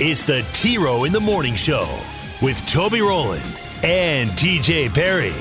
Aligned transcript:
it's 0.00 0.22
the 0.22 0.44
T 0.52 0.78
Row 0.78 1.04
in 1.04 1.12
the 1.12 1.20
Morning 1.20 1.54
Show 1.54 1.86
with 2.42 2.64
Toby 2.66 3.00
Rowland 3.00 3.42
and 3.82 4.30
TJ 4.30 4.92
Perry. 4.94 5.32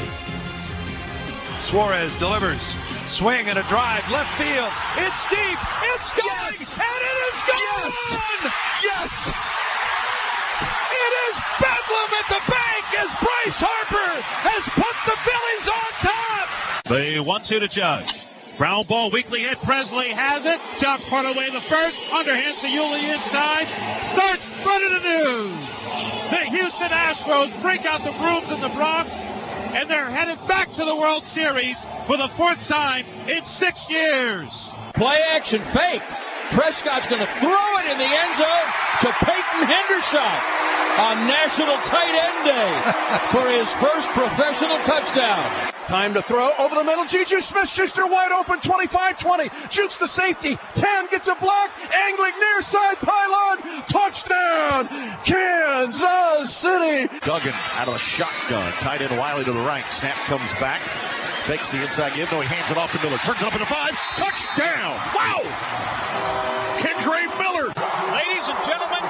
Suarez 1.59 2.15
delivers. 2.19 2.73
Swing 3.07 3.49
and 3.49 3.59
a 3.59 3.63
drive, 3.63 4.03
left 4.11 4.31
field. 4.37 4.71
It's 4.97 5.23
deep. 5.29 5.59
It's 5.95 6.11
going, 6.11 6.55
Yes. 6.59 6.79
and 6.79 7.01
it 7.03 7.17
is 7.33 7.39
gone. 7.43 8.51
Yes! 8.83 9.33
It 10.91 11.13
is 11.29 11.35
bedlam 11.59 12.11
at 12.19 12.27
the 12.29 12.41
bank 12.51 12.85
as 13.03 13.11
Bryce 13.15 13.59
Harper 13.59 14.21
has 14.47 14.63
put 14.71 14.95
the 15.07 15.17
Phillies 15.23 15.67
on 15.67 15.89
top. 16.01 16.47
The 16.87 17.19
one 17.19 17.41
two 17.43 17.59
to 17.59 17.67
Judge. 17.67 18.23
Ground 18.63 18.87
ball, 18.87 19.11
weakly 19.11 19.41
hit. 19.41 19.57
Pressly 19.57 20.07
has 20.07 20.45
it. 20.45 20.57
Jumps 20.79 21.03
part 21.09 21.25
of 21.25 21.35
the 21.35 21.59
first. 21.59 21.99
Underhand 22.13 22.55
Sayuli 22.55 23.13
inside. 23.13 23.67
Starts 24.01 24.45
spreading 24.45 24.87
the 24.87 25.03
news. 25.03 25.67
The 26.31 26.47
Houston 26.47 26.87
Astros 26.87 27.51
break 27.61 27.85
out 27.85 28.05
the 28.05 28.13
brooms 28.13 28.49
in 28.51 28.61
the 28.61 28.69
Bronx, 28.69 29.25
and 29.75 29.89
they're 29.89 30.09
headed 30.09 30.39
back 30.47 30.71
to 30.79 30.85
the 30.85 30.95
World 30.95 31.25
Series 31.25 31.85
for 32.07 32.15
the 32.15 32.29
fourth 32.29 32.65
time 32.65 33.05
in 33.27 33.43
six 33.43 33.89
years. 33.89 34.71
Play 34.93 35.19
action 35.31 35.59
fake. 35.59 36.07
Prescott's 36.51 37.09
going 37.09 37.19
to 37.19 37.27
throw 37.27 37.67
it 37.83 37.91
in 37.91 37.97
the 37.97 38.07
end 38.07 38.33
zone 38.33 38.67
to 39.01 39.11
Peyton 39.27 39.67
Hendershot 39.67 40.62
on 40.99 41.25
National 41.25 41.77
Tight 41.81 42.13
End 42.13 42.39
Day 42.45 42.69
for 43.33 43.47
his 43.49 43.73
first 43.73 44.11
professional 44.11 44.77
touchdown. 44.79 45.73
Time 45.87 46.13
to 46.13 46.21
throw 46.21 46.51
over 46.59 46.75
the 46.75 46.83
middle. 46.83 47.05
Juju 47.05 47.41
Smith 47.41 47.67
Schuster 47.67 48.07
wide 48.07 48.31
open 48.31 48.59
25 48.59 49.19
20. 49.19 49.49
Shoots 49.69 49.97
the 49.97 50.07
safety. 50.07 50.57
10 50.75 51.07
gets 51.07 51.27
a 51.27 51.35
block. 51.35 51.71
Angling 51.91 52.33
near 52.39 52.61
side 52.61 52.97
pylon. 53.01 53.57
Touchdown. 53.87 54.87
Kansas 55.25 56.55
City. 56.55 57.09
Duggan 57.25 57.53
out 57.75 57.87
of 57.87 57.93
the 57.93 57.99
shotgun. 57.99 58.71
Tight 58.73 59.01
end 59.01 59.17
Wiley 59.17 59.43
to 59.43 59.51
the 59.51 59.59
right. 59.59 59.85
Snap 59.85 60.15
comes 60.25 60.51
back. 60.53 60.79
Fakes 61.43 61.71
the 61.71 61.81
inside 61.81 62.15
give. 62.15 62.31
No, 62.31 62.39
he 62.39 62.47
hands 62.47 62.71
it 62.71 62.77
off 62.77 62.91
to 62.93 62.99
Miller. 63.03 63.17
Turns 63.17 63.41
it 63.41 63.47
up 63.47 63.53
into 63.53 63.65
five. 63.65 63.91
Touchdown. 64.15 64.95
Wow. 65.11 65.43
Kendre 66.79 67.27
Miller. 67.35 67.67
Ladies 68.15 68.47
and 68.47 68.59
gentlemen, 68.63 69.03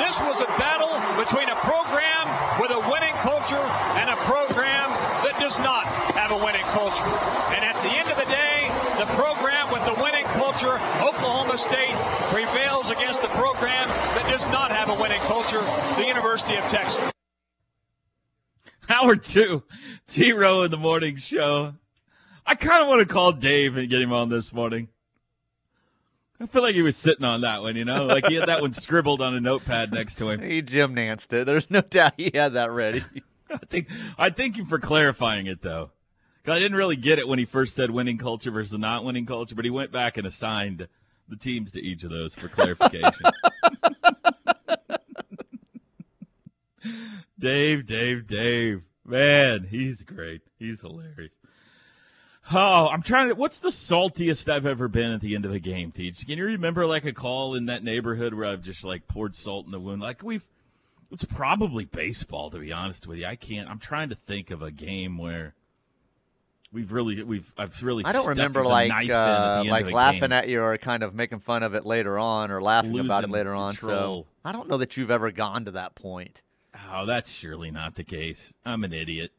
this 0.00 0.18
was 0.20 0.40
a 0.40 0.48
battle 0.56 0.83
between 1.24 1.48
a 1.48 1.56
program 1.64 2.28
with 2.60 2.70
a 2.70 2.80
winning 2.92 3.16
culture 3.24 3.64
and 3.96 4.10
a 4.10 4.16
program 4.28 4.92
that 5.24 5.32
does 5.40 5.58
not 5.58 5.86
have 6.12 6.30
a 6.32 6.36
winning 6.36 6.64
culture. 6.76 7.08
And 7.56 7.64
at 7.64 7.80
the 7.80 7.88
end 7.96 8.12
of 8.12 8.16
the 8.20 8.28
day, 8.28 8.68
the 9.00 9.08
program 9.16 9.72
with 9.72 9.80
the 9.88 9.96
winning 10.02 10.28
culture, 10.36 10.76
Oklahoma 11.00 11.56
State, 11.56 11.96
prevails 12.28 12.90
against 12.90 13.22
the 13.22 13.28
program 13.28 13.88
that 13.88 14.28
does 14.30 14.46
not 14.48 14.70
have 14.70 14.90
a 14.90 15.00
winning 15.00 15.20
culture, 15.20 15.64
the 15.96 16.06
University 16.06 16.56
of 16.56 16.64
Texas. 16.64 17.00
Hour 18.90 19.16
two, 19.16 19.62
T 20.06 20.32
Row 20.32 20.62
in 20.64 20.70
the 20.70 20.76
morning 20.76 21.16
show. 21.16 21.72
I 22.44 22.54
kind 22.54 22.82
of 22.82 22.88
want 22.88 23.00
to 23.00 23.10
call 23.10 23.32
Dave 23.32 23.78
and 23.78 23.88
get 23.88 24.02
him 24.02 24.12
on 24.12 24.28
this 24.28 24.52
morning. 24.52 24.88
I 26.40 26.46
feel 26.46 26.62
like 26.62 26.74
he 26.74 26.82
was 26.82 26.96
sitting 26.96 27.24
on 27.24 27.42
that 27.42 27.62
one, 27.62 27.76
you 27.76 27.84
know, 27.84 28.06
like 28.06 28.26
he 28.26 28.34
had 28.34 28.48
that 28.48 28.60
one 28.60 28.72
scribbled 28.72 29.22
on 29.22 29.34
a 29.34 29.40
notepad 29.40 29.92
next 29.92 30.16
to 30.16 30.30
him. 30.30 30.40
He 30.42 30.62
Jim 30.62 30.92
Nanced 30.92 31.32
it. 31.32 31.46
There's 31.46 31.70
no 31.70 31.80
doubt 31.80 32.14
he 32.16 32.30
had 32.34 32.54
that 32.54 32.70
ready. 32.70 33.04
I 33.50 33.58
think 33.68 33.88
I 34.18 34.30
thank 34.30 34.56
you 34.56 34.64
for 34.64 34.78
clarifying 34.80 35.46
it 35.46 35.62
though, 35.62 35.90
I 36.46 36.58
didn't 36.58 36.76
really 36.76 36.96
get 36.96 37.18
it 37.18 37.26
when 37.26 37.38
he 37.38 37.44
first 37.44 37.74
said 37.74 37.90
winning 37.90 38.18
culture 38.18 38.50
versus 38.50 38.78
not 38.78 39.04
winning 39.04 39.26
culture, 39.26 39.54
but 39.54 39.64
he 39.64 39.70
went 39.70 39.92
back 39.92 40.16
and 40.16 40.26
assigned 40.26 40.88
the 41.28 41.36
teams 41.36 41.72
to 41.72 41.80
each 41.80 42.04
of 42.04 42.10
those 42.10 42.34
for 42.34 42.48
clarification. 42.48 43.12
Dave, 47.38 47.86
Dave, 47.86 48.26
Dave, 48.26 48.82
man, 49.04 49.66
he's 49.70 50.02
great. 50.02 50.42
He's 50.58 50.80
hilarious. 50.80 51.32
Oh, 52.52 52.88
I'm 52.88 53.02
trying 53.02 53.28
to. 53.28 53.34
What's 53.34 53.60
the 53.60 53.70
saltiest 53.70 54.52
I've 54.52 54.66
ever 54.66 54.88
been 54.88 55.12
at 55.12 55.20
the 55.20 55.34
end 55.34 55.44
of 55.44 55.52
a 55.52 55.58
game, 55.58 55.92
Teach? 55.92 56.26
Can 56.26 56.36
you 56.36 56.44
remember 56.44 56.86
like 56.86 57.04
a 57.04 57.12
call 57.12 57.54
in 57.54 57.66
that 57.66 57.82
neighborhood 57.82 58.34
where 58.34 58.46
I've 58.46 58.62
just 58.62 58.84
like 58.84 59.08
poured 59.08 59.34
salt 59.34 59.64
in 59.64 59.72
the 59.72 59.80
wound? 59.80 60.02
Like 60.02 60.22
we've, 60.22 60.44
it's 61.10 61.24
probably 61.24 61.86
baseball 61.86 62.50
to 62.50 62.58
be 62.58 62.70
honest 62.70 63.06
with 63.06 63.18
you. 63.18 63.26
I 63.26 63.36
can't. 63.36 63.68
I'm 63.68 63.78
trying 63.78 64.10
to 64.10 64.14
think 64.14 64.50
of 64.50 64.60
a 64.60 64.70
game 64.70 65.16
where 65.16 65.54
we've 66.70 66.92
really, 66.92 67.22
we've, 67.22 67.50
I've 67.56 67.82
really. 67.82 68.04
I 68.04 68.12
don't 68.12 68.28
remember 68.28 68.62
like 68.62 68.90
knife 68.90 69.04
in 69.04 69.10
at 69.10 69.62
the 69.62 69.68
uh, 69.68 69.72
like 69.72 69.90
laughing 69.90 70.20
game. 70.20 70.32
at 70.32 70.48
you 70.48 70.60
or 70.60 70.76
kind 70.76 71.02
of 71.02 71.14
making 71.14 71.40
fun 71.40 71.62
of 71.62 71.74
it 71.74 71.86
later 71.86 72.18
on 72.18 72.50
or 72.50 72.60
laughing 72.60 72.98
about 72.98 73.24
it 73.24 73.28
Losing 73.28 73.30
later 73.30 73.54
on. 73.54 73.72
So. 73.72 74.26
I 74.44 74.52
don't 74.52 74.68
know 74.68 74.76
that 74.76 74.98
you've 74.98 75.10
ever 75.10 75.30
gone 75.30 75.64
to 75.64 75.70
that 75.70 75.94
point. 75.94 76.42
Oh, 76.92 77.06
that's 77.06 77.30
surely 77.30 77.70
not 77.70 77.94
the 77.94 78.04
case. 78.04 78.52
I'm 78.66 78.84
an 78.84 78.92
idiot. 78.92 79.32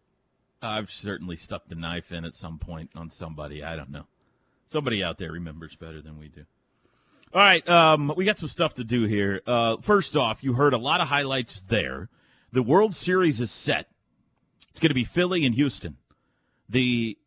I've 0.66 0.92
certainly 0.92 1.36
stuck 1.36 1.68
the 1.68 1.76
knife 1.76 2.12
in 2.12 2.26
at 2.26 2.34
some 2.34 2.60
point 2.60 2.92
on 2.96 3.10
somebody. 3.10 3.64
I 3.64 3.76
don't 3.76 3.92
know. 3.92 4.06
Somebody 4.68 5.04
out 5.04 5.18
there 5.18 5.32
remembers 5.32 5.76
better 5.76 6.02
than 6.02 6.18
we 6.18 6.28
do. 6.28 6.46
All 7.34 7.42
right, 7.42 7.68
um, 7.68 8.14
we 8.16 8.26
got 8.26 8.38
some 8.38 8.50
stuff 8.50 8.76
to 8.76 8.84
do 8.84 9.04
here. 9.04 9.42
Uh, 9.46 9.78
first 9.82 10.16
off, 10.16 10.44
you 10.44 10.54
heard 10.54 10.74
a 10.74 10.78
lot 10.78 11.02
of 11.02 11.08
highlights 11.08 11.62
there. 11.68 12.10
The 12.52 12.64
World 12.64 12.96
Series 12.96 13.42
is 13.42 13.52
set. 13.52 13.90
It's 14.70 14.80
going 14.80 14.90
to 14.90 14.96
be 14.96 15.04
Philly 15.04 15.46
and 15.46 15.54
Houston. 15.56 15.98
The 16.70 17.18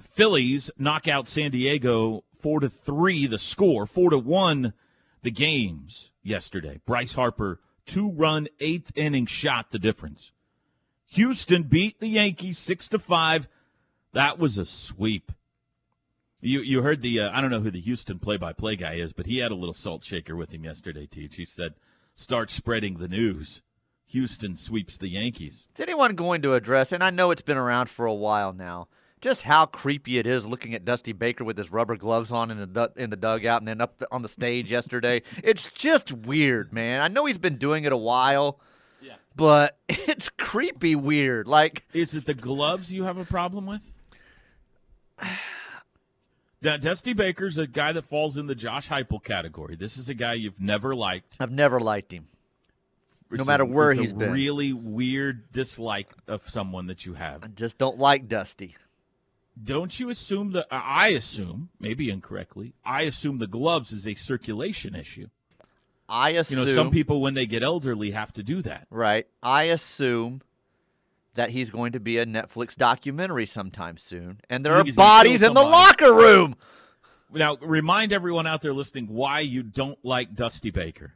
Phillies 0.00 0.70
knock 0.78 1.08
out 1.08 1.28
San 1.28 1.50
Diego 1.50 2.24
four 2.38 2.60
to 2.60 2.68
three. 2.68 3.26
The 3.26 3.38
score 3.38 3.86
four 3.86 4.10
to 4.10 4.18
one. 4.18 4.74
The 5.22 5.30
games 5.32 6.10
yesterday. 6.22 6.80
Bryce 6.86 7.14
Harper 7.14 7.60
two 7.84 8.12
run 8.12 8.46
eighth 8.60 8.92
inning 8.94 9.26
shot 9.26 9.72
the 9.72 9.78
difference. 9.78 10.32
Houston 11.12 11.62
beat 11.64 12.00
the 12.00 12.08
Yankees 12.08 12.58
six 12.58 12.88
to 12.88 12.98
five. 12.98 13.48
That 14.12 14.38
was 14.38 14.58
a 14.58 14.66
sweep. 14.66 15.32
You 16.40 16.60
you 16.60 16.82
heard 16.82 17.02
the 17.02 17.20
uh, 17.20 17.30
I 17.32 17.40
don't 17.40 17.50
know 17.50 17.60
who 17.60 17.70
the 17.70 17.80
Houston 17.80 18.18
play 18.18 18.36
by 18.36 18.52
play 18.52 18.76
guy 18.76 18.94
is, 18.94 19.12
but 19.12 19.26
he 19.26 19.38
had 19.38 19.50
a 19.50 19.56
little 19.56 19.74
salt 19.74 20.04
shaker 20.04 20.36
with 20.36 20.52
him 20.52 20.64
yesterday. 20.64 21.06
Teach 21.06 21.36
he 21.36 21.44
said, 21.44 21.74
"Start 22.14 22.50
spreading 22.50 22.98
the 22.98 23.08
news." 23.08 23.62
Houston 24.06 24.56
sweeps 24.56 24.96
the 24.96 25.08
Yankees. 25.08 25.66
Is 25.74 25.80
anyone 25.80 26.14
going 26.14 26.40
to 26.42 26.54
address, 26.54 26.92
and 26.92 27.04
I 27.04 27.10
know 27.10 27.30
it's 27.30 27.42
been 27.42 27.58
around 27.58 27.90
for 27.90 28.06
a 28.06 28.14
while 28.14 28.54
now, 28.54 28.88
just 29.20 29.42
how 29.42 29.66
creepy 29.66 30.18
it 30.18 30.26
is 30.26 30.46
looking 30.46 30.74
at 30.74 30.84
Dusty 30.84 31.12
Baker 31.12 31.44
with 31.44 31.58
his 31.58 31.70
rubber 31.70 31.96
gloves 31.96 32.32
on 32.32 32.50
in 32.50 32.72
the 32.72 32.92
in 32.96 33.10
the 33.10 33.16
dugout 33.16 33.60
and 33.60 33.68
then 33.68 33.80
up 33.80 34.02
on 34.10 34.22
the 34.22 34.28
stage 34.28 34.70
yesterday? 34.70 35.22
It's 35.42 35.70
just 35.72 36.12
weird, 36.12 36.72
man. 36.72 37.00
I 37.00 37.08
know 37.08 37.26
he's 37.26 37.38
been 37.38 37.58
doing 37.58 37.84
it 37.84 37.92
a 37.92 37.98
while. 37.98 38.60
But 39.38 39.78
it's 39.88 40.28
creepy 40.28 40.94
weird. 40.94 41.46
Like 41.48 41.84
Is 41.94 42.14
it 42.14 42.26
the 42.26 42.34
gloves 42.34 42.92
you 42.92 43.04
have 43.04 43.16
a 43.16 43.24
problem 43.24 43.64
with? 43.64 43.90
Now, 46.60 46.76
Dusty 46.76 47.12
Baker's 47.12 47.56
a 47.56 47.68
guy 47.68 47.92
that 47.92 48.04
falls 48.04 48.36
in 48.36 48.48
the 48.48 48.54
Josh 48.56 48.88
Heupel 48.88 49.22
category. 49.22 49.76
This 49.76 49.96
is 49.96 50.08
a 50.08 50.14
guy 50.14 50.32
you've 50.34 50.60
never 50.60 50.92
liked. 50.92 51.36
I've 51.38 51.52
never 51.52 51.78
liked 51.78 52.10
him. 52.12 52.26
No 53.30 53.36
It's 53.42 53.46
matter 53.46 53.62
a- 53.62 53.66
where 53.66 53.92
it's 53.92 54.00
he's 54.00 54.10
a 54.10 54.16
been. 54.16 54.32
really 54.32 54.72
weird 54.72 55.52
dislike 55.52 56.10
of 56.26 56.48
someone 56.50 56.88
that 56.88 57.06
you 57.06 57.14
have. 57.14 57.44
I 57.44 57.46
just 57.46 57.78
don't 57.78 57.98
like 57.98 58.26
Dusty. 58.26 58.74
Don't 59.62 60.00
you 60.00 60.10
assume 60.10 60.50
that? 60.52 60.66
I 60.72 61.10
assume, 61.10 61.68
maybe 61.78 62.10
incorrectly, 62.10 62.74
I 62.84 63.02
assume 63.02 63.38
the 63.38 63.46
gloves 63.46 63.92
is 63.92 64.04
a 64.08 64.16
circulation 64.16 64.96
issue. 64.96 65.28
I 66.08 66.30
You 66.30 66.40
assume 66.40 66.66
know, 66.66 66.74
some 66.74 66.90
people 66.90 67.20
when 67.20 67.34
they 67.34 67.46
get 67.46 67.62
elderly 67.62 68.12
have 68.12 68.32
to 68.34 68.42
do 68.42 68.62
that. 68.62 68.86
Right. 68.90 69.26
I 69.42 69.64
assume 69.64 70.42
that 71.34 71.50
he's 71.50 71.70
going 71.70 71.92
to 71.92 72.00
be 72.00 72.18
a 72.18 72.26
Netflix 72.26 72.74
documentary 72.74 73.46
sometime 73.46 73.96
soon, 73.96 74.40
and 74.50 74.64
there 74.64 74.72
are 74.72 74.78
think 74.78 74.86
he's 74.86 74.96
gonna 74.96 75.08
bodies 75.08 75.42
in 75.42 75.54
the 75.54 75.62
locker 75.62 76.12
room. 76.12 76.56
Now, 77.32 77.56
remind 77.60 78.12
everyone 78.12 78.46
out 78.46 78.62
there 78.62 78.72
listening 78.72 79.06
why 79.08 79.40
you 79.40 79.62
don't 79.62 79.98
like 80.02 80.34
Dusty 80.34 80.70
Baker. 80.70 81.12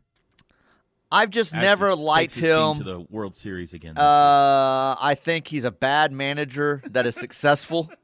I've 1.11 1.31
just 1.31 1.53
Actually, 1.53 1.67
never 1.67 1.95
liked 1.95 2.35
him. 2.35 2.77
to 2.77 2.85
the 2.85 3.01
World 3.11 3.35
Series 3.35 3.75
again. 3.75 3.99
Uh, 3.99 4.97
I 4.99 5.15
think 5.15 5.47
he's 5.47 5.65
a 5.67 5.71
bad 5.71 6.11
manager 6.11 6.83
that 6.91 7.05
is 7.07 7.15
successful. 7.15 7.91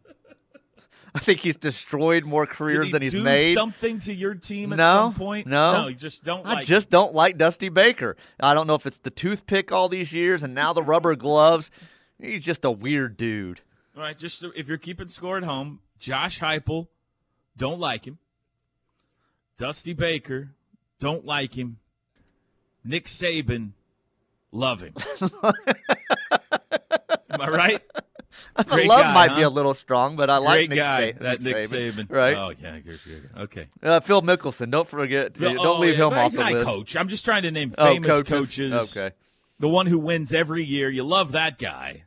I 1.18 1.20
think 1.20 1.40
he's 1.40 1.56
destroyed 1.56 2.24
more 2.24 2.46
careers 2.46 2.86
he 2.86 2.92
than 2.92 3.02
he's 3.02 3.10
do 3.12 3.24
made. 3.24 3.54
something 3.54 3.98
to 4.00 4.14
your 4.14 4.36
team 4.36 4.72
at 4.72 4.76
No, 4.76 4.84
some 4.84 5.14
point? 5.14 5.48
no. 5.48 5.82
no, 5.82 5.88
you 5.88 5.96
just 5.96 6.22
don't 6.22 6.46
I 6.46 6.54
like. 6.54 6.66
just 6.66 6.90
don't 6.90 7.12
like 7.12 7.36
Dusty 7.36 7.70
Baker. 7.70 8.16
I 8.38 8.54
don't 8.54 8.68
know 8.68 8.76
if 8.76 8.86
it's 8.86 8.98
the 8.98 9.10
toothpick 9.10 9.72
all 9.72 9.88
these 9.88 10.12
years 10.12 10.44
and 10.44 10.54
now 10.54 10.72
the 10.72 10.82
rubber 10.82 11.16
gloves. 11.16 11.72
He's 12.20 12.44
just 12.44 12.64
a 12.64 12.70
weird 12.70 13.16
dude. 13.16 13.62
All 13.96 14.02
right, 14.02 14.16
just 14.16 14.44
if 14.54 14.68
you're 14.68 14.78
keeping 14.78 15.08
score 15.08 15.38
at 15.38 15.42
home, 15.42 15.80
Josh 15.98 16.38
Heupel, 16.38 16.86
don't 17.56 17.80
like 17.80 18.06
him. 18.06 18.18
Dusty 19.58 19.94
Baker, 19.94 20.50
don't 21.00 21.24
like 21.24 21.58
him. 21.58 21.78
Nick 22.84 23.06
Saban, 23.06 23.70
love 24.52 24.82
him. 24.82 24.94
Am 25.20 25.30
I 27.40 27.48
right? 27.48 27.82
Great 28.66 28.88
love 28.88 29.00
guy, 29.00 29.14
might 29.14 29.30
huh? 29.30 29.36
be 29.36 29.42
a 29.42 29.50
little 29.50 29.74
strong, 29.74 30.16
but 30.16 30.30
I 30.30 30.38
like 30.38 30.54
Great 30.56 30.70
Nick, 30.70 30.78
guy, 30.78 31.12
Sa- 31.12 31.18
that 31.20 31.42
Nick 31.42 31.56
Saban. 31.56 31.92
Saban. 31.92 32.06
Right. 32.10 32.36
Oh 32.36 32.50
yeah, 32.60 32.76
you. 32.84 32.98
Okay. 33.36 33.66
Uh, 33.82 34.00
Phil 34.00 34.22
Mickelson. 34.22 34.70
Don't 34.70 34.88
forget. 34.88 35.36
Phil- 35.36 35.54
don't 35.54 35.66
oh, 35.66 35.80
leave 35.80 35.98
yeah, 35.98 36.06
him 36.06 36.12
off 36.14 36.32
the 36.32 36.44
list. 36.44 36.66
coach. 36.66 36.96
I'm 36.96 37.08
just 37.08 37.24
trying 37.24 37.42
to 37.42 37.50
name 37.50 37.74
Oh, 37.78 37.86
famous 37.86 38.08
coaches. 38.08 38.30
coaches. 38.30 38.96
Okay. 38.96 39.14
The 39.60 39.68
one 39.68 39.86
who 39.86 39.98
wins 39.98 40.32
every 40.32 40.64
year. 40.64 40.88
You 40.90 41.04
love 41.04 41.32
that 41.32 41.58
guy. 41.58 42.04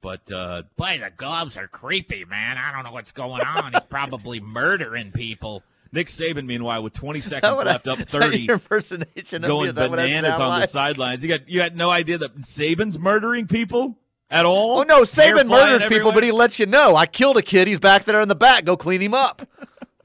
But 0.00 0.30
uh, 0.30 0.62
Boy, 0.76 1.00
the 1.02 1.10
gloves 1.10 1.56
are 1.56 1.66
creepy, 1.66 2.24
man. 2.24 2.58
I 2.58 2.72
don't 2.72 2.84
know 2.84 2.92
what's 2.92 3.12
going 3.12 3.42
on. 3.42 3.72
He's 3.72 3.82
probably 3.88 4.40
murdering 4.40 5.10
people. 5.10 5.62
Nick 5.92 6.08
Saban, 6.08 6.46
meanwhile, 6.46 6.82
with 6.82 6.92
20 6.92 7.20
seconds 7.22 7.56
what 7.56 7.66
I- 7.66 7.72
left, 7.72 7.88
up 7.88 7.98
30, 8.00 8.38
your 8.40 8.54
impersonation 8.54 9.42
going 9.42 9.70
Is 9.70 9.76
that 9.76 9.88
what 9.88 9.98
I 9.98 10.06
bananas 10.06 10.38
on 10.38 10.60
the 10.60 10.66
sidelines. 10.66 11.22
You 11.22 11.28
got 11.30 11.48
you 11.48 11.58
got 11.58 11.74
no 11.74 11.90
idea 11.90 12.18
that 12.18 12.36
Saban's 12.42 12.98
murdering 12.98 13.46
people 13.46 13.96
at 14.30 14.44
all. 14.44 14.80
Oh 14.80 14.82
no, 14.82 15.02
Saban 15.02 15.48
murders 15.48 15.82
people, 15.82 15.96
everywhere? 15.96 16.14
but 16.14 16.24
he 16.24 16.32
lets 16.32 16.58
you 16.58 16.66
know. 16.66 16.96
I 16.96 17.06
killed 17.06 17.36
a 17.36 17.42
kid. 17.42 17.68
He's 17.68 17.78
back 17.78 18.04
there 18.04 18.20
in 18.20 18.28
the 18.28 18.34
back. 18.34 18.64
Go 18.64 18.76
clean 18.76 19.00
him 19.00 19.14
up. 19.14 19.46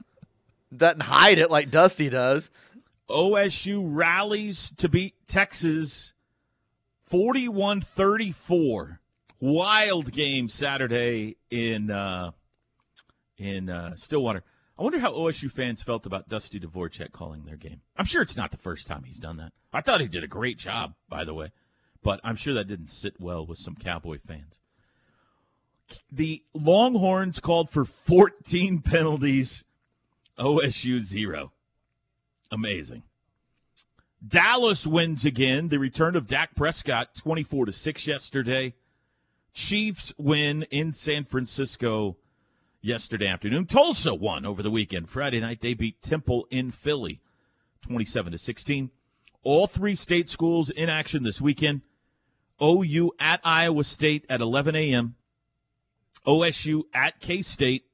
Doesn't 0.76 1.02
hide 1.02 1.38
it 1.38 1.50
like 1.50 1.70
Dusty 1.70 2.08
does. 2.08 2.48
OSU 3.10 3.82
rallies 3.84 4.72
to 4.78 4.88
beat 4.88 5.14
Texas 5.26 6.14
41-34. 7.10 8.98
Wild 9.38 10.12
game 10.12 10.48
Saturday 10.48 11.36
in 11.50 11.90
uh, 11.90 12.30
in 13.36 13.68
uh, 13.68 13.96
Stillwater. 13.96 14.44
I 14.78 14.82
wonder 14.82 14.98
how 14.98 15.12
OSU 15.12 15.50
fans 15.50 15.82
felt 15.82 16.06
about 16.06 16.28
Dusty 16.28 16.58
Dvoracek 16.58 17.12
calling 17.12 17.44
their 17.44 17.56
game. 17.56 17.80
I'm 17.96 18.04
sure 18.04 18.22
it's 18.22 18.36
not 18.36 18.50
the 18.50 18.56
first 18.56 18.86
time 18.86 19.02
he's 19.04 19.18
done 19.18 19.36
that. 19.36 19.52
I 19.72 19.80
thought 19.80 20.00
he 20.00 20.08
did 20.08 20.24
a 20.24 20.28
great 20.28 20.58
job, 20.58 20.94
by 21.08 21.24
the 21.24 21.34
way, 21.34 21.50
but 22.02 22.20
I'm 22.24 22.36
sure 22.36 22.54
that 22.54 22.66
didn't 22.66 22.90
sit 22.90 23.20
well 23.20 23.46
with 23.46 23.58
some 23.58 23.76
Cowboy 23.76 24.18
fans. 24.18 24.58
The 26.10 26.42
Longhorns 26.54 27.40
called 27.40 27.68
for 27.70 27.84
14 27.84 28.80
penalties, 28.84 29.64
OSU 30.38 31.00
zero. 31.00 31.52
Amazing. 32.50 33.02
Dallas 34.26 34.86
wins 34.86 35.24
again. 35.24 35.68
The 35.68 35.78
return 35.78 36.14
of 36.16 36.26
Dak 36.26 36.54
Prescott, 36.54 37.14
24 37.14 37.66
to 37.66 37.72
6 37.72 38.06
yesterday. 38.06 38.74
Chiefs 39.52 40.14
win 40.16 40.62
in 40.70 40.94
San 40.94 41.24
Francisco 41.24 42.16
yesterday 42.80 43.26
afternoon. 43.26 43.66
Tulsa 43.66 44.14
won 44.14 44.46
over 44.46 44.62
the 44.62 44.70
weekend. 44.70 45.08
Friday 45.08 45.40
night 45.40 45.60
they 45.60 45.74
beat 45.74 46.00
Temple 46.02 46.46
in 46.50 46.70
Philly, 46.70 47.20
27 47.82 48.32
to 48.32 48.38
16. 48.38 48.90
All 49.42 49.66
three 49.66 49.94
state 49.94 50.28
schools 50.28 50.70
in 50.70 50.88
action 50.88 51.22
this 51.22 51.40
weekend. 51.40 51.82
OU 52.62 53.12
at 53.18 53.40
Iowa 53.42 53.84
State 53.84 54.24
at 54.28 54.40
11 54.40 54.76
a.m. 54.76 55.16
OSU 56.26 56.84
at 56.94 57.20
K 57.20 57.42
State. 57.42 57.86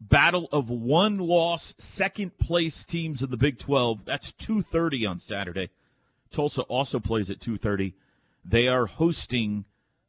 Battle 0.00 0.48
of 0.52 0.68
one 0.68 1.18
loss, 1.18 1.74
second 1.78 2.36
place 2.38 2.84
teams 2.84 3.22
in 3.22 3.30
the 3.30 3.36
Big 3.36 3.58
12. 3.58 4.04
That's 4.04 4.32
2:30 4.32 5.08
on 5.08 5.18
Saturday. 5.18 5.70
Tulsa 6.30 6.62
also 6.62 6.98
plays 6.98 7.30
at 7.30 7.38
2:30. 7.38 7.94
They 8.44 8.68
are 8.68 8.86
hosting 8.86 9.64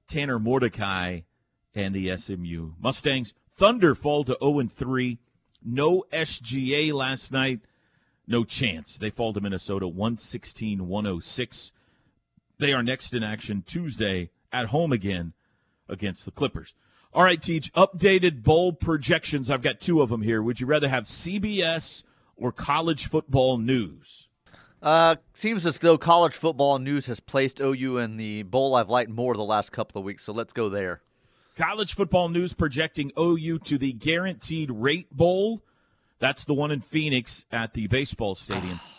Tanner 0.07 0.39
Mordecai 0.39 1.21
and 1.73 1.95
the 1.95 2.17
SMU 2.17 2.73
Mustangs. 2.79 3.33
Thunder 3.55 3.95
fall 3.95 4.25
to 4.25 4.37
0 4.41 4.59
and 4.59 4.71
3. 4.71 5.19
No 5.63 6.03
SGA 6.11 6.91
last 6.91 7.31
night. 7.31 7.61
No 8.27 8.43
chance. 8.43 8.97
They 8.97 9.09
fall 9.09 9.33
to 9.33 9.41
Minnesota 9.41 9.87
116 9.87 10.87
106. 10.87 11.71
They 12.57 12.73
are 12.73 12.83
next 12.83 13.13
in 13.13 13.23
action 13.23 13.63
Tuesday 13.65 14.29
at 14.51 14.67
home 14.67 14.91
again 14.91 15.33
against 15.89 16.25
the 16.25 16.31
Clippers. 16.31 16.73
All 17.13 17.23
right, 17.23 17.41
Teach, 17.41 17.71
updated 17.73 18.43
bowl 18.43 18.73
projections. 18.73 19.49
I've 19.49 19.61
got 19.61 19.79
two 19.79 20.01
of 20.01 20.09
them 20.09 20.21
here. 20.21 20.41
Would 20.41 20.59
you 20.59 20.67
rather 20.67 20.89
have 20.89 21.05
CBS 21.05 22.03
or 22.35 22.51
college 22.51 23.07
football 23.07 23.57
news? 23.57 24.27
Uh, 24.81 25.15
seems 25.33 25.65
as 25.65 25.79
though 25.79 25.97
college 25.97 26.33
football 26.33 26.77
news 26.77 27.05
has 27.05 27.19
placed 27.19 27.59
OU 27.59 27.99
in 27.99 28.17
the 28.17 28.43
bowl 28.43 28.75
I've 28.75 28.89
liked 28.89 29.09
more 29.09 29.33
the 29.33 29.43
last 29.43 29.71
couple 29.71 29.99
of 29.99 30.05
weeks. 30.05 30.23
So 30.23 30.33
let's 30.33 30.53
go 30.53 30.69
there. 30.69 31.01
College 31.55 31.93
football 31.93 32.27
news 32.27 32.53
projecting 32.53 33.11
OU 33.17 33.59
to 33.59 33.77
the 33.77 33.93
guaranteed 33.93 34.69
rate 34.69 35.09
bowl. 35.09 35.63
That's 36.19 36.43
the 36.43 36.53
one 36.53 36.71
in 36.71 36.81
Phoenix 36.81 37.45
at 37.51 37.73
the 37.73 37.87
baseball 37.87 38.35
stadium 38.35 38.79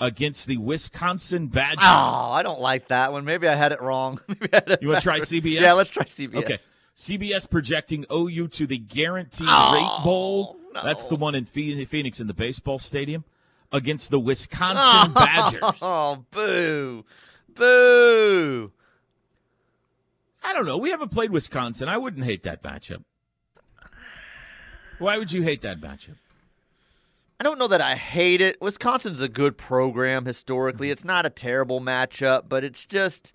against 0.00 0.46
the 0.46 0.56
Wisconsin 0.58 1.48
Badgers. 1.48 1.78
Oh, 1.82 2.30
I 2.30 2.42
don't 2.42 2.60
like 2.60 2.88
that 2.88 3.12
one. 3.12 3.24
Maybe 3.24 3.48
I 3.48 3.54
had 3.54 3.72
it 3.72 3.80
wrong. 3.82 4.20
Maybe 4.28 4.48
I 4.52 4.56
had 4.56 4.68
it 4.70 4.82
You 4.82 4.88
want 4.88 5.00
to 5.00 5.04
try. 5.04 5.18
CBS? 5.20 5.60
Yeah, 5.60 5.72
let's 5.72 5.90
try 5.90 6.04
CBS. 6.04 6.36
Okay. 6.36 6.56
CBS 6.96 7.48
projecting 7.48 8.04
OU 8.12 8.48
to 8.48 8.66
the 8.66 8.78
guaranteed 8.78 9.46
Oh, 9.50 9.74
rate 9.74 10.04
bowl. 10.04 10.56
no. 10.74 10.82
That's 10.84 11.06
the 11.06 11.16
one 11.16 11.34
in 11.34 11.44
Phoenix 11.44 12.20
in 12.20 12.26
the 12.26 12.34
baseball 12.34 12.78
stadium 12.78 13.24
against 13.72 14.10
the 14.10 14.18
Wisconsin 14.20 15.12
Badgers. 15.12 15.62
Oh, 15.82 16.24
boo. 16.30 17.04
Boo. 17.54 18.72
I 20.44 20.52
don't 20.54 20.64
know. 20.66 20.78
We 20.78 20.90
haven't 20.90 21.10
played 21.10 21.30
Wisconsin. 21.30 21.88
I 21.88 21.98
wouldn't 21.98 22.24
hate 22.24 22.44
that 22.44 22.62
matchup. 22.62 23.02
Why 24.98 25.18
would 25.18 25.30
you 25.30 25.42
hate 25.42 25.62
that 25.62 25.80
matchup? 25.80 26.16
I 27.40 27.44
don't 27.44 27.58
know 27.58 27.68
that 27.68 27.80
I 27.80 27.94
hate 27.94 28.40
it. 28.40 28.60
Wisconsin's 28.60 29.20
a 29.20 29.28
good 29.28 29.56
program 29.56 30.24
historically. 30.24 30.90
It's 30.90 31.04
not 31.04 31.24
a 31.24 31.30
terrible 31.30 31.80
matchup, 31.80 32.48
but 32.48 32.64
it's 32.64 32.84
just 32.84 33.32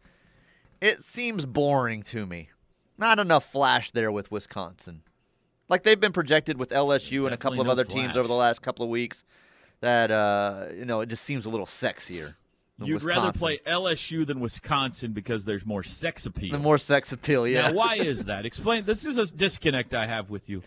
it 0.81 0.99
seems 0.99 1.45
boring 1.45 2.03
to 2.03 2.25
me. 2.25 2.49
Not 2.97 3.17
enough 3.19 3.49
flash 3.49 3.91
there 3.91 4.11
with 4.11 4.29
Wisconsin. 4.29 5.03
Like 5.69 5.83
they've 5.83 5.99
been 5.99 6.11
projected 6.11 6.57
with 6.57 6.71
LSU 6.71 7.25
and 7.25 7.33
a 7.33 7.37
couple 7.37 7.61
of 7.61 7.67
no 7.67 7.71
other 7.71 7.85
teams 7.85 8.17
over 8.17 8.27
the 8.27 8.33
last 8.33 8.61
couple 8.61 8.83
of 8.83 8.89
weeks 8.89 9.23
that 9.79 10.11
uh, 10.11 10.65
you 10.75 10.85
know, 10.85 10.99
it 10.99 11.07
just 11.07 11.23
seems 11.23 11.45
a 11.45 11.49
little 11.49 11.65
sexier. 11.65 12.35
You'd 12.83 13.03
rather 13.03 13.31
play 13.31 13.59
LSU 13.59 14.25
than 14.25 14.39
Wisconsin 14.41 15.13
because 15.13 15.45
there's 15.45 15.65
more 15.65 15.83
sex 15.83 16.25
appeal. 16.25 16.51
the 16.51 16.59
more 16.59 16.77
sex 16.77 17.11
appeal, 17.11 17.47
yeah. 17.47 17.67
Now, 17.67 17.73
why 17.73 17.95
is 17.99 18.25
that? 18.25 18.45
Explain. 18.45 18.83
This 18.83 19.05
is 19.05 19.17
a 19.17 19.25
disconnect 19.27 19.93
I 19.93 20.07
have 20.07 20.29
with 20.29 20.49
you. 20.49 20.63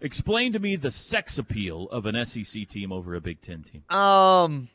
Explain 0.00 0.52
to 0.54 0.58
me 0.58 0.76
the 0.76 0.90
sex 0.90 1.36
appeal 1.38 1.86
of 1.90 2.06
an 2.06 2.24
SEC 2.24 2.66
team 2.66 2.90
over 2.92 3.14
a 3.14 3.20
Big 3.20 3.40
Ten 3.40 3.62
team. 3.62 3.84
Um. 3.90 4.68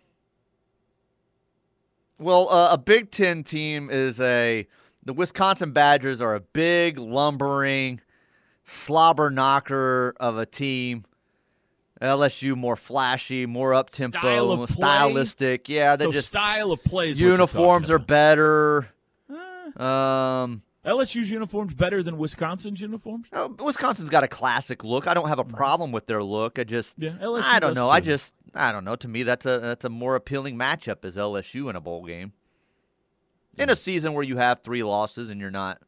Well, 2.17 2.50
uh, 2.50 2.74
a 2.74 2.77
Big 2.77 3.12
Ten 3.12 3.44
team 3.44 3.89
is 3.89 4.20
a. 4.20 4.67
The 5.03 5.13
Wisconsin 5.13 5.72
Badgers 5.72 6.20
are 6.20 6.34
a 6.34 6.39
big, 6.39 6.98
lumbering, 6.98 8.01
slobber 8.65 9.29
knocker 9.29 10.15
of 10.20 10.38
a 10.38 10.46
team. 10.46 11.05
LSU 12.01 12.55
more 12.55 12.75
flashy, 12.75 13.46
more 13.46 13.74
up 13.74 13.89
tempo, 13.89 14.17
Style 14.17 14.58
more 14.58 14.67
play? 14.67 14.75
stylistic. 14.75 15.70
Yeah, 15.70 15.96
they 15.96 16.05
so 16.05 16.12
just 16.12 16.27
style 16.29 16.72
of 16.72 16.84
play 16.84 17.12
is 17.12 17.17
what 17.17 17.22
you're 17.22 17.32
uniforms 17.32 17.89
are 17.89 18.00
better. 18.00 18.89
Um, 19.77 20.62
LSU's 20.86 21.32
uniforms 21.32 21.74
better 21.74 22.04
than 22.04 22.18
Wisconsin's 22.18 22.80
uniforms. 22.80 23.27
uh, 23.34 23.50
Wisconsin's 23.60 24.10
got 24.10 24.24
a 24.24 24.27
classic 24.27 24.84
look. 24.84 25.08
I 25.08 25.13
don't 25.13 25.27
have 25.27 25.39
a 25.39 25.44
problem 25.44 25.92
with 25.92 26.06
their 26.06 26.22
look. 26.24 26.60
I 26.60 26.63
just, 26.63 26.94
Yeah, 26.98 27.12
LSU 27.22 27.42
I 27.44 27.60
don't 27.60 27.74
know. 27.74 27.89
I 27.89 28.00
just, 28.00 28.34
I 28.54 28.72
don't 28.72 28.86
know. 28.86 28.96
To 28.96 29.08
me, 29.08 29.24
that's 29.24 29.46
a 29.46 29.60
that's 29.60 29.84
a 29.86 29.89
more 29.89 30.15
appealing 30.15 30.56
matchup 30.58 31.04
as 31.04 31.15
LSU 31.15 31.70
in 31.70 31.75
a 31.75 31.82
bowl 31.82 32.06
game. 32.06 32.34
In 33.58 33.70
a 33.70 33.75
season 33.75 34.13
where 34.13 34.24
you 34.24 34.38
have 34.38 34.62
three 34.62 34.84
losses 34.84 35.30
and 35.30 35.39
you're 35.39 35.50
not, 35.51 35.82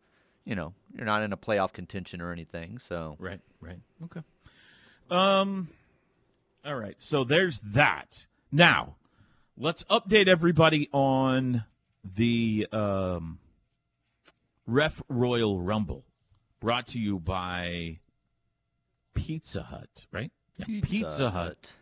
you 0.46 0.56
know, 0.56 0.74
you're 0.96 1.06
not 1.06 1.22
in 1.24 1.34
a 1.34 1.38
playoff 1.38 1.74
contention 1.74 2.22
or 2.22 2.32
anything. 2.32 2.78
So 2.80 3.18
Right, 3.20 3.42
right. 3.62 3.80
Okay. 4.06 4.22
Um 5.12 5.70
all 6.66 6.76
right. 6.76 6.96
So 6.98 7.24
there's 7.24 7.60
that. 7.60 8.26
Now, 8.52 8.96
let's 9.58 9.84
update 9.86 10.28
everybody 10.28 10.90
on 10.92 11.66
the 12.16 12.68
um 12.72 13.40
Ref 14.68 15.02
Royal 15.08 15.62
Rumble 15.62 16.04
brought 16.60 16.88
to 16.88 17.00
you 17.00 17.20
by 17.20 18.00
Pizza 19.16 19.64
Hut, 19.64 20.06
right? 20.12 20.32
Yeah, 20.58 20.82
Pizza 20.84 21.32
Hut. 21.32 21.74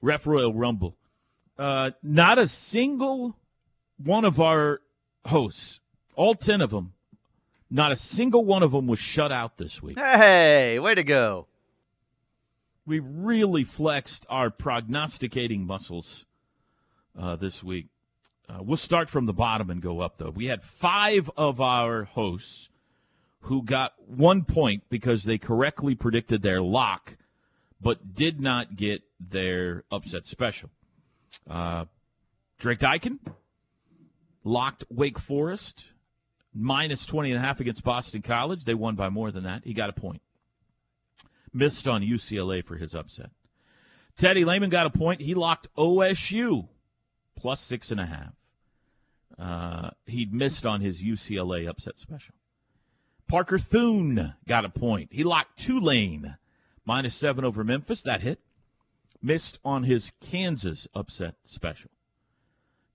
Ref 0.00 0.26
Royal 0.26 0.54
Rumble. 0.54 0.96
Uh, 1.58 1.90
not 2.02 2.38
a 2.38 2.48
single 2.48 3.36
one 4.02 4.24
of 4.24 4.40
our 4.40 4.80
hosts, 5.26 5.80
all 6.14 6.34
10 6.34 6.60
of 6.60 6.70
them, 6.70 6.94
not 7.70 7.92
a 7.92 7.96
single 7.96 8.44
one 8.44 8.62
of 8.62 8.72
them 8.72 8.86
was 8.86 8.98
shut 8.98 9.32
out 9.32 9.58
this 9.58 9.82
week. 9.82 9.98
Hey, 9.98 10.78
way 10.78 10.94
to 10.94 11.02
go! 11.02 11.46
We 12.86 12.98
really 13.00 13.64
flexed 13.64 14.24
our 14.30 14.50
prognosticating 14.50 15.66
muscles 15.66 16.24
uh, 17.18 17.36
this 17.36 17.64
week. 17.64 17.86
Uh, 18.48 18.58
we'll 18.62 18.76
start 18.76 19.08
from 19.08 19.26
the 19.26 19.32
bottom 19.32 19.70
and 19.70 19.82
go 19.82 20.00
up, 20.00 20.18
though. 20.18 20.30
We 20.30 20.46
had 20.46 20.62
five 20.62 21.30
of 21.36 21.60
our 21.60 22.04
hosts 22.04 22.70
who 23.42 23.62
got 23.62 23.94
one 24.06 24.44
point 24.44 24.84
because 24.88 25.24
they 25.24 25.38
correctly 25.38 25.94
predicted 25.94 26.42
their 26.42 26.60
lock, 26.60 27.16
but 27.80 28.14
did 28.14 28.40
not 28.40 28.76
get 28.76 29.02
their 29.20 29.84
upset 29.90 30.26
special. 30.26 30.70
Uh, 31.48 31.86
Drake 32.58 32.78
Dykin 32.78 33.18
locked 34.44 34.84
Wake 34.90 35.18
Forest 35.18 35.86
minus 36.54 37.04
20 37.04 37.32
and 37.32 37.38
a 37.38 37.46
half 37.46 37.60
against 37.60 37.84
Boston 37.84 38.22
College. 38.22 38.64
They 38.64 38.74
won 38.74 38.94
by 38.94 39.08
more 39.08 39.30
than 39.30 39.44
that. 39.44 39.62
He 39.64 39.74
got 39.74 39.90
a 39.90 39.92
point. 39.92 40.22
Missed 41.52 41.86
on 41.86 42.02
UCLA 42.02 42.64
for 42.64 42.76
his 42.76 42.94
upset. 42.94 43.30
Teddy 44.16 44.44
Lehman 44.44 44.70
got 44.70 44.86
a 44.86 44.90
point. 44.90 45.20
He 45.20 45.34
locked 45.34 45.68
OSU 45.76 46.68
plus 47.36 47.60
six 47.60 47.90
and 47.90 48.00
a 48.00 48.06
half. 48.06 48.32
Uh, 49.38 49.90
he'd 50.06 50.32
missed 50.32 50.64
on 50.64 50.80
his 50.80 51.02
UCLA 51.02 51.68
upset 51.68 51.98
special. 51.98 52.34
Parker 53.28 53.58
Thune 53.58 54.34
got 54.46 54.64
a 54.64 54.68
point. 54.68 55.10
He 55.12 55.24
locked 55.24 55.58
Tulane 55.58 56.36
minus 56.84 57.14
seven 57.14 57.44
over 57.44 57.64
Memphis. 57.64 58.02
That 58.02 58.22
hit. 58.22 58.40
Missed 59.22 59.58
on 59.64 59.84
his 59.84 60.12
Kansas 60.20 60.86
upset 60.94 61.34
special. 61.44 61.90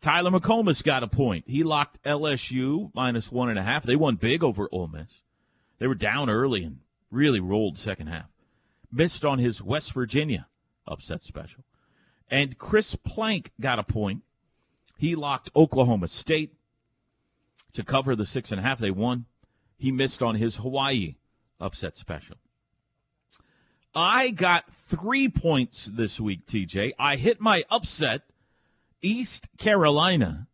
Tyler 0.01 0.31
McComas 0.31 0.83
got 0.83 1.03
a 1.03 1.07
point. 1.07 1.45
He 1.47 1.63
locked 1.63 2.01
LSU 2.03 2.91
minus 2.95 3.31
one 3.31 3.49
and 3.49 3.59
a 3.59 3.63
half. 3.63 3.83
They 3.83 3.95
won 3.95 4.15
big 4.15 4.43
over 4.43 4.67
Ole 4.71 4.87
Miss. 4.87 5.21
They 5.77 5.87
were 5.87 5.95
down 5.95 6.29
early 6.29 6.63
and 6.63 6.79
really 7.11 7.39
rolled 7.39 7.77
second 7.77 8.07
half. 8.07 8.25
Missed 8.91 9.23
on 9.23 9.39
his 9.39 9.61
West 9.61 9.93
Virginia 9.93 10.47
upset 10.87 11.23
special. 11.23 11.63
And 12.29 12.57
Chris 12.57 12.95
Plank 12.95 13.51
got 13.59 13.77
a 13.77 13.83
point. 13.83 14.23
He 15.01 15.15
locked 15.15 15.49
Oklahoma 15.55 16.07
State 16.07 16.53
to 17.73 17.83
cover 17.83 18.15
the 18.15 18.23
six 18.23 18.51
and 18.51 18.59
a 18.59 18.63
half. 18.63 18.77
They 18.77 18.91
won. 18.91 19.25
He 19.75 19.91
missed 19.91 20.21
on 20.21 20.35
his 20.35 20.57
Hawaii 20.57 21.15
upset 21.59 21.97
special. 21.97 22.35
I 23.95 24.29
got 24.29 24.65
three 24.87 25.27
points 25.27 25.87
this 25.91 26.21
week, 26.21 26.45
TJ. 26.45 26.91
I 26.99 27.15
hit 27.15 27.41
my 27.41 27.63
upset. 27.71 28.21
East 29.01 29.47
Carolina. 29.57 30.47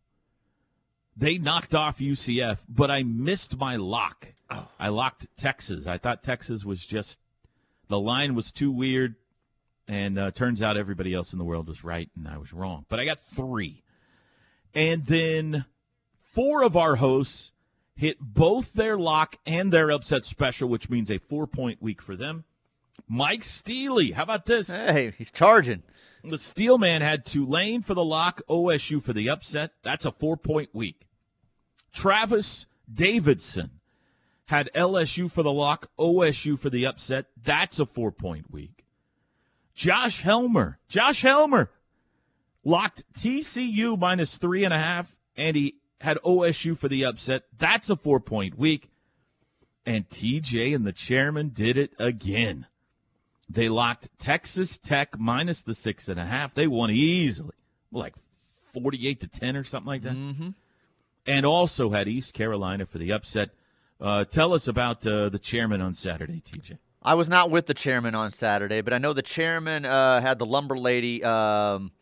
They 1.14 1.36
knocked 1.36 1.74
off 1.74 1.98
UCF, 1.98 2.60
but 2.66 2.90
I 2.90 3.02
missed 3.02 3.58
my 3.58 3.76
lock. 3.76 4.28
Oh. 4.48 4.66
I 4.80 4.88
locked 4.88 5.26
Texas. 5.36 5.86
I 5.86 5.98
thought 5.98 6.22
Texas 6.22 6.64
was 6.64 6.86
just 6.86 7.18
the 7.88 8.00
line 8.00 8.34
was 8.34 8.50
too 8.50 8.70
weird, 8.70 9.16
and 9.86 10.18
uh, 10.18 10.30
turns 10.30 10.62
out 10.62 10.78
everybody 10.78 11.12
else 11.12 11.34
in 11.34 11.38
the 11.38 11.44
world 11.44 11.68
was 11.68 11.84
right, 11.84 12.08
and 12.16 12.26
I 12.26 12.38
was 12.38 12.54
wrong. 12.54 12.86
But 12.88 12.98
I 12.98 13.04
got 13.04 13.18
three, 13.36 13.82
and 14.78 15.06
then 15.06 15.64
four 16.22 16.62
of 16.62 16.76
our 16.76 16.96
hosts 16.96 17.50
hit 17.96 18.16
both 18.20 18.74
their 18.74 18.96
lock 18.96 19.34
and 19.44 19.72
their 19.72 19.90
upset 19.90 20.24
special, 20.24 20.68
which 20.68 20.88
means 20.88 21.10
a 21.10 21.18
four 21.18 21.48
point 21.48 21.82
week 21.82 22.00
for 22.00 22.14
them. 22.14 22.44
Mike 23.08 23.42
Steely, 23.42 24.12
how 24.12 24.22
about 24.22 24.46
this? 24.46 24.68
Hey, 24.68 25.12
he's 25.18 25.32
charging. 25.32 25.82
The 26.22 26.38
Steelman 26.38 27.02
had 27.02 27.26
Tulane 27.26 27.82
for 27.82 27.94
the 27.94 28.04
lock, 28.04 28.40
OSU 28.48 29.02
for 29.02 29.12
the 29.12 29.28
upset. 29.28 29.72
That's 29.82 30.04
a 30.04 30.12
four 30.12 30.36
point 30.36 30.70
week. 30.72 31.08
Travis 31.92 32.66
Davidson 32.92 33.80
had 34.46 34.70
LSU 34.76 35.28
for 35.28 35.42
the 35.42 35.52
lock, 35.52 35.90
OSU 35.98 36.56
for 36.56 36.70
the 36.70 36.86
upset. 36.86 37.26
That's 37.42 37.80
a 37.80 37.86
four 37.86 38.12
point 38.12 38.52
week. 38.52 38.84
Josh 39.74 40.20
Helmer, 40.22 40.78
Josh 40.88 41.22
Helmer 41.22 41.70
locked 42.68 43.02
TCU 43.14 43.98
minus 43.98 44.36
three 44.36 44.64
and 44.64 44.74
a 44.74 44.78
half, 44.78 45.16
and 45.36 45.56
he 45.56 45.76
had 46.00 46.18
OSU 46.18 46.76
for 46.76 46.88
the 46.88 47.04
upset. 47.04 47.44
That's 47.56 47.90
a 47.90 47.96
four 47.96 48.20
point 48.20 48.58
week. 48.58 48.90
And 49.86 50.06
TJ 50.08 50.74
and 50.74 50.86
the 50.86 50.92
chairman 50.92 51.48
did 51.48 51.78
it 51.78 51.92
again. 51.98 52.66
They 53.48 53.70
locked 53.70 54.10
Texas 54.18 54.76
Tech 54.76 55.18
minus 55.18 55.62
the 55.62 55.72
six 55.72 56.08
and 56.08 56.20
a 56.20 56.26
half. 56.26 56.52
They 56.52 56.66
won 56.66 56.90
easily, 56.90 57.54
like 57.90 58.14
48 58.64 59.20
to 59.20 59.26
10 59.26 59.56
or 59.56 59.64
something 59.64 59.86
like 59.86 60.02
that. 60.02 60.12
Mm-hmm. 60.12 60.50
And 61.26 61.46
also 61.46 61.90
had 61.90 62.06
East 62.06 62.34
Carolina 62.34 62.84
for 62.84 62.98
the 62.98 63.12
upset. 63.12 63.50
Uh, 63.98 64.24
tell 64.24 64.52
us 64.52 64.68
about 64.68 65.06
uh, 65.06 65.30
the 65.30 65.38
chairman 65.38 65.80
on 65.80 65.94
Saturday, 65.94 66.42
TJ. 66.44 66.76
I 67.02 67.14
was 67.14 67.28
not 67.28 67.50
with 67.50 67.64
the 67.64 67.74
chairman 67.74 68.14
on 68.14 68.30
Saturday, 68.30 68.82
but 68.82 68.92
I 68.92 68.98
know 68.98 69.14
the 69.14 69.22
chairman 69.22 69.86
uh, 69.86 70.20
had 70.20 70.38
the 70.38 70.46
lumber 70.46 70.76
lady. 70.76 71.24
Um, 71.24 71.92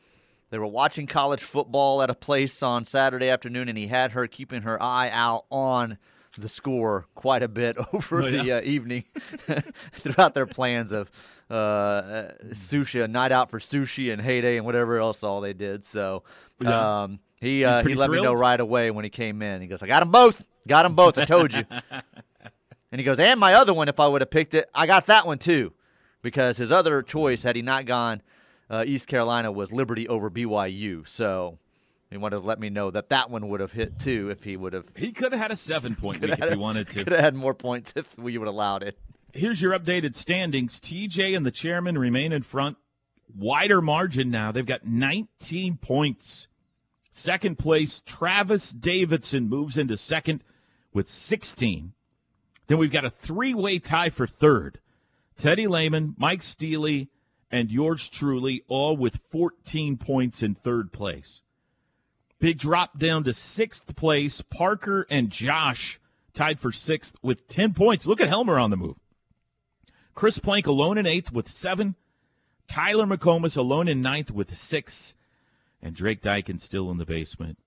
they 0.51 0.59
were 0.59 0.67
watching 0.67 1.07
college 1.07 1.43
football 1.43 2.03
at 2.03 2.11
a 2.11 2.15
place 2.15 2.63
on 2.63 2.85
Saturday 2.85 3.29
afternoon, 3.29 3.69
and 3.69 3.77
he 3.77 3.89
had 3.89 4.13
her 4.13 4.27
keeping 4.27 4.63
her 4.63 4.81
eye 4.83 5.11
out 5.11 5.45
on 5.51 5.99
the 6.39 6.49
score 6.49 7.07
quite 7.15 7.43
a 7.43 7.49
bit 7.49 7.77
over 7.93 8.23
oh, 8.23 8.27
yeah. 8.27 8.43
the 8.43 8.53
uh, 8.53 8.61
evening 8.63 9.05
throughout 9.93 10.35
their 10.35 10.47
plans 10.47 10.93
of 10.93 11.11
uh, 11.51 11.55
uh, 11.55 12.33
sushi, 12.51 13.03
a 13.03 13.09
night 13.09 13.33
out 13.33 13.51
for 13.51 13.59
sushi 13.59 14.13
and 14.13 14.21
heyday 14.21 14.57
and 14.57 14.67
whatever 14.67 14.99
else 14.99 15.23
all 15.23 15.41
they 15.41 15.53
did. 15.53 15.85
So 15.85 16.23
yeah. 16.61 17.03
um, 17.03 17.21
he 17.41 17.65
uh, 17.65 17.83
he 17.83 17.95
let 17.95 18.07
thrilled? 18.07 18.25
me 18.25 18.31
know 18.31 18.35
right 18.35 18.59
away 18.59 18.91
when 18.91 19.05
he 19.05 19.11
came 19.11 19.43
in. 19.43 19.61
He 19.61 19.67
goes, 19.67 19.83
"I 19.83 19.87
got 19.87 20.01
them 20.01 20.11
both. 20.11 20.45
Got 20.67 20.85
them 20.85 20.95
both. 20.95 21.19
I 21.19 21.25
told 21.25 21.53
you." 21.53 21.65
and 22.93 22.99
he 22.99 23.03
goes, 23.05 23.19
"And 23.19 23.39
my 23.39 23.55
other 23.55 23.75
one, 23.75 23.89
if 23.89 24.01
I 24.01 24.07
would 24.07 24.23
have 24.23 24.31
picked 24.31 24.55
it, 24.55 24.69
I 24.75 24.87
got 24.87 25.07
that 25.07 25.27
one 25.27 25.39
too, 25.39 25.73
because 26.23 26.57
his 26.57 26.73
other 26.73 27.03
choice, 27.03 27.43
had 27.43 27.57
he 27.57 27.63
not 27.63 27.87
gone 27.87 28.23
uh, 28.71 28.85
East 28.87 29.09
Carolina, 29.09 29.51
was 29.53 29.73
Liberty 29.73 30.09
over 30.09 30.31
BYU. 30.31 31.07
So." 31.09 31.59
He 32.09 32.17
wanted 32.17 32.37
to 32.37 32.43
let 32.43 32.61
me 32.61 32.71
know 32.71 32.93
that 32.93 33.09
that 33.09 33.31
one 33.31 33.49
would 33.49 33.59
have 33.59 33.73
hit 33.73 33.99
too 33.99 34.31
if 34.31 34.45
he 34.45 34.57
would 34.57 34.73
have. 34.75 34.85
He 34.95 35.11
could 35.11 35.33
have 35.33 35.41
had 35.41 35.51
a 35.51 35.57
seven 35.57 35.97
point 35.97 36.21
week 36.21 36.39
if 36.39 36.51
he 36.51 36.57
wanted 36.57 36.87
to. 36.91 37.03
Could 37.03 37.13
have 37.13 37.21
had 37.21 37.35
more 37.35 37.53
points 37.53 37.93
if 37.97 38.17
we 38.17 38.39
would 38.39 38.47
have 38.47 38.55
allowed 38.55 38.85
it. 38.85 38.97
Here's 39.33 39.61
your 39.61 39.79
updated 39.79 40.17
standings. 40.17 40.81
TJ 40.81 41.37
and 41.37 41.45
the 41.45 41.51
chairman 41.51 41.99
remain 41.99 42.33
in 42.33 42.43
front. 42.43 42.77
Wider 43.35 43.83
margin 43.83 44.31
now. 44.31 44.53
They've 44.53 44.65
got 44.65 44.87
19 44.87 45.79
points. 45.79 46.47
Second 47.11 47.59
place, 47.59 48.01
Travis 48.01 48.71
Davidson 48.71 49.49
moves 49.49 49.77
into 49.77 49.97
second 49.97 50.45
with 50.93 51.09
16. 51.09 51.93
Then 52.69 52.79
we've 52.79 52.91
got 52.91 53.05
a 53.05 53.11
three 53.11 53.53
way 53.53 53.79
tie 53.79 54.11
for 54.11 54.27
third. 54.27 54.81
Teddy 55.37 55.67
Lehman, 55.67 56.15
Mike 56.17 56.43
Steely, 56.43 57.11
and 57.51 57.71
yours 57.71 58.09
truly, 58.09 58.63
all 58.69 58.97
with 58.97 59.21
14 59.31 59.97
points 59.97 60.43
in 60.43 60.55
third 60.55 60.93
place. 60.93 61.43
Big 62.39 62.59
drop 62.59 62.99
down 62.99 63.25
to 63.25 63.33
sixth 63.33 63.95
place. 63.97 64.43
Parker 64.43 65.07
and 65.09 65.31
Josh 65.31 65.99
tied 66.35 66.61
for 66.61 66.73
sixth 66.73 67.17
with 67.23 67.47
10 67.47 67.73
points. 67.73 68.07
Look 68.07 68.21
at 68.21 68.29
Helmer 68.29 68.59
on 68.59 68.71
the 68.71 68.77
move. 68.77 68.97
Chris 70.15 70.39
Plank 70.39 70.67
alone 70.67 70.99
in 70.99 71.07
eighth 71.07 71.33
with 71.33 71.49
seven. 71.49 71.95
Tyler 72.69 73.07
McComas 73.07 73.57
alone 73.57 73.89
in 73.89 74.03
ninth 74.03 74.31
with 74.31 74.55
six. 74.57 75.15
And 75.83 75.95
Drake 75.95 76.23
Dykin 76.23 76.61
still 76.61 76.91
in 76.91 76.99
the 76.99 77.07
basement 77.07 77.59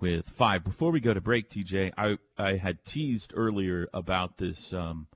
with 0.00 0.28
five. 0.28 0.64
Before 0.64 0.90
we 0.90 1.00
go 1.00 1.14
to 1.14 1.20
break, 1.20 1.48
TJ, 1.48 1.92
I, 1.96 2.18
I 2.38 2.56
had 2.56 2.84
teased 2.84 3.32
earlier 3.34 3.88
about 3.92 4.38
this 4.38 4.72
um, 4.72 5.06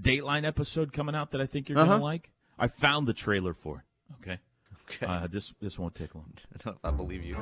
Dateline 0.00 0.46
episode 0.46 0.92
coming 0.92 1.14
out 1.14 1.30
that 1.32 1.40
I 1.40 1.46
think 1.46 1.68
you're 1.68 1.78
uh-huh. 1.78 1.88
going 1.88 2.00
to 2.00 2.04
like. 2.04 2.30
I 2.60 2.68
found 2.68 3.08
the 3.08 3.14
trailer 3.14 3.54
for 3.54 3.78
it. 3.78 4.20
Okay. 4.20 4.38
Okay. 4.84 5.06
Uh, 5.06 5.26
this 5.26 5.54
this 5.60 5.78
won't 5.78 5.94
take 5.94 6.14
long. 6.14 6.34
I 6.84 6.90
believe 6.90 7.24
you. 7.24 7.38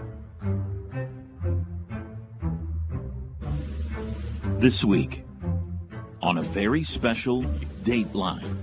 This 4.58 4.84
week, 4.84 5.25
on 6.22 6.38
a 6.38 6.42
very 6.42 6.84
special 6.84 7.42
Dateline, 7.82 8.56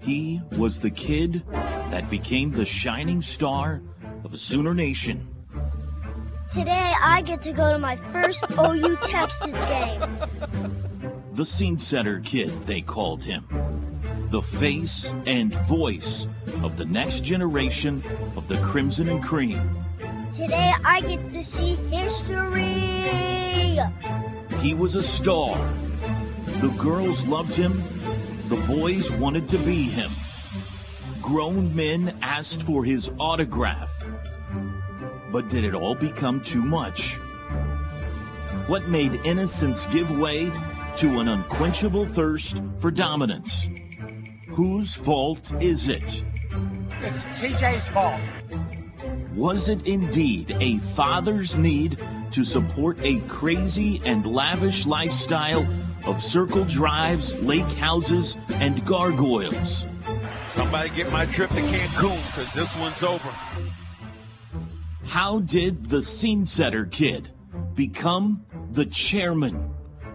he 0.00 0.40
was 0.52 0.78
the 0.78 0.90
kid 0.90 1.42
that 1.52 2.08
became 2.08 2.50
the 2.50 2.64
shining 2.64 3.20
star 3.20 3.82
of 4.24 4.32
a 4.32 4.38
Sooner 4.38 4.72
Nation. 4.72 5.28
Today, 6.52 6.94
I 7.02 7.20
get 7.20 7.42
to 7.42 7.52
go 7.52 7.70
to 7.72 7.78
my 7.78 7.96
first 8.12 8.42
OU 8.58 8.96
Texas 9.02 9.50
game. 9.50 10.18
The 11.34 11.44
scene 11.44 11.76
setter 11.76 12.20
kid, 12.20 12.66
they 12.66 12.80
called 12.80 13.22
him 13.22 13.46
the 14.30 14.42
face 14.42 15.12
and 15.26 15.54
voice 15.66 16.26
of 16.62 16.76
the 16.76 16.84
next 16.84 17.24
generation 17.24 18.02
of 18.36 18.46
the 18.48 18.56
Crimson 18.58 19.08
and 19.08 19.22
Cream. 19.22 19.84
Today 20.30 20.72
I 20.84 21.00
get 21.00 21.30
to 21.30 21.42
see 21.42 21.76
history. 21.90 22.64
He 24.60 24.74
was 24.74 24.96
a 24.96 25.02
star. 25.02 25.56
The 26.60 26.74
girls 26.78 27.26
loved 27.26 27.54
him. 27.54 27.82
The 28.48 28.62
boys 28.66 29.10
wanted 29.10 29.48
to 29.48 29.58
be 29.58 29.84
him. 29.84 30.10
Grown 31.22 31.74
men 31.74 32.18
asked 32.20 32.62
for 32.62 32.84
his 32.84 33.10
autograph. 33.18 33.90
But 35.32 35.48
did 35.48 35.64
it 35.64 35.74
all 35.74 35.94
become 35.94 36.42
too 36.42 36.62
much? 36.62 37.14
What 38.66 38.88
made 38.88 39.14
innocence 39.24 39.86
give 39.86 40.10
way 40.10 40.50
to 40.96 41.20
an 41.20 41.28
unquenchable 41.28 42.06
thirst 42.06 42.62
for 42.78 42.90
dominance? 42.90 43.68
Whose 44.58 44.92
fault 44.92 45.52
is 45.62 45.88
it? 45.88 46.24
It's 47.02 47.24
TJ's 47.26 47.90
fault. 47.90 48.20
Was 49.36 49.68
it 49.68 49.86
indeed 49.86 50.56
a 50.58 50.80
father's 50.80 51.56
need 51.56 51.96
to 52.32 52.42
support 52.42 52.98
a 53.00 53.20
crazy 53.28 54.02
and 54.04 54.26
lavish 54.26 54.84
lifestyle 54.84 55.64
of 56.06 56.24
circle 56.24 56.64
drives, 56.64 57.40
lake 57.40 57.72
houses, 57.76 58.36
and 58.54 58.84
gargoyles? 58.84 59.86
Somebody 60.48 60.90
get 60.90 61.12
my 61.12 61.24
trip 61.26 61.50
to 61.50 61.60
Cancun 61.60 62.16
because 62.26 62.52
this 62.52 62.74
one's 62.78 63.04
over. 63.04 63.30
How 65.04 65.38
did 65.38 65.86
the 65.88 66.02
scene 66.02 66.46
setter 66.46 66.84
kid 66.84 67.30
become 67.76 68.44
the 68.72 68.86
chairman 68.86 69.72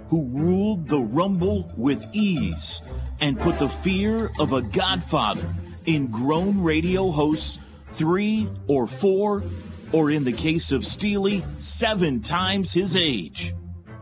who 0.10 0.28
ruled 0.30 0.88
the 0.88 1.00
rumble 1.00 1.72
with 1.76 2.06
ease 2.14 2.82
and 3.20 3.40
put 3.40 3.60
the 3.60 3.70
fear 3.70 4.32
of 4.40 4.54
a 4.54 4.62
godfather 4.62 5.48
in 5.86 6.08
grown 6.08 6.62
radio 6.62 7.12
hosts 7.12 7.60
three 7.92 8.50
or 8.68 8.88
four, 8.88 9.44
or 9.92 10.10
in 10.12 10.24
the 10.24 10.32
case 10.32 10.72
of 10.72 10.86
Steely, 10.86 11.44
seven 11.60 12.20
times 12.22 12.74
his 12.74 12.96
age? 12.96 13.54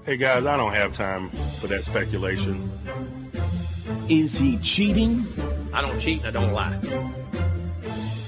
Hey 0.05 0.17
guys, 0.17 0.45
I 0.45 0.57
don't 0.57 0.73
have 0.73 0.93
time 0.93 1.29
for 1.59 1.67
that 1.67 1.83
speculation. 1.83 2.71
Is 4.09 4.37
he 4.37 4.57
cheating? 4.57 5.25
I 5.73 5.81
don't 5.81 5.99
cheat 5.99 6.23
and 6.23 6.35
I 6.35 6.41
don't 6.41 6.53
lie. 6.53 6.75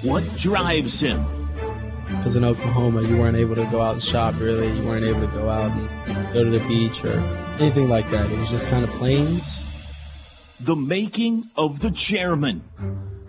What 0.02 0.24
drives 0.38 1.00
him? 1.00 1.26
Because 2.18 2.36
in 2.36 2.44
Oklahoma, 2.44 3.02
you 3.04 3.18
weren't 3.18 3.38
able 3.38 3.56
to 3.56 3.66
go 3.66 3.82
out 3.82 3.94
and 3.94 4.04
shop 4.04 4.36
really. 4.40 4.72
You 4.78 4.84
weren't 4.84 5.06
able 5.06 5.22
to 5.22 5.28
go 5.28 5.50
out 5.50 5.72
and 5.72 6.34
go 6.34 6.44
to 6.44 6.50
the 6.50 6.66
beach 6.68 7.04
or 7.04 7.20
anything 7.60 7.90
like 7.90 8.10
that. 8.12 8.30
It 8.32 8.40
was 8.40 8.50
just 8.50 8.68
kind 8.68 8.84
of 8.84 8.90
plains. 8.92 9.66
The 10.60 10.76
Making 10.76 11.50
of 11.56 11.80
the 11.80 11.92
Chairman, 11.92 12.64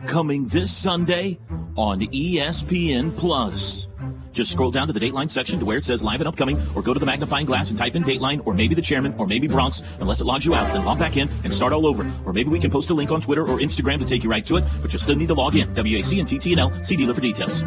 coming 0.07 0.49
this 0.49 0.73
Sunday 0.73 1.39
on 1.77 2.01
ESPN 2.01 3.17
Plus. 3.17 3.89
Just 4.33 4.51
scroll 4.51 4.71
down 4.73 4.89
to 4.89 4.93
the 4.93 5.01
Dateline 5.01 5.31
section 5.31 5.61
to 5.61 5.65
where 5.65 5.77
it 5.77 5.85
says 5.85 6.03
live 6.03 6.21
and 6.21 6.29
upcoming, 6.29 6.61
or 6.75 6.83
go 6.83 6.93
to 6.93 7.01
the 7.01 7.07
magnifying 7.07 7.47
glass 7.47 7.71
and 7.71 7.79
type 7.79 7.95
in 7.95 8.03
Dateline, 8.03 8.45
or 8.45 8.53
maybe 8.53 8.75
the 8.75 8.83
chairman, 8.83 9.15
or 9.17 9.27
maybe 9.27 9.47
Bronx, 9.47 9.83
unless 10.01 10.21
it 10.21 10.25
logs 10.25 10.45
you 10.45 10.55
out, 10.55 10.73
then 10.73 10.85
log 10.85 10.99
back 10.99 11.17
in 11.17 11.29
and 11.45 11.55
start 11.55 11.73
all 11.73 11.87
over. 11.87 12.03
Or 12.25 12.33
maybe 12.33 12.51
we 12.51 12.59
can 12.59 12.71
post 12.71 12.91
a 12.91 12.95
link 12.95 13.13
on 13.13 13.21
Twitter 13.21 13.43
or 13.43 13.59
Instagram 13.59 14.01
to 14.01 14.05
take 14.05 14.25
you 14.25 14.31
right 14.31 14.45
to 14.47 14.57
it, 14.57 14.65
but 14.83 14.93
you'll 14.93 15.01
still 15.01 15.17
need 15.17 15.29
to 15.29 15.35
log 15.35 15.55
in. 15.55 15.73
WAC 15.75 16.19
and 16.19 16.29
TTNL, 16.29 16.85
see 16.85 16.97
dealer 16.97 17.15
for 17.15 17.21
details. 17.21 17.63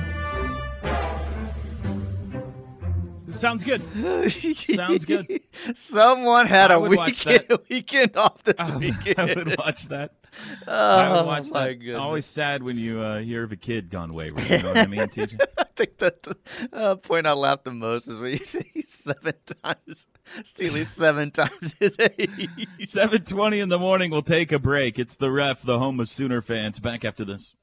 Sounds 3.38 3.64
good. 3.64 3.82
Sounds 4.56 5.06
good. 5.06 5.42
Someone 5.76 6.48
had 6.48 6.72
I 6.72 6.76
a 6.76 6.80
watch 6.80 7.26
weekend, 7.26 7.60
weekend 7.70 8.18
off 8.18 8.44
this 8.44 8.56
I 8.58 8.76
weekend. 8.78 9.36
would 9.36 9.58
watch 9.58 9.88
that. 9.90 10.16
Oh, 10.68 10.98
I 10.98 11.12
would 11.18 11.28
watch 11.28 11.52
my 11.52 11.68
that. 11.68 11.76
goodness. 11.76 11.98
Always 11.98 12.26
sad 12.26 12.64
when 12.64 12.78
you 12.78 13.00
uh, 13.02 13.20
hear 13.20 13.44
of 13.44 13.52
a 13.52 13.56
kid 13.56 13.90
gone 13.90 14.12
wayward. 14.12 14.50
You 14.50 14.58
know 14.64 14.70
what 14.70 14.78
I 14.78 14.88
mean, 14.88 15.00
TJ? 15.02 15.40
I 15.58 15.64
think 15.76 15.98
that 16.00 16.24
the 16.24 16.36
uh, 16.74 16.96
point 16.96 17.28
I 17.28 17.34
laughed 17.34 17.64
the 17.64 17.72
most 17.72 18.08
is 18.08 18.20
when 18.20 18.32
you 18.32 18.40
say 18.46 18.66
seven 18.88 19.34
times, 19.64 20.08
Steely's 20.44 20.92
seven 20.92 21.32
times 21.32 21.76
his 21.80 21.96
age. 22.00 22.50
7:20 22.82 23.62
in 23.62 23.70
the 23.70 23.80
morning. 23.80 24.12
We'll 24.12 24.22
take 24.24 24.52
a 24.52 24.60
break. 24.60 24.98
It's 24.98 25.16
the 25.16 25.32
ref, 25.32 25.62
the 25.62 25.78
home 25.80 26.00
of 26.00 26.10
Sooner 26.10 26.42
fans. 26.42 26.80
Back 26.80 27.06
after 27.06 27.24
this. 27.24 27.56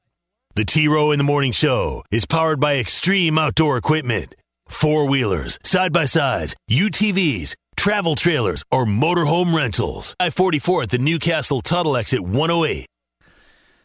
The 0.55 0.63
T 0.63 0.87
Row 0.87 1.11
in 1.11 1.17
the 1.17 1.25
Morning 1.25 1.51
Show 1.51 2.03
is 2.11 2.25
powered 2.25 2.61
by 2.61 2.77
Extreme 2.77 3.37
Outdoor 3.37 3.77
Equipment. 3.77 4.35
Four 4.67 5.07
wheelers, 5.07 5.57
side 5.63 5.93
by 5.93 6.05
sides, 6.05 6.55
UTVs, 6.69 7.55
travel 7.75 8.15
trailers, 8.15 8.63
or 8.71 8.85
motorhome 8.85 9.55
rentals. 9.55 10.15
I 10.19 10.29
44 10.29 10.83
at 10.83 10.89
the 10.89 10.97
Newcastle 10.97 11.61
Tuttle 11.61 11.97
exit 11.97 12.21
108. 12.21 12.85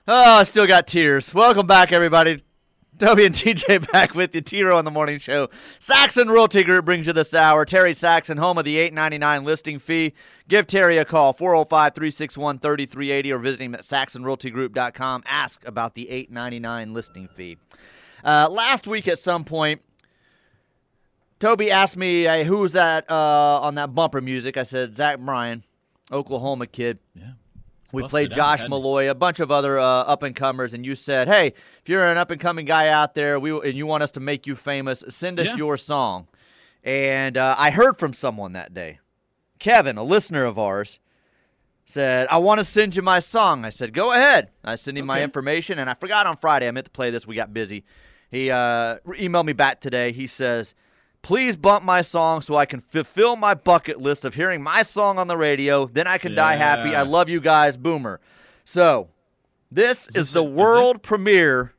Oh, 0.09 0.39
I 0.39 0.43
still 0.43 0.67
got 0.67 0.87
tears. 0.87 1.33
Welcome 1.35 1.67
back, 1.67 1.93
everybody. 1.93 2.43
Toby 2.99 3.25
and 3.25 3.35
TJ 3.35 3.91
back 3.93 4.15
with 4.15 4.35
you. 4.35 4.41
T-Row 4.43 4.77
on 4.77 4.85
the 4.85 4.91
morning 4.91 5.19
show. 5.19 5.49
Saxon 5.79 6.29
Realty 6.29 6.63
Group 6.63 6.85
brings 6.85 7.07
you 7.07 7.15
this 7.15 7.33
hour. 7.33 7.65
Terry 7.65 7.95
Saxon, 7.95 8.37
home 8.37 8.59
of 8.59 8.65
the 8.65 8.77
eight 8.77 8.93
ninety 8.93 9.17
nine 9.19 9.45
listing 9.45 9.79
fee. 9.79 10.13
Give 10.49 10.67
Terry 10.67 10.99
a 10.99 11.05
call, 11.05 11.33
405-361-3380, 11.35 13.31
or 13.33 13.39
visit 13.39 13.61
him 13.61 13.75
at 13.75 13.83
saxonrealtygroup.com. 13.83 15.23
Ask 15.27 15.65
about 15.67 15.95
the 15.95 16.11
eight 16.11 16.31
ninety 16.31 16.59
nine 16.59 16.93
listing 16.93 17.29
fee. 17.29 17.57
Uh, 18.23 18.49
last 18.51 18.87
week 18.87 19.09
at 19.09 19.19
some 19.19 19.45
point, 19.45 19.81
Toby 21.41 21.71
asked 21.71 21.97
me, 21.97 22.25
hey, 22.25 22.45
who's 22.45 22.73
that 22.73 23.11
uh, 23.11 23.61
on 23.61 23.75
that 23.77 23.95
bumper 23.95 24.21
music? 24.21 24.57
I 24.57 24.63
said, 24.63 24.95
Zach 24.95 25.19
Bryan, 25.19 25.65
Oklahoma 26.13 26.67
kid. 26.67 27.01
Yeah. 27.15 27.33
We 27.93 28.03
Busted 28.03 28.11
played 28.11 28.33
Josh 28.33 28.61
hadn't? 28.61 28.73
Meloy, 28.73 29.11
a 29.11 29.15
bunch 29.17 29.41
of 29.41 29.51
other 29.51 29.79
uh, 29.79 29.85
up 29.85 30.23
and 30.23 30.37
comers, 30.37 30.75
and 30.75 30.87
you 30.87 30.95
said, 30.95 31.27
"Hey, 31.27 31.49
if 31.49 31.89
you're 31.89 32.09
an 32.09 32.19
up 32.19 32.31
and 32.31 32.41
coming 32.41 32.65
guy 32.65 32.87
out 32.87 33.17
there, 33.17 33.41
we 33.41 33.51
and 33.51 33.77
you 33.77 33.85
want 33.85 34.05
us 34.05 34.13
to 34.13 34.21
make 34.21 34.47
you 34.47 34.55
famous, 34.55 35.03
send 35.09 35.41
us 35.41 35.47
Yeah. 35.49 35.57
your 35.57 35.77
song." 35.77 36.29
And 36.85 37.37
uh, 37.37 37.57
I 37.59 37.71
heard 37.73 37.99
from 37.99 38.13
someone 38.15 38.53
that 38.53 38.73
day, 38.73 39.01
Kevin, 39.59 39.97
a 39.97 40.05
listener 40.05 40.45
of 40.45 40.57
ours, 40.57 41.01
said, 41.85 42.29
"I 42.31 42.39
want 42.39 42.59
to 42.59 42.65
send 42.65 42.95
you 42.95 43.03
my 43.03 43.19
song." 43.19 43.65
I 43.65 43.71
said, 43.71 43.93
"Go 43.93 44.13
ahead." 44.13 44.51
I 44.63 44.77
sent 44.77 44.97
him 44.97 45.07
my 45.07 45.21
information, 45.25 45.81
and 45.81 45.91
I 45.91 45.95
forgot 45.95 46.27
on 46.27 46.37
Friday. 46.37 46.69
I 46.69 46.71
meant 46.71 46.85
to 46.87 46.93
play 46.93 47.11
this. 47.11 47.27
We 47.27 47.35
got 47.35 47.53
busy. 47.53 47.85
He 48.31 48.53
uh, 48.53 48.99
emailed 49.09 49.47
me 49.47 49.53
back 49.53 49.81
today. 49.81 50.13
He 50.13 50.29
says. 50.29 50.77
Please 51.23 51.57
bump 51.57 51.85
my 51.85 52.01
song 52.01 52.41
so 52.41 52.57
I 52.57 52.65
can 52.67 52.81
fulfill 52.81 53.37
my 53.37 53.55
bucket 53.55 54.01
list 54.01 54.25
of 54.25 54.35
hearing 54.35 54.63
my 54.63 54.83
song 54.83 55.19
on 55.19 55.29
the 55.29 55.37
radio. 55.37 55.87
Then 55.87 56.07
I 56.07 56.19
can 56.19 56.35
die 56.35 56.57
happy. 56.57 56.95
I 56.95 57.03
love 57.03 57.29
you 57.29 57.41
guys, 57.41 57.77
Boomer. 57.77 58.21
So, 58.65 59.09
this 59.71 60.09
is, 60.09 60.15
this 60.15 60.33
the 60.33 60.43
it? 60.43 60.49
Is 60.49 60.55
world 60.55 61.03
premiere 61.03 61.75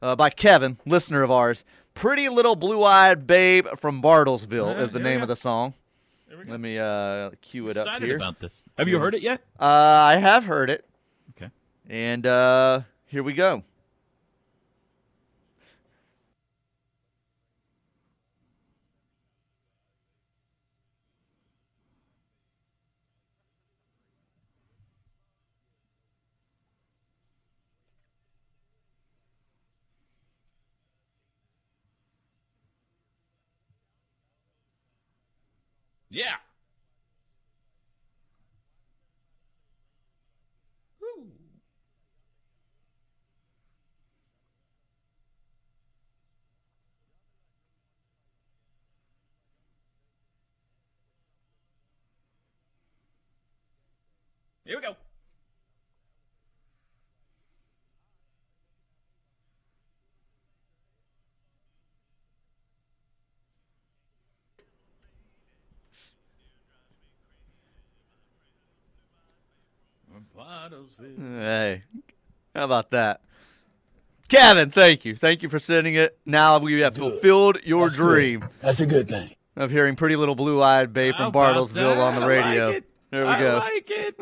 uh, 0.00 0.16
by 0.16 0.30
Kevin, 0.30 0.78
listener 0.86 1.22
of 1.22 1.30
ours. 1.30 1.64
Pretty 1.94 2.28
Little 2.28 2.56
Blue 2.56 2.82
Eyed 2.82 3.26
Babe 3.26 3.66
from 3.78 4.02
Bartlesville 4.02 4.74
Yeah, 4.74 4.82
is 4.82 4.90
the 4.90 4.98
name 4.98 5.22
of 5.22 5.28
the 5.28 5.36
song. 5.36 5.74
Let 6.48 6.60
me 6.60 6.78
uh, 6.78 7.30
cue 7.40 7.68
it 7.70 7.76
up 7.76 7.86
Excited 7.86 8.06
here. 8.06 8.16
about 8.16 8.38
this. 8.40 8.62
Have 8.76 8.88
you 8.88 8.98
heard 8.98 9.14
it 9.14 9.22
yet? 9.22 9.40
Uh, 9.58 9.64
I 9.64 10.16
have 10.16 10.44
heard 10.44 10.70
it. 10.70 10.84
Okay. 11.30 11.50
And 11.88 12.26
uh, 12.26 12.82
here 13.06 13.22
we 13.22 13.32
go. 13.32 13.62
Yeah. 36.16 36.36
Here 54.64 54.76
we 54.76 54.82
go. 54.82 54.96
Hey, 71.18 71.82
how 72.54 72.64
about 72.64 72.90
that? 72.90 73.20
Kevin, 74.28 74.70
thank 74.70 75.04
you. 75.04 75.14
Thank 75.16 75.42
you 75.42 75.48
for 75.48 75.58
sending 75.58 75.94
it. 75.94 76.18
Now 76.26 76.58
we 76.58 76.80
have 76.80 76.96
fulfilled 76.96 77.58
your 77.64 77.86
That's 77.86 77.96
good. 77.96 78.02
dream 78.14 78.48
That's 78.60 78.80
a 78.80 78.86
good 78.86 79.08
thing. 79.08 79.34
of 79.56 79.70
hearing 79.70 79.94
Pretty 79.96 80.16
Little 80.16 80.34
Blue 80.34 80.62
Eyed 80.62 80.92
Babe 80.92 81.14
from 81.14 81.26
about 81.28 81.54
Bartlesville 81.54 81.98
on 81.98 82.20
the 82.20 82.26
radio. 82.26 82.70
like. 82.70 82.84
There 83.10 83.24
we 83.24 83.30
I 83.30 83.38
go. 83.40 83.50
I 83.56 83.58
like 83.58 83.90
it. 83.90 84.20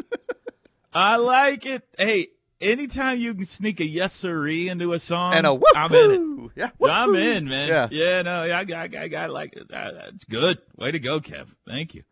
I 0.93 1.17
like 1.17 1.67
it. 1.67 1.89
Hey, 1.99 2.29
anytime 2.61 3.19
you 3.19 3.35
can 3.35 3.47
sneak 3.47 3.81
a 3.81 3.85
yes 3.87 4.13
siree 4.13 4.69
into 4.69 4.93
a 4.93 4.99
song, 4.99 5.35
and 5.35 5.47
a 5.47 5.59
I'm 5.75 5.93
in 5.95 6.11
it. 6.11 6.19
whoop 6.21 6.53
Yeah, 6.55 6.71
I'm 6.91 7.15
in, 7.15 7.49
man. 7.49 7.69
Yeah. 7.69 7.89
yeah, 7.91 8.23
no, 8.23 8.43
I, 8.45 8.61
I, 8.61 8.89
I, 8.97 9.11
I 9.17 9.27
like 9.27 9.55
it. 9.55 9.69
That- 9.71 9.95
That's 9.95 10.25
good. 10.25 10.59
Way 10.77 10.93
to 10.93 10.99
go, 10.99 11.21
Kev. 11.21 11.47
Thank 11.67 11.95
you. 11.95 12.05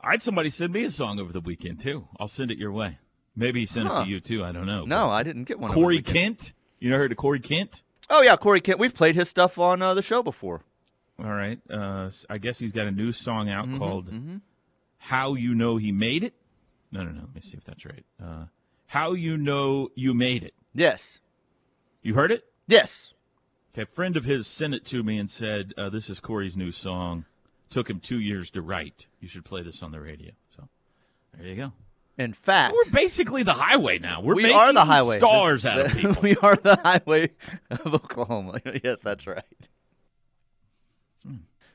All 0.00 0.10
right, 0.10 0.22
somebody 0.22 0.50
send 0.50 0.72
me 0.72 0.84
a 0.84 0.90
song 0.90 1.18
over 1.18 1.32
the 1.32 1.40
weekend 1.40 1.80
too. 1.80 2.06
I'll 2.20 2.28
send 2.28 2.50
it 2.50 2.58
your 2.58 2.72
way. 2.72 2.98
Maybe 3.36 3.60
he 3.60 3.66
sent 3.66 3.88
it 3.88 4.04
to 4.04 4.08
you 4.08 4.20
too. 4.20 4.44
I 4.44 4.52
don't 4.52 4.66
know. 4.66 4.84
No, 4.84 5.10
I 5.10 5.22
didn't 5.22 5.44
get 5.44 5.58
one. 5.58 5.72
Corey. 5.72 6.00
Kent. 6.02 6.52
You 6.78 6.90
never 6.90 7.02
heard 7.02 7.12
of 7.12 7.18
Corey 7.18 7.40
Kent? 7.40 7.82
Oh 8.10 8.22
yeah, 8.22 8.36
Corey 8.36 8.60
Kent. 8.60 8.78
We've 8.78 8.94
played 8.94 9.14
his 9.16 9.28
stuff 9.28 9.58
on 9.58 9.82
uh, 9.82 9.94
the 9.94 10.02
show 10.02 10.22
before. 10.22 10.62
All 11.18 11.32
right. 11.32 11.58
Uh, 11.70 12.10
I 12.28 12.38
guess 12.38 12.58
he's 12.58 12.72
got 12.72 12.86
a 12.86 12.90
new 12.90 13.12
song 13.12 13.48
out 13.48 13.66
Mhm, 13.66 13.78
called 13.78 14.10
mhm. 14.10 14.40
"How 14.98 15.34
You 15.34 15.54
Know 15.54 15.76
He 15.78 15.90
Made 15.92 16.22
It." 16.24 16.34
No, 16.92 17.02
no, 17.02 17.10
no. 17.10 17.20
Let 17.22 17.34
me 17.34 17.40
see 17.40 17.56
if 17.56 17.64
that's 17.64 17.84
right. 17.84 18.04
Uh, 18.22 18.44
how 18.86 19.12
you 19.14 19.36
know 19.36 19.88
you 19.94 20.14
made 20.14 20.44
it. 20.44 20.54
Yes. 20.72 21.18
You 22.02 22.14
heard 22.14 22.30
it? 22.30 22.44
Yes. 22.68 23.12
Okay, 23.72 23.82
a 23.82 23.86
friend 23.86 24.16
of 24.16 24.24
his 24.24 24.46
sent 24.46 24.74
it 24.74 24.84
to 24.86 25.02
me 25.02 25.18
and 25.18 25.28
said, 25.30 25.72
uh, 25.76 25.88
"This 25.88 26.08
is 26.10 26.20
Corey's 26.20 26.56
new 26.56 26.70
song. 26.70 27.24
Took 27.70 27.90
him 27.90 27.98
two 27.98 28.20
years 28.20 28.50
to 28.50 28.62
write. 28.62 29.06
You 29.20 29.26
should 29.26 29.44
play 29.44 29.62
this 29.62 29.82
on 29.82 29.90
the 29.90 30.00
radio." 30.00 30.32
So 30.54 30.68
there 31.36 31.46
you 31.48 31.56
go. 31.56 31.72
In 32.16 32.32
fact, 32.32 32.74
we're 32.74 32.92
basically 32.92 33.42
the 33.42 33.54
highway 33.54 33.98
now. 33.98 34.20
We're 34.20 34.36
we 34.36 34.52
are 34.52 34.72
the 34.72 34.84
highway. 34.84 35.18
stars 35.18 35.64
The- 35.64 35.70
out 35.70 35.86
of 35.86 35.92
people. 35.96 36.16
we 36.22 36.36
are 36.36 36.54
the 36.56 36.76
highway 36.76 37.30
of 37.70 37.92
Oklahoma. 37.94 38.60
yes, 38.84 38.98
that's 39.02 39.26
right. 39.26 39.42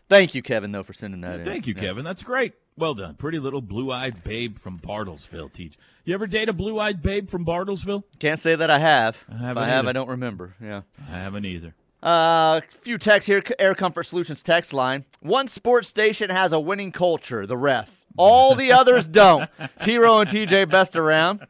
Thank 0.08 0.34
you, 0.34 0.42
Kevin, 0.42 0.72
though, 0.72 0.82
for 0.84 0.94
sending 0.94 1.22
that 1.22 1.42
in. 1.42 1.46
Thank 1.46 1.68
you, 1.68 1.76
Yeah. 1.76 1.82
Kevin. 1.82 2.04
That's 2.04 2.24
great. 2.24 2.54
Well 2.78 2.96
done. 2.96 3.14
Pretty 3.16 3.38
little 3.38 3.62
blue-eyed 3.62 4.24
babe 4.24 4.58
from 4.58 4.80
Bartlesville. 4.80 5.52
Teach. 5.54 5.78
You 6.04 6.14
ever 6.16 6.26
date 6.26 6.50
a 6.50 6.54
blue-eyed 6.54 7.02
babe 7.04 7.30
from 7.30 7.46
Bartlesville? 7.46 8.04
Can't 8.18 8.40
say 8.40 8.56
that 8.56 8.72
I 8.72 8.80
have. 8.80 9.18
I 9.30 9.34
if 9.36 9.40
haven't 9.42 9.64
I 9.64 9.68
have. 9.68 9.88
I 9.88 9.92
don't 9.92 10.10
remember. 10.10 10.56
Yeah. 10.64 10.82
I 11.12 11.18
haven't 11.18 11.46
either. 11.46 11.76
Uh, 12.02 12.62
few 12.82 12.98
texts 12.98 13.28
here. 13.28 13.44
Air 13.60 13.76
Comfort 13.76 14.04
Solutions 14.04 14.42
text 14.42 14.74
line. 14.74 15.06
One 15.20 15.48
sports 15.48 15.90
station 15.90 16.30
has 16.32 16.54
a 16.54 16.60
winning 16.60 16.92
culture. 16.92 17.46
The 17.46 17.58
ref. 17.58 17.92
All 18.18 18.56
the 18.56 18.72
others 18.74 19.08
don't. 19.08 19.50
T 19.82 19.98
Row 19.98 20.20
and 20.20 20.30
TJ 20.30 20.70
best 20.70 20.96
around. 20.96 21.46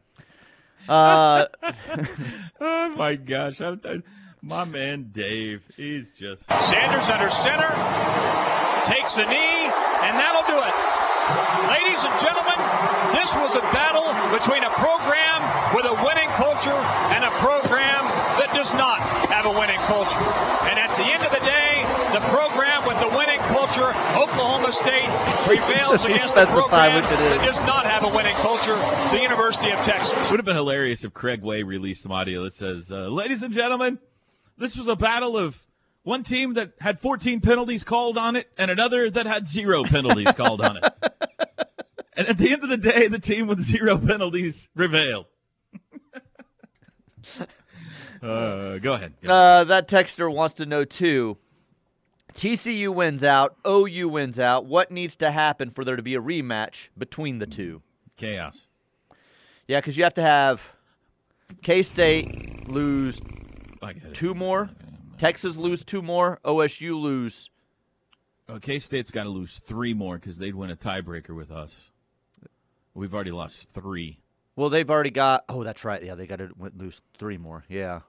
Uh, 0.88 1.46
oh 2.62 2.90
my 2.96 3.16
gosh, 3.16 3.62
I'm, 3.62 3.80
I- 3.84 4.02
my 4.42 4.64
man 4.64 5.12
Dave, 5.12 5.64
he's 5.76 6.12
just 6.12 6.48
Sanders 6.48 7.10
under 7.12 7.30
center, 7.30 7.68
takes 8.88 9.20
the 9.20 9.28
knee, 9.28 9.60
and 9.68 10.16
that'll 10.16 10.48
do 10.48 10.56
it. 10.56 10.76
Ladies 11.68 12.02
and 12.08 12.16
gentlemen, 12.24 12.56
this 13.14 13.36
was 13.36 13.60
a 13.60 13.66
battle 13.76 14.08
between 14.32 14.64
a 14.64 14.72
program 14.80 15.44
with 15.76 15.86
a 15.92 15.96
winning 16.08 16.32
culture 16.40 16.80
and 17.14 17.22
a 17.28 17.34
program 17.44 18.08
that 18.40 18.50
does 18.56 18.72
not 18.80 19.04
have 19.28 19.44
a 19.46 19.52
winning 19.54 19.78
culture. 19.92 20.24
And 20.72 20.80
at 20.80 20.90
the 20.96 21.06
end 21.06 21.22
of 21.22 21.30
the 21.36 21.44
day, 21.44 21.84
the 22.16 22.24
program 22.32 22.48
with 22.48 22.56
the 22.56 22.64
winning 22.64 22.79
culture, 23.80 23.98
Oklahoma 24.18 24.72
State, 24.72 25.10
prevails 25.46 26.06
against 26.10 26.36
the 26.36 26.46
Specify 26.46 26.90
program 26.90 27.04
it 27.04 27.04
is. 27.04 27.20
that 27.20 27.46
does 27.46 27.62
not 27.62 27.86
have 27.86 28.04
a 28.04 28.16
winning 28.16 28.36
culture, 28.36 28.76
the 29.16 29.22
University 29.22 29.72
of 29.72 29.80
Texas. 29.80 30.14
It 30.14 30.32
Would 30.32 30.40
have 30.40 30.46
been 30.46 30.56
hilarious 30.56 31.04
if 31.04 31.14
Craig 31.14 31.42
Way 31.42 31.64
released 31.64 32.04
some 32.04 32.12
audio 32.12 32.44
that 32.44 32.54
says, 32.54 32.92
uh, 32.92 33.08
"Ladies 33.08 33.44
and 33.44 33.54
gentlemen, 33.54 34.00
this 34.58 34.78
was 34.78 34.88
a 34.88 34.96
battle 34.96 35.38
of 35.38 35.66
one 36.04 36.24
team 36.24 36.54
that 36.54 36.74
had 36.80 37.00
14 37.00 37.42
penalties 37.42 37.84
called 37.84 38.18
on 38.18 38.36
it, 38.36 38.50
and 38.58 38.72
another 38.72 39.10
that 39.10 39.26
had 39.26 39.48
zero 39.48 39.84
penalties 39.84 40.32
called 40.34 40.62
on 40.62 40.78
it. 40.78 40.84
And 42.18 42.28
at 42.28 42.38
the 42.38 42.52
end 42.52 42.64
of 42.66 42.70
the 42.70 42.76
day, 42.76 43.08
the 43.08 43.18
team 43.18 43.48
with 43.48 43.62
zero 43.62 43.98
penalties 43.98 44.68
prevailed." 44.76 45.26
uh, 48.22 48.78
go 48.80 48.92
ahead. 48.92 49.14
Uh, 49.26 49.64
that 49.64 49.88
texter 49.88 50.30
wants 50.30 50.56
to 50.56 50.66
know 50.66 50.84
too. 50.84 51.38
TCU 52.40 52.96
wins 52.96 53.22
out. 53.26 53.58
OU 53.68 54.08
wins 54.08 54.40
out. 54.40 54.66
What 54.66 54.92
needs 54.92 55.18
to 55.18 55.30
happen 55.30 55.72
for 55.72 55.84
there 55.84 55.98
to 55.98 56.02
be 56.02 56.16
a 56.16 56.22
rematch 56.22 56.88
between 56.98 57.40
the 57.40 57.46
two? 57.46 57.82
Chaos. 58.16 58.62
Yeah, 59.68 59.82
because 59.82 59.98
you 59.98 60.06
have 60.06 60.14
to 60.14 60.22
have 60.22 60.62
K 61.62 61.84
State 61.84 62.70
lose 62.70 63.20
I 63.82 63.92
get 63.92 64.04
it. 64.06 64.14
two 64.14 64.34
more, 64.34 64.70
Texas 65.18 65.58
lose 65.58 65.84
two 65.84 66.02
more, 66.02 66.40
OSU 66.46 66.98
lose. 66.98 67.50
Uh, 68.48 68.60
K 68.60 68.80
State's 68.80 69.12
got 69.12 69.24
to 69.24 69.30
lose 69.30 69.60
three 69.60 69.94
more 69.94 70.16
because 70.16 70.38
they'd 70.38 70.56
win 70.56 70.72
a 70.72 70.78
tiebreaker 70.78 71.36
with 71.36 71.52
us. 71.52 71.92
We've 72.94 73.14
already 73.14 73.32
lost 73.32 73.70
three. 73.72 74.22
Well, 74.56 74.70
they've 74.70 74.90
already 74.90 75.12
got. 75.12 75.44
Oh, 75.50 75.66
that's 75.66 75.84
right. 75.84 76.02
Yeah, 76.02 76.16
they 76.16 76.26
got 76.26 76.40
to 76.40 76.52
lose 76.78 77.02
three 77.18 77.38
more. 77.38 77.66
Yeah. 77.68 78.00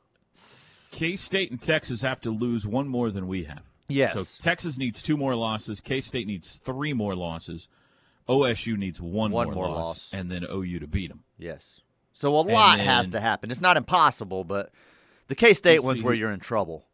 K 0.93 1.16
State 1.16 1.51
and 1.51 1.61
Texas 1.61 2.03
have 2.03 2.21
to 2.21 2.31
lose 2.31 2.64
one 2.64 2.87
more 2.87 3.11
than 3.11 3.27
we 3.27 3.43
have. 3.45 3.62
Yes. 3.90 4.12
So 4.12 4.24
Texas 4.42 4.79
needs 4.79 5.03
two 5.03 5.16
more 5.16 5.35
losses. 5.35 5.81
K 5.81 6.00
State 6.00 6.26
needs 6.26 6.57
three 6.57 6.92
more 6.92 7.14
losses. 7.14 7.68
OSU 8.29 8.76
needs 8.76 9.00
one, 9.00 9.33
One 9.33 9.46
more, 9.48 9.55
more 9.55 9.68
loss, 9.68 9.87
loss. 9.87 10.11
and 10.12 10.31
then 10.31 10.44
OU 10.48 10.81
to 10.81 10.87
beat 10.87 11.09
them. 11.09 11.24
Yes. 11.38 11.81
So 12.12 12.37
a 12.37 12.40
lot 12.42 12.79
has 12.81 13.09
to 13.11 13.20
happen. 13.20 13.50
It's 13.50 13.61
not 13.61 13.76
impossible, 13.76 14.44
but 14.44 14.70
the 15.29 15.35
K 15.35 15.53
State 15.55 15.83
one's 15.83 16.03
where 16.03 16.14
who- 16.14 16.20
you're 16.20 16.31
in 16.33 16.40
trouble. 16.40 16.85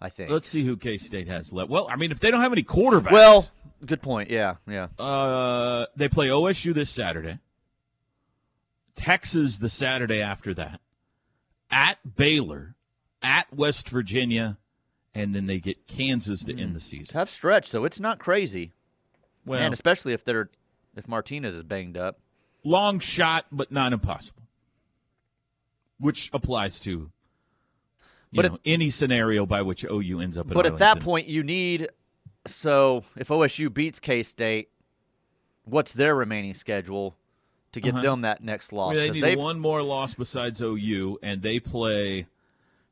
I 0.00 0.08
think. 0.08 0.30
Let's 0.30 0.48
see 0.48 0.64
who 0.64 0.76
K 0.76 0.98
State 0.98 1.28
has 1.28 1.52
left. 1.52 1.70
Well, 1.70 1.86
I 1.90 1.94
mean, 1.96 2.10
if 2.10 2.18
they 2.20 2.30
don't 2.32 2.40
have 2.40 2.52
any 2.52 2.64
quarterbacks, 2.64 3.12
Well, 3.12 3.48
good 3.86 4.02
point. 4.02 4.30
Yeah, 4.30 4.56
yeah. 4.68 4.88
uh, 4.98 5.86
they 5.94 6.08
play 6.08 6.28
OSU 6.28 6.74
this 6.74 6.90
Saturday. 6.90 7.38
Texas 8.94 9.58
the 9.58 9.68
Saturday 9.68 10.20
after 10.20 10.52
that. 10.54 10.80
At 11.70 12.16
Baylor, 12.16 12.74
at 13.22 13.52
West 13.54 13.88
Virginia, 13.88 14.58
and 15.14 15.34
then 15.34 15.46
they 15.46 15.58
get 15.58 15.86
Kansas 15.86 16.44
to 16.44 16.58
end 16.58 16.74
the 16.74 16.80
season. 16.80 17.06
Tough 17.12 17.30
stretch, 17.30 17.66
so 17.68 17.84
it's 17.84 18.00
not 18.00 18.18
crazy. 18.18 18.72
Well, 19.44 19.60
Man, 19.60 19.72
especially 19.72 20.12
if 20.12 20.24
they're 20.24 20.50
if 20.96 21.08
Martinez 21.08 21.54
is 21.54 21.62
banged 21.62 21.96
up. 21.96 22.18
long 22.64 22.98
shot, 22.98 23.46
but 23.50 23.72
not 23.72 23.92
impossible. 23.92 24.42
Which 25.98 26.30
applies 26.32 26.80
to 26.80 26.90
you 26.90 27.10
But 28.32 28.52
know, 28.52 28.58
any 28.64 28.90
scenario 28.90 29.44
by 29.46 29.62
which 29.62 29.84
OU 29.84 30.20
ends 30.20 30.38
up. 30.38 30.48
At 30.48 30.54
But 30.54 30.66
at 30.66 30.78
that 30.78 31.00
point, 31.00 31.26
you 31.28 31.42
need. 31.42 31.88
So 32.46 33.04
if 33.16 33.28
OSU 33.28 33.72
beats 33.72 34.00
K 34.00 34.22
State, 34.22 34.70
what's 35.64 35.92
their 35.92 36.14
remaining 36.14 36.54
schedule 36.54 37.16
to 37.72 37.80
get 37.80 37.94
Uh-huh. 37.94 38.02
them 38.02 38.20
that 38.22 38.42
next 38.42 38.72
loss? 38.72 38.94
they 38.94 39.08
'Cause 39.08 39.14
need 39.14 39.22
they've- 39.22 39.38
one 39.38 39.60
more 39.60 39.82
loss 39.82 40.14
besides 40.14 40.60
OU, 40.62 41.18
and 41.22 41.42
they 41.42 41.60
play 41.60 42.26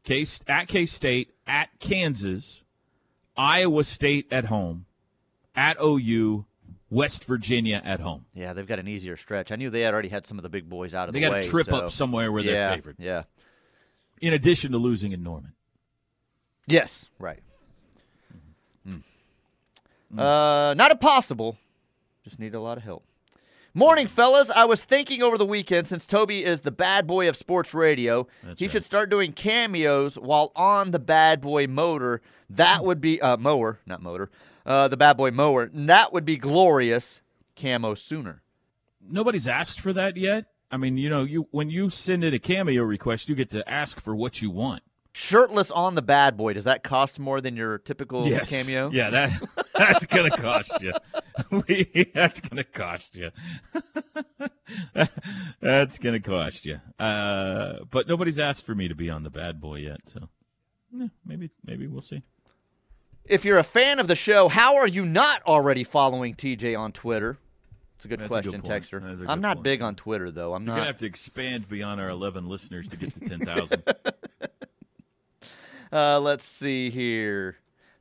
K 0.05 0.25
at 0.47 0.69
K 0.69 0.87
State, 0.87 1.35
at 1.51 1.69
Kansas, 1.81 2.63
Iowa 3.37 3.83
State 3.83 4.29
at 4.31 4.45
home, 4.47 4.87
at 5.57 5.77
OU, 5.83 6.47
West 6.91 7.25
Virginia 7.25 7.83
at 7.85 7.99
home. 7.99 8.25
Yeah, 8.35 8.53
they've 8.53 8.67
got 8.67 8.79
an 8.79 8.87
easier 8.87 9.17
stretch. 9.17 9.51
I 9.51 9.57
knew 9.57 9.69
they 9.69 9.81
had 9.81 9.93
already 9.93 10.09
had 10.09 10.27
some 10.27 10.39
of 10.39 10.45
the 10.45 10.49
big 10.49 10.69
boys 10.69 10.95
out 10.95 11.09
of 11.09 11.13
They 11.13 11.21
the 11.21 11.29
way. 11.29 11.41
They 11.41 11.47
got 11.47 11.49
a 11.49 11.51
trip 11.51 11.67
so- 11.67 11.77
up 11.77 11.91
somewhere 11.91 12.31
where 12.31 12.43
yeah, 12.43 12.53
they're 12.53 12.77
favored. 12.77 12.97
Yeah. 12.99 13.25
In 14.21 14.33
addition 14.33 14.73
to 14.73 14.79
losing 14.79 15.11
in 15.13 15.23
Norman. 15.25 15.53
Yes. 16.67 17.11
Right. 17.19 17.43
Mm. 18.87 19.03
Uh, 20.17 20.75
not 20.75 20.93
impossible. 20.93 21.59
Just 22.23 22.39
need 22.39 22.55
a 22.55 22.61
lot 22.61 22.79
of 22.79 22.85
help. 22.85 23.05
Morning, 23.73 24.09
fellas. 24.09 24.51
I 24.51 24.65
was 24.65 24.83
thinking 24.83 25.23
over 25.23 25.39
the 25.39 25.47
weekend 25.47 25.87
since 25.87 26.05
Toby 26.07 26.45
is 26.45 26.63
the 26.63 26.73
bad 26.73 27.07
boy 27.07 27.29
of 27.29 27.37
sports 27.37 27.73
radio, 27.73 28.27
he 28.57 28.69
should 28.69 28.83
start 28.85 29.11
doing 29.11 29.33
cameos 29.33 30.17
while 30.19 30.51
on 30.57 30.91
the 30.91 30.99
bad 30.99 31.41
boy 31.41 31.69
motor. 31.69 32.21
That 32.49 32.85
would 32.85 33.01
be 33.01 33.21
uh, 33.23 33.37
mower, 33.37 33.79
not 33.87 34.03
motor. 34.03 34.29
Uh, 34.67 34.89
the 34.89 34.97
bad 34.97 35.17
boy 35.17 35.31
mower. 35.31 35.71
That 35.73 36.13
would 36.13 36.25
be 36.25 36.37
glorious. 36.37 37.21
Camo 37.55 37.95
sooner. 37.95 38.43
Nobody's 39.09 39.47
asked 39.47 39.81
for 39.81 39.93
that 39.93 40.17
yet. 40.17 40.47
I 40.73 40.77
mean, 40.77 40.97
you 40.97 41.09
know, 41.09 41.23
you 41.23 41.47
when 41.53 41.71
you 41.71 41.91
send 41.91 42.25
in 42.25 42.35
a 42.35 42.39
cameo 42.41 42.83
request, 42.83 43.29
you 43.29 43.35
get 43.37 43.51
to 43.51 43.69
ask 43.71 44.01
for 44.01 44.17
what 44.17 44.43
you 44.43 44.51
want. 44.51 44.83
Shirtless 45.13 45.71
on 45.71 45.95
the 45.95 46.03
bad 46.03 46.37
boy. 46.37 46.53
Does 46.55 46.65
that 46.65 46.83
cost 46.83 47.19
more 47.21 47.41
than 47.41 47.57
your 47.57 47.79
typical 47.79 48.27
Yes. 48.27 48.51
cameo? 48.51 48.91
Yeah, 48.93 49.11
that 49.11 49.43
that's 49.81 50.07
gonna 50.07 50.31
cost 50.37 50.83
you. 50.83 50.93
We, 51.51 52.11
that's 52.15 52.41
gonna 52.41 52.65
cost 52.65 53.17
you. 53.17 53.31
that's 55.61 55.99
gonna 55.99 56.21
cost 56.21 56.67
you. 56.67 56.81
Uh, 56.99 57.79
but 57.91 58.07
nobody's 58.09 58.39
asked 58.39 58.65
for 58.65 58.75
me 58.75 58.89
to 58.89 58.95
be 58.95 59.11
on 59.11 59.23
the 59.23 59.31
bad 59.31 59.61
boy 59.61 59.77
yet, 59.77 60.01
so 60.07 60.29
eh, 61.01 61.09
maybe 61.25 61.51
maybe 61.65 61.87
we'll 61.87 62.03
see. 62.03 62.23
If 63.25 63.45
you're 63.45 63.59
a 63.59 63.65
fan 63.65 63.99
of 64.01 64.09
the 64.09 64.17
show, 64.17 64.49
how 64.49 64.77
are 64.77 64.89
you 64.89 65.05
not 65.05 65.43
already 65.45 65.85
following 65.85 66.35
TJ 66.35 66.79
on 66.79 66.93
Twitter? 66.93 67.39
It's 67.97 68.05
a 68.05 68.09
good 68.09 68.21
That's 68.21 68.27
a 68.27 68.29
question, 68.29 68.53
good 68.53 68.63
point. 68.65 68.85
Texter. 68.85 69.03
A 69.03 69.07
I'm 69.09 69.19
good 69.19 69.41
not 69.41 69.57
point. 69.59 69.65
big 69.65 69.83
on 69.83 69.95
Twitter 69.95 70.31
though. 70.31 70.55
I'm 70.55 70.63
You're 70.65 70.75
not. 70.75 70.81
gonna 70.81 70.87
have 70.87 70.99
to 70.99 71.07
expand 71.07 71.69
beyond 71.69 72.01
our 72.01 72.09
11 72.09 72.49
listeners 72.49 72.89
to 72.89 72.97
get 72.97 73.15
to 73.15 73.21
10,000. 73.29 73.83
Uh, 75.93 76.21
let's 76.21 76.45
see 76.47 76.91
here. 76.91 77.57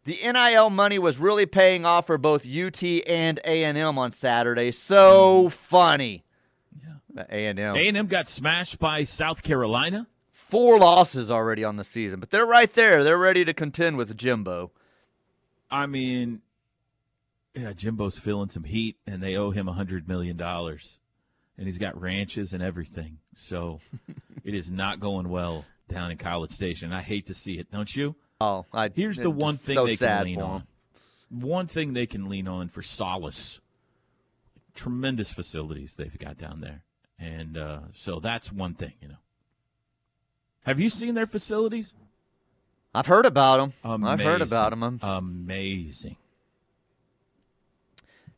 The 0.05 0.17
NIL 0.23 0.69
money 0.69 0.97
was 0.97 1.17
really 1.17 1.45
paying 1.45 1.85
off 1.85 2.07
for 2.07 2.17
both 2.17 2.47
UT 2.47 2.81
and 2.83 3.39
A&M 3.43 3.97
on 3.97 4.11
Saturday. 4.11 4.71
So 4.71 5.45
mm. 5.47 5.51
funny. 5.51 6.23
Yeah. 6.81 7.23
A&M. 7.29 7.75
A&M 7.75 8.07
got 8.07 8.27
smashed 8.27 8.79
by 8.79 9.03
South 9.03 9.43
Carolina. 9.43 10.07
Four 10.31 10.79
losses 10.79 11.29
already 11.29 11.63
on 11.63 11.75
the 11.75 11.83
season, 11.83 12.19
but 12.19 12.31
they're 12.31 12.45
right 12.45 12.73
there. 12.73 13.03
They're 13.03 13.19
ready 13.19 13.45
to 13.45 13.53
contend 13.53 13.97
with 13.97 14.17
Jimbo. 14.17 14.71
I 15.69 15.85
mean, 15.85 16.41
yeah, 17.53 17.73
Jimbo's 17.73 18.17
feeling 18.17 18.49
some 18.49 18.63
heat, 18.63 18.97
and 19.05 19.21
they 19.21 19.35
owe 19.35 19.51
him 19.51 19.67
a 19.67 19.73
hundred 19.73 20.07
million 20.07 20.37
dollars, 20.37 20.99
and 21.57 21.67
he's 21.67 21.77
got 21.77 21.99
ranches 21.99 22.53
and 22.53 22.63
everything. 22.63 23.19
So 23.35 23.79
it 24.43 24.55
is 24.55 24.71
not 24.71 24.99
going 24.99 25.29
well 25.29 25.65
down 25.87 26.09
in 26.09 26.17
College 26.17 26.51
Station. 26.51 26.93
I 26.93 27.01
hate 27.01 27.27
to 27.27 27.33
see 27.33 27.59
it, 27.59 27.71
don't 27.71 27.95
you? 27.95 28.15
Oh, 28.41 28.65
I, 28.73 28.89
here's 28.95 29.17
the 29.17 29.29
one 29.29 29.57
thing 29.57 29.75
so 29.75 29.85
they 29.85 29.97
can 29.97 30.23
lean 30.23 30.41
on. 30.41 30.63
One 31.29 31.67
thing 31.67 31.93
they 31.93 32.05
can 32.05 32.29
lean 32.29 32.47
on 32.47 32.69
for 32.69 32.81
solace. 32.81 33.59
Tremendous 34.73 35.33
facilities 35.33 35.95
they've 35.95 36.17
got 36.17 36.37
down 36.37 36.61
there, 36.61 36.83
And 37.19 37.57
uh, 37.57 37.79
so 37.93 38.19
that's 38.19 38.51
one 38.51 38.75
thing, 38.75 38.93
you 39.01 39.09
know. 39.09 39.17
Have 40.63 40.79
you 40.79 40.89
seen 40.89 41.15
their 41.15 41.27
facilities? 41.27 41.93
I've 42.95 43.07
heard 43.07 43.25
about 43.25 43.57
them. 43.57 43.73
Amazing. 43.83 44.07
I've 44.07 44.21
heard 44.21 44.41
about 44.41 44.69
them. 44.71 44.99
Amazing. 45.01 46.15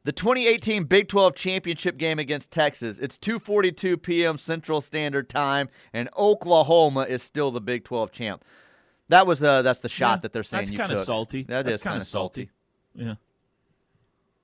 The 0.04 0.12
2018 0.12 0.86
Big 0.86 1.10
12 1.10 1.36
championship 1.36 1.98
game 1.98 2.18
against 2.18 2.50
Texas. 2.50 2.98
It's 2.98 3.20
2:42 3.20 4.02
p.m. 4.02 4.38
Central 4.38 4.82
Standard 4.82 5.30
Time, 5.30 5.70
and 5.94 6.10
Oklahoma 6.18 7.02
is 7.02 7.22
still 7.22 7.52
the 7.52 7.62
Big 7.62 7.84
12 7.84 8.12
champ. 8.12 8.44
That 9.12 9.28
was 9.28 9.44
uh, 9.44 9.62
that's 9.62 9.80
the 9.80 9.90
shot 9.90 10.18
Yeah, 10.20 10.22
that 10.22 10.34
they're 10.34 10.44
saying 10.44 10.62
that's 10.64 10.72
you 10.72 10.78
kinda 10.78 10.98
salty. 10.98 11.44
That 11.44 11.66
That's 11.66 11.76
is 11.76 11.84
kind 11.84 11.94
kinda 11.96 12.02
of 12.04 12.08
salty. 12.08 12.50
Yeah. 12.96 13.16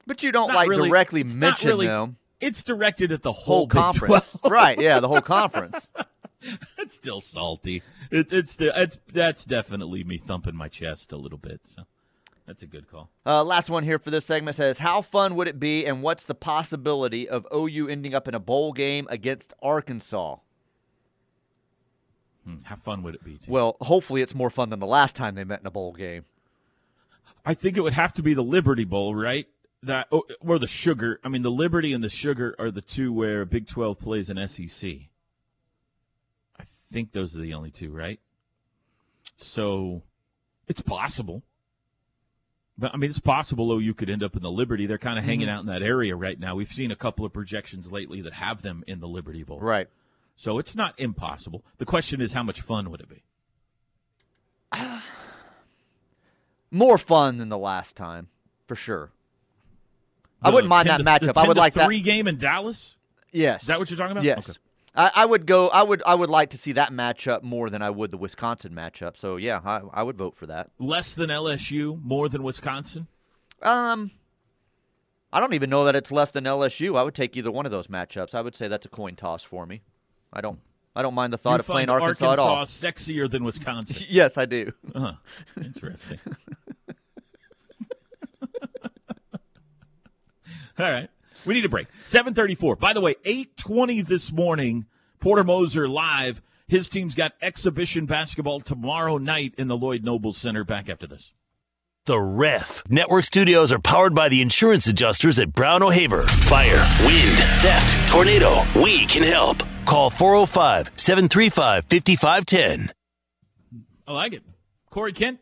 But 0.06 0.24
you 0.24 0.32
don't 0.32 0.50
Not 0.50 0.56
like 0.56 0.70
really- 0.70 0.90
directly 0.90 1.22
it's 1.22 1.36
mention 1.36 1.70
really- 1.70 1.88
them. 1.88 2.18
It's 2.40 2.64
directed 2.64 3.12
at 3.12 3.24
the 3.24 3.32
whole, 3.32 3.60
Whole 3.60 3.68
conference, 3.68 4.38
right? 4.46 4.80
Yeah, 4.80 5.00
the 5.00 5.08
whole 5.08 5.22
conference. 5.22 5.88
it's 6.78 6.94
still 6.94 7.20
salty. 7.20 7.82
It, 8.12 8.28
it's 8.32 8.58
it's 8.62 9.00
that's 9.12 9.44
definitely 9.44 10.04
me 10.04 10.18
thumping 10.20 10.56
my 10.56 10.68
chest 10.68 11.12
a 11.14 11.18
little 11.18 11.40
bit. 11.40 11.62
So 11.76 11.84
that's 12.46 12.62
a 12.62 12.68
good 12.68 12.88
call. 12.92 13.10
Uh, 13.26 13.44
last 13.44 13.70
one 13.72 13.84
here 13.84 13.98
for 13.98 14.12
this 14.12 14.24
segment 14.26 14.56
says, 14.56 14.78
"How 14.78 15.02
fun 15.02 15.36
would 15.36 15.48
it 15.48 15.60
be, 15.60 15.86
and 15.88 16.04
what's 16.04 16.26
the 16.26 16.36
possibility 16.36 17.28
of 17.28 17.48
OU 17.52 17.88
ending 17.88 18.14
up 18.14 18.28
in 18.28 18.36
a 18.36 18.40
bowl 18.40 18.72
game 18.72 19.08
against 19.10 19.54
Arkansas?" 19.64 20.36
How 22.64 22.76
fun 22.76 23.04
would 23.04 23.16
it 23.16 23.24
be? 23.24 23.38
To 23.38 23.52
Well, 23.52 23.78
hopefully 23.82 24.22
it's 24.22 24.36
more 24.36 24.50
fun 24.50 24.70
than 24.70 24.80
the 24.80 24.86
last 24.88 25.16
time 25.16 25.36
they 25.36 25.44
met 25.44 25.62
in 25.62 25.68
a 25.68 25.72
bowl 25.72 25.94
game. 25.94 26.26
I 27.46 27.54
think 27.54 27.78
it 27.78 27.82
would 27.82 27.94
have 27.94 28.14
to 28.16 28.22
be 28.22 28.34
the 28.34 28.44
Liberty 28.44 28.84
Bowl, 28.84 29.16
right? 29.16 29.48
That 29.84 30.08
oh, 30.12 30.24
or 30.40 30.60
the 30.60 30.68
Sugar. 30.68 31.20
I 31.24 31.30
mean, 31.30 31.44
the 31.44 31.52
Liberty 31.52 31.94
and 31.94 32.04
the 32.04 32.10
Sugar 32.10 32.56
are 32.60 32.72
the 32.72 32.82
two 32.82 33.14
where 33.14 33.46
Big 33.46 33.68
Twelve 33.68 34.00
plays 34.00 34.30
an 34.30 34.46
SEC. 34.48 34.90
I 36.60 36.64
think 36.92 37.12
those 37.12 37.36
are 37.36 37.40
the 37.40 37.54
only 37.54 37.72
two, 37.72 37.92
right? 37.92 38.20
So 39.38 40.02
it's 40.68 40.82
possible. 40.82 41.44
But 42.78 42.94
I 42.94 42.98
mean, 42.98 43.10
it's 43.10 43.20
possible. 43.20 43.72
Oh, 43.72 43.80
you 43.80 43.94
could 43.94 44.10
end 44.10 44.24
up 44.24 44.36
in 44.36 44.42
the 44.42 44.52
Liberty. 44.52 44.86
They're 44.86 44.98
kind 44.98 45.18
of 45.18 45.26
hanging 45.26 45.48
Mhm. 45.48 45.52
out 45.52 45.62
in 45.62 45.66
that 45.68 45.82
area 45.82 46.16
right 46.16 46.40
now. 46.40 46.56
We've 46.56 46.72
seen 46.72 46.92
a 46.92 46.96
couple 46.96 47.26
of 47.26 47.34
projections 47.34 47.92
lately 47.92 48.22
that 48.22 48.34
have 48.34 48.62
them 48.62 48.84
in 48.88 49.00
the 49.00 49.08
Liberty 49.08 49.44
Bowl. 49.44 49.60
Right. 49.60 49.88
So 50.38 50.60
it's 50.60 50.76
not 50.76 50.94
impossible. 51.00 51.66
The 51.80 51.86
question 51.86 52.22
is, 52.22 52.32
how 52.32 52.44
much 52.44 52.62
fun 52.62 52.92
would 52.92 53.02
it 53.02 53.10
be? 53.10 53.24
More 56.72 56.98
fun 56.98 57.38
than 57.38 57.50
the 57.50 57.58
last 57.58 57.96
time, 57.96 58.28
for 58.68 58.76
sure. 58.76 59.12
I 60.42 60.52
wouldn't 60.52 60.70
mind 60.70 60.88
that 60.90 60.98
to- 60.98 61.04
matchup. 61.04 61.38
I 61.38 61.48
would 61.48 61.58
like 61.58 61.74
that. 61.74 61.86
three 61.86 62.02
game 62.02 62.28
in 62.28 62.38
Dallas. 62.38 62.98
Yes. 63.32 63.64
Is 63.64 63.68
that 63.68 63.80
what 63.80 63.90
you're 63.90 63.98
talking 63.98 64.12
about? 64.12 64.24
Yes. 64.24 64.50
Okay. 64.50 64.60
I, 64.96 65.12
I 65.16 65.26
would 65.26 65.46
go. 65.48 65.70
I 65.70 65.82
would. 65.84 66.04
I 66.06 66.14
would 66.14 66.30
like 66.30 66.52
to 66.52 66.58
see 66.58 66.74
that 66.74 66.92
matchup 66.92 67.44
more 67.44 67.70
than 67.70 67.82
I 67.82 67.90
would 67.90 68.12
the 68.12 68.18
Wisconsin 68.18 68.74
matchup. 68.74 69.18
So 69.18 69.38
yeah, 69.38 69.60
I, 69.64 69.82
I 69.92 70.04
would 70.04 70.18
vote 70.18 70.36
for 70.36 70.48
that. 70.48 70.70
Less 70.80 71.16
than 71.16 71.30
LSU, 71.30 72.02
more 72.04 72.30
than 72.30 72.44
Wisconsin. 72.44 73.08
Um, 73.62 74.12
I 75.32 75.40
don't 75.40 75.54
even 75.54 75.70
know 75.70 75.86
that 75.86 75.96
it's 75.96 76.12
less 76.12 76.32
than 76.32 76.44
LSU. 76.46 76.98
I 76.98 77.04
would 77.04 77.16
take 77.16 77.36
either 77.38 77.52
one 77.52 77.66
of 77.66 77.72
those 77.72 77.88
matchups. 77.88 78.34
I 78.36 78.42
would 78.42 78.56
say 78.56 78.68
that's 78.68 78.86
a 78.86 78.90
coin 78.90 79.16
toss 79.16 79.44
for 79.44 79.66
me. 79.66 79.82
I 80.38 80.42
don't. 80.42 80.60
I 80.96 81.02
don't 81.02 81.14
mind 81.16 81.34
the 81.34 81.38
thought 81.38 81.54
You 81.56 81.60
of 81.60 81.66
playing 81.66 81.88
find 81.88 82.02
Arkansas, 82.02 82.34
at 82.34 82.40
all. 82.40 82.58
sexier 82.64 83.30
than 83.30 83.44
Wisconsin. 83.44 84.06
Yes, 84.10 84.38
I 84.38 84.46
do. 84.46 84.72
Uh-huh. 84.96 85.14
Interesting. 85.64 86.20
All 90.80 90.92
right. 90.92 91.10
We 91.46 91.54
need 91.56 91.66
a 91.66 91.70
break. 91.70 91.88
734. 92.06 92.76
By 92.76 92.94
the 92.94 93.02
way, 93.02 93.16
820 93.26 94.02
this 94.04 94.32
morning, 94.32 94.86
Porter 95.20 95.44
Moser 95.44 95.88
live. 95.88 96.42
His 96.68 96.90
team's 96.90 97.16
got 97.16 97.34
exhibition 97.42 98.06
basketball 98.06 98.60
tomorrow 98.60 99.18
night 99.18 99.54
in 99.58 99.68
the 99.68 99.78
Lloyd 99.78 100.04
Noble 100.04 100.34
Center. 100.34 100.64
Back 100.64 100.90
after 100.90 101.08
this. 101.08 101.32
The 102.06 102.20
Ref. 102.20 102.84
Network 102.90 103.26
studios 103.26 103.72
are 103.72 103.80
powered 103.80 104.14
by 104.16 104.30
the 104.30 104.42
insurance 104.42 104.88
adjusters 104.88 105.40
at 105.40 105.54
Brown 105.54 105.84
O'Haver. 105.84 106.24
Fire, 106.24 106.86
wind, 107.06 107.38
theft, 107.60 108.10
tornado. 108.12 108.64
We 108.76 109.06
can 109.06 109.24
help. 109.24 109.62
Call 109.88 110.10
405 110.10 110.92
735 110.98 111.86
5510. 111.86 112.92
I 114.06 114.12
like 114.12 114.34
it. 114.34 114.44
Corey 114.90 115.14
Kent. 115.14 115.40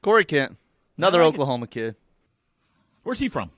Corey 0.00 0.24
Kent, 0.24 0.56
another 0.96 1.20
I 1.20 1.24
like 1.24 1.34
it. 1.34 1.34
Oklahoma 1.34 1.66
kid. 1.66 1.96
Where's 3.02 3.18
he 3.18 3.28
from? 3.28 3.50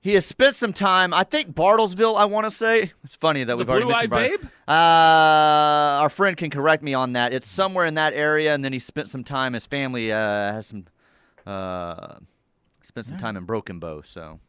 He 0.00 0.14
has 0.14 0.26
spent 0.26 0.56
some 0.56 0.72
time, 0.72 1.14
I 1.14 1.22
think 1.22 1.54
Bartlesville. 1.54 2.16
I 2.16 2.24
want 2.24 2.44
to 2.46 2.50
say 2.50 2.92
it's 3.04 3.14
funny 3.14 3.44
that 3.44 3.56
we've 3.56 3.70
already 3.70 3.84
Blue-Eyed 3.86 4.10
mentioned. 4.10 4.40
Babe? 4.40 4.50
Uh, 4.66 4.72
our 6.00 6.08
friend 6.08 6.36
can 6.36 6.50
correct 6.50 6.82
me 6.82 6.92
on 6.92 7.12
that. 7.12 7.32
It's 7.32 7.48
somewhere 7.48 7.86
in 7.86 7.94
that 7.94 8.14
area, 8.14 8.52
and 8.52 8.64
then 8.64 8.72
he 8.72 8.80
spent 8.80 9.08
some 9.08 9.22
time. 9.22 9.52
His 9.52 9.64
family 9.64 10.10
uh, 10.10 10.16
has 10.16 10.66
some 10.66 10.86
uh, 11.46 12.16
spent 12.82 13.06
some 13.06 13.16
time 13.16 13.36
in 13.36 13.44
Broken 13.44 13.78
Bow. 13.78 14.02
So 14.02 14.40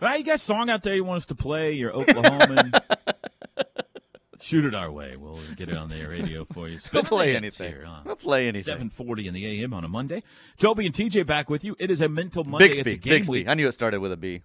Well, 0.00 0.18
you 0.18 0.24
got 0.24 0.34
a 0.34 0.38
song 0.38 0.70
out 0.70 0.82
there 0.82 0.94
you 0.94 1.04
want 1.04 1.18
us 1.18 1.26
to 1.26 1.34
play? 1.34 1.72
You're 1.72 1.92
Oklahoman. 1.92 2.80
Shoot 4.40 4.66
it 4.66 4.74
our 4.74 4.90
way. 4.90 5.16
We'll 5.16 5.40
get 5.56 5.70
it 5.70 5.76
on 5.76 5.88
the 5.88 6.04
radio 6.04 6.44
for 6.44 6.68
you. 6.68 6.78
We'll 6.92 7.04
play 7.04 7.34
anything. 7.34 7.70
Here, 7.72 7.84
huh? 7.86 8.02
We'll 8.04 8.16
play 8.16 8.46
anything. 8.46 8.64
740 8.64 9.28
in 9.28 9.32
the 9.32 9.62
AM 9.62 9.72
on 9.72 9.84
a 9.84 9.88
Monday. 9.88 10.22
Toby 10.58 10.84
and 10.84 10.94
TJ 10.94 11.26
back 11.26 11.48
with 11.48 11.64
you. 11.64 11.74
It 11.78 11.90
is 11.90 12.02
a 12.02 12.10
mental 12.10 12.44
Monday. 12.44 12.68
Bixby, 12.68 12.80
it's 12.82 12.92
a 12.92 12.96
game 12.98 13.14
Bixby. 13.20 13.30
week. 13.30 13.48
I 13.48 13.54
knew 13.54 13.66
it 13.66 13.72
started 13.72 14.00
with 14.00 14.12
a 14.12 14.18
B. 14.18 14.42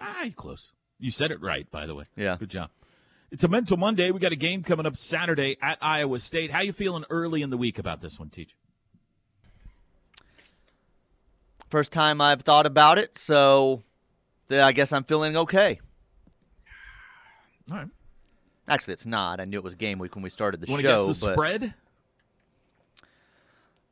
Ah, 0.00 0.22
you're 0.22 0.32
close. 0.34 0.70
You 1.00 1.10
said 1.10 1.32
it 1.32 1.40
right, 1.42 1.68
by 1.70 1.86
the 1.86 1.96
way. 1.96 2.04
Yeah. 2.14 2.36
Good 2.38 2.50
job. 2.50 2.70
It's 3.32 3.42
a 3.42 3.48
mental 3.48 3.76
Monday. 3.76 4.12
We 4.12 4.20
got 4.20 4.30
a 4.32 4.36
game 4.36 4.62
coming 4.62 4.86
up 4.86 4.96
Saturday 4.96 5.56
at 5.60 5.78
Iowa 5.80 6.20
State. 6.20 6.52
How 6.52 6.60
you 6.60 6.72
feeling 6.72 7.04
early 7.10 7.42
in 7.42 7.50
the 7.50 7.56
week 7.56 7.78
about 7.78 8.00
this 8.02 8.20
one, 8.20 8.28
TJ? 8.28 8.48
First 11.70 11.90
time 11.92 12.20
I've 12.20 12.42
thought 12.42 12.66
about 12.66 12.98
it, 12.98 13.18
so 13.18 13.82
I 14.50 14.72
guess 14.72 14.92
I'm 14.92 15.04
feeling 15.04 15.36
okay. 15.36 15.80
All 17.70 17.76
right. 17.78 17.88
Actually, 18.68 18.94
it's 18.94 19.06
not. 19.06 19.40
I 19.40 19.44
knew 19.44 19.58
it 19.58 19.64
was 19.64 19.74
game 19.74 19.98
week 19.98 20.14
when 20.14 20.22
we 20.22 20.30
started 20.30 20.60
the 20.60 20.70
Want 20.70 20.82
to 20.82 20.88
show. 20.88 21.06
guess 21.06 21.20
the 21.20 21.32
spread? 21.32 21.74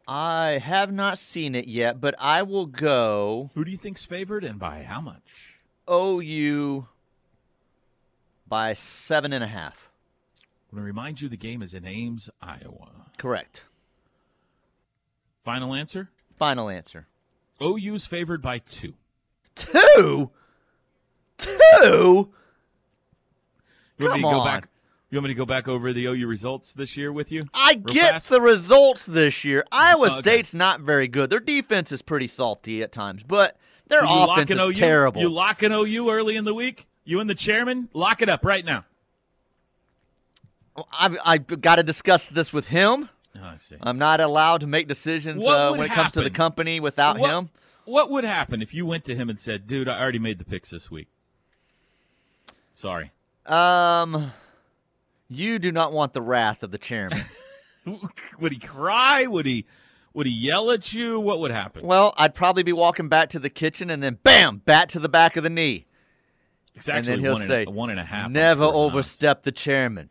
I 0.07 0.59
have 0.65 0.91
not 0.93 1.19
seen 1.19 1.55
it 1.55 1.69
yet, 1.69 2.01
but 2.01 2.15
I 2.19 2.43
will 2.43 2.67
go 2.67 3.51
Who 3.55 3.65
do 3.65 3.71
you 3.71 3.77
think's 3.77 4.05
favored 4.05 4.43
and 4.43 4.59
by 4.59 4.83
how 4.83 5.01
much? 5.01 5.59
OU 5.91 6.87
by 8.47 8.73
seven 8.73 9.33
and 9.33 9.45
a 9.45 9.49
half. 9.49 9.91
I'm 10.71 10.77
going 10.77 10.83
to 10.83 10.87
remind 10.87 11.21
you 11.21 11.29
the 11.29 11.37
game 11.37 11.61
is 11.63 11.75
in 11.75 11.87
Ames, 11.87 12.31
Iowa. 12.41 13.07
Correct. 13.19 13.63
Final 15.45 15.75
answer? 15.75 16.11
Final 16.39 16.69
answer. 16.69 17.07
OU's 17.61 18.07
favored 18.07 18.41
by 18.43 18.59
two. 18.59 18.95
Two? 19.55 20.31
Two? 21.39 21.49
You 21.81 22.29
want 23.99 23.99
me 23.99 24.07
Come 24.09 24.15
to 24.17 24.21
go 24.23 24.29
on. 24.41 24.47
back? 24.47 24.69
You 25.11 25.17
want 25.17 25.25
me 25.25 25.29
to 25.31 25.39
go 25.39 25.47
back 25.47 25.67
over 25.69 25.93
the 25.93 26.05
OU 26.07 26.27
results 26.27 26.75
this 26.75 26.97
year 26.97 27.11
with 27.13 27.33
you? 27.33 27.43
I 27.55 27.75
get 27.75 28.11
fast? 28.13 28.29
the 28.29 28.41
results 28.43 29.07
this 29.07 29.43
year. 29.45 29.65
Iowa 29.73 30.07
Okay. 30.09 30.19
State's 30.21 30.53
not 30.55 30.81
very 30.83 31.09
good. 31.09 31.31
Their 31.31 31.41
defense 31.41 31.91
is 31.93 32.03
pretty 32.03 32.27
salty 32.27 32.83
at 32.83 32.93
times, 32.93 33.23
but 33.23 33.57
their 33.89 34.01
So 34.01 34.09
offense 34.11 34.51
is 34.51 34.59
OU? 34.59 34.73
terrible. 34.75 35.21
You 35.23 35.31
locking 35.31 35.73
OU 35.73 36.11
early 36.11 36.37
in 36.37 36.45
the 36.45 36.53
week? 36.55 36.87
You 37.05 37.21
and 37.21 37.31
the 37.31 37.35
chairman? 37.35 37.89
Lock 37.95 38.21
it 38.21 38.29
up 38.29 38.45
right 38.45 38.65
now. 38.65 38.85
I've, 40.93 41.17
I've 41.25 41.61
got 41.61 41.77
to 41.77 41.83
discuss 41.83 42.27
this 42.27 42.53
with 42.53 42.67
him. 42.67 43.09
Oh, 43.37 43.41
I 43.43 43.57
see. 43.57 43.77
I'm 43.81 43.99
not 43.99 44.21
allowed 44.21 44.61
to 44.61 44.67
make 44.67 44.87
decisions 44.89 45.45
uh, 45.45 45.71
when 45.75 45.87
it 45.87 45.93
comes 45.93 46.13
to 46.13 46.23
the 46.23 46.31
company 46.31 46.81
without 46.81 47.19
What- 47.19 47.31
him. 47.31 47.51
What 47.87 48.11
would 48.11 48.25
happen 48.25 48.61
if 48.61 48.75
you 48.75 48.85
went 48.85 49.05
to 49.05 49.15
him 49.17 49.31
and 49.31 49.41
said, 49.41 49.67
"Dude, 49.67 49.89
I 49.89 49.99
already 49.99 50.19
made 50.19 50.37
the 50.39 50.45
picks 50.45 50.69
this 50.69 50.91
week. 50.91 51.09
Sorry." 52.79 53.11
Um, 53.45 54.33
you 55.29 55.59
do 55.59 55.73
not 55.73 55.93
want 55.93 56.13
the 56.13 56.23
wrath 56.23 56.63
of 56.63 56.71
the 56.71 56.79
chairman. 56.79 57.21
would 58.39 58.53
he 58.53 58.59
cry? 58.59 59.27
Would 59.27 59.47
he? 59.47 59.67
Would 60.15 60.27
he 60.27 60.33
yell 60.33 60.71
at 60.71 60.93
you? 60.93 61.19
What 61.19 61.41
would 61.41 61.51
happen? 61.51 61.87
well, 61.87 62.15
I'd 62.17 62.35
probably 62.35 62.63
be 62.63 62.73
walking 62.73 63.09
back 63.09 63.31
to 63.31 63.39
the 63.39 63.51
kitchen 63.51 63.91
and 63.91 64.03
then 64.03 64.19
bam, 64.23 64.63
bat 64.65 64.89
to 64.91 65.01
the 65.01 65.09
back 65.09 65.37
of 65.37 65.43
the 65.43 65.51
knee. 65.51 65.87
It's 66.75 66.89
and 66.89 67.05
then 67.05 67.21
he'll 67.21 67.33
one 67.33 67.43
and 67.43 67.49
say, 67.49 67.65
a, 67.67 67.71
one 67.71 67.91
and 67.91 67.99
a 67.99 68.05
half. 68.05 68.31
Never 68.31 68.65
overstep 68.65 69.43
the 69.43 69.53
chairman. 69.53 70.11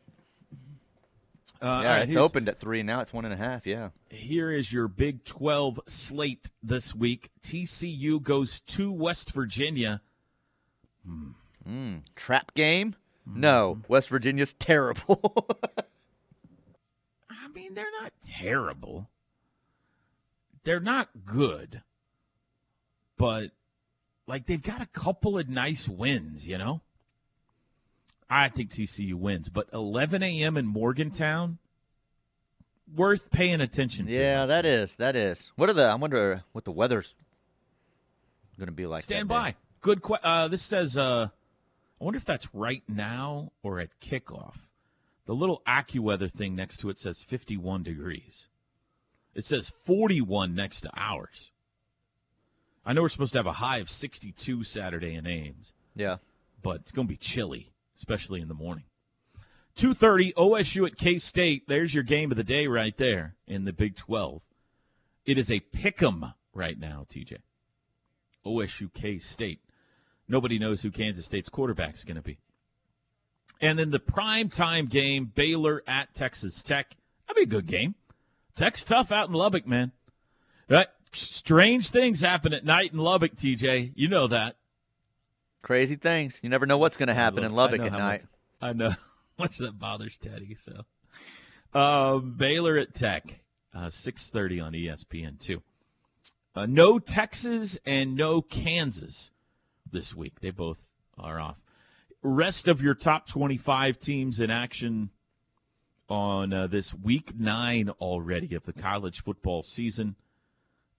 Uh, 1.61 1.79
yeah, 1.81 1.97
right, 1.97 2.09
it's 2.09 2.15
opened 2.17 2.49
at 2.49 2.59
three 2.59 2.83
now. 2.83 2.99
It's 2.99 3.11
one 3.11 3.25
and 3.25 3.33
a 3.33 3.37
half. 3.37 3.65
Yeah. 3.65 3.89
Here 4.09 4.51
is 4.51 4.71
your 4.71 4.87
Big 4.87 5.23
12 5.23 5.79
slate 5.87 6.51
this 6.61 6.93
week. 6.93 7.29
TCU 7.41 8.21
goes 8.21 8.61
to 8.61 8.91
West 8.91 9.31
Virginia. 9.31 10.01
Mm, 11.67 12.01
trap 12.15 12.53
game? 12.53 12.95
No, 13.25 13.81
West 13.89 14.07
Virginia's 14.07 14.53
terrible. 14.53 15.47
I 17.29 17.49
mean, 17.53 17.73
they're 17.73 17.91
not 18.01 18.13
terrible. 18.25 19.09
They're 20.63 20.79
not 20.79 21.09
good. 21.25 21.81
But, 23.17 23.51
like, 24.27 24.45
they've 24.45 24.61
got 24.61 24.81
a 24.81 24.85
couple 24.85 25.37
of 25.37 25.49
nice 25.49 25.89
wins, 25.89 26.47
you 26.47 26.57
know? 26.57 26.81
I 28.29 28.49
think 28.49 28.69
TCU 28.69 29.15
wins, 29.15 29.49
but 29.49 29.67
11 29.73 30.21
a.m. 30.23 30.57
in 30.57 30.65
Morgantown, 30.65 31.57
worth 32.93 33.29
paying 33.31 33.61
attention 33.61 34.05
to. 34.05 34.11
Yeah, 34.11 34.45
that 34.45 34.65
is. 34.65 34.95
That 34.95 35.15
is. 35.15 35.51
What 35.55 35.69
are 35.69 35.73
the? 35.73 35.85
I 35.85 35.95
wonder 35.95 36.43
what 36.51 36.65
the 36.65 36.71
weather's 36.71 37.15
going 38.57 38.67
to 38.67 38.73
be 38.73 38.85
like. 38.85 39.03
Stand 39.03 39.27
by. 39.27 39.55
Good. 39.81 40.01
Que- 40.01 40.17
uh, 40.23 40.47
this 40.49 40.61
says. 40.61 40.97
Uh, 40.97 41.29
I 41.99 42.03
wonder 42.03 42.17
if 42.17 42.25
that's 42.25 42.53
right 42.53 42.83
now 42.87 43.51
or 43.63 43.79
at 43.79 43.99
kickoff. 43.99 44.55
The 45.25 45.35
little 45.35 45.61
AccuWeather 45.67 46.31
thing 46.31 46.55
next 46.55 46.77
to 46.77 46.89
it 46.89 46.97
says 46.97 47.21
51 47.21 47.83
degrees. 47.83 48.47
It 49.33 49.43
says 49.45 49.69
41 49.69 50.55
next 50.55 50.81
to 50.81 50.89
ours. 50.95 51.51
I 52.85 52.93
know 52.93 53.01
we're 53.01 53.09
supposed 53.09 53.33
to 53.33 53.39
have 53.39 53.47
a 53.47 53.53
high 53.53 53.79
of 53.79 53.89
62 53.89 54.63
Saturday 54.63 55.13
in 55.13 55.27
Ames. 55.27 55.73
Yeah. 55.95 56.17
But 56.63 56.77
it's 56.77 56.91
going 56.91 57.07
to 57.07 57.11
be 57.11 57.17
chilly, 57.17 57.73
especially 57.95 58.41
in 58.41 58.47
the 58.47 58.53
morning. 58.53 58.85
2:30 59.75 60.33
OSU 60.33 60.87
at 60.87 60.97
K-State. 60.97 61.67
There's 61.67 61.93
your 61.93 62.03
game 62.03 62.31
of 62.31 62.37
the 62.37 62.43
day 62.43 62.65
right 62.65 62.97
there 62.97 63.35
in 63.45 63.65
the 63.65 63.73
Big 63.73 63.95
12. 63.95 64.41
It 65.25 65.37
is 65.37 65.51
a 65.51 65.59
pick'em 65.59 66.33
right 66.53 66.79
now, 66.79 67.05
TJ. 67.07 67.37
OSU 68.45 68.91
K-State. 68.93 69.59
Nobody 70.27 70.59
knows 70.59 70.81
who 70.81 70.91
Kansas 70.91 71.25
State's 71.25 71.49
quarterback 71.49 71.95
is 71.95 72.03
going 72.03 72.17
to 72.17 72.21
be. 72.21 72.37
And 73.61 73.79
then 73.79 73.91
the 73.91 73.99
prime 73.99 74.49
time 74.49 74.85
game, 74.87 75.31
Baylor 75.33 75.83
at 75.87 76.13
Texas 76.13 76.61
Tech. 76.61 76.95
That'd 77.27 77.37
be 77.37 77.43
a 77.43 77.59
good 77.59 77.67
game. 77.67 77.95
Tech's 78.55 78.83
tough 78.83 79.11
out 79.11 79.29
in 79.29 79.33
Lubbock, 79.33 79.67
man. 79.67 79.91
Right? 80.69 80.87
Strange 81.13 81.89
things 81.89 82.21
happen 82.21 82.53
at 82.53 82.65
night 82.65 82.91
in 82.91 82.99
Lubbock, 82.99 83.35
TJ. 83.35 83.93
You 83.95 84.07
know 84.07 84.27
that. 84.27 84.57
Crazy 85.61 85.95
things. 85.95 86.39
You 86.43 86.49
never 86.49 86.65
know 86.65 86.77
what's 86.77 86.97
going 86.97 87.07
to 87.07 87.13
happen 87.13 87.43
in 87.43 87.53
Lubbock 87.53 87.81
at 87.81 87.91
night. 87.91 88.21
Much, 88.21 88.29
I 88.61 88.73
know 88.73 88.93
much 89.39 89.57
that 89.57 89.79
bothers 89.79 90.17
Teddy. 90.17 90.55
So, 90.55 90.85
um, 91.79 92.33
Baylor 92.37 92.77
at 92.77 92.93
Tech, 92.93 93.41
uh, 93.73 93.89
six 93.89 94.29
thirty 94.29 94.59
on 94.59 94.73
ESPN 94.73 95.39
two. 95.39 95.61
Uh, 96.55 96.65
no 96.65 96.99
Texas 96.99 97.77
and 97.85 98.15
no 98.15 98.41
Kansas 98.41 99.31
this 99.91 100.15
week. 100.15 100.39
They 100.41 100.51
both 100.51 100.77
are 101.17 101.39
off. 101.39 101.57
Rest 102.21 102.67
of 102.67 102.81
your 102.81 102.95
top 102.95 103.27
twenty-five 103.27 103.99
teams 103.99 104.39
in 104.39 104.49
action 104.49 105.11
on 106.09 106.53
uh, 106.53 106.67
this 106.67 106.93
week 106.93 107.37
nine 107.37 107.89
already 108.01 108.55
of 108.55 108.63
the 108.63 108.73
college 108.73 109.21
football 109.21 109.63
season. 109.63 110.15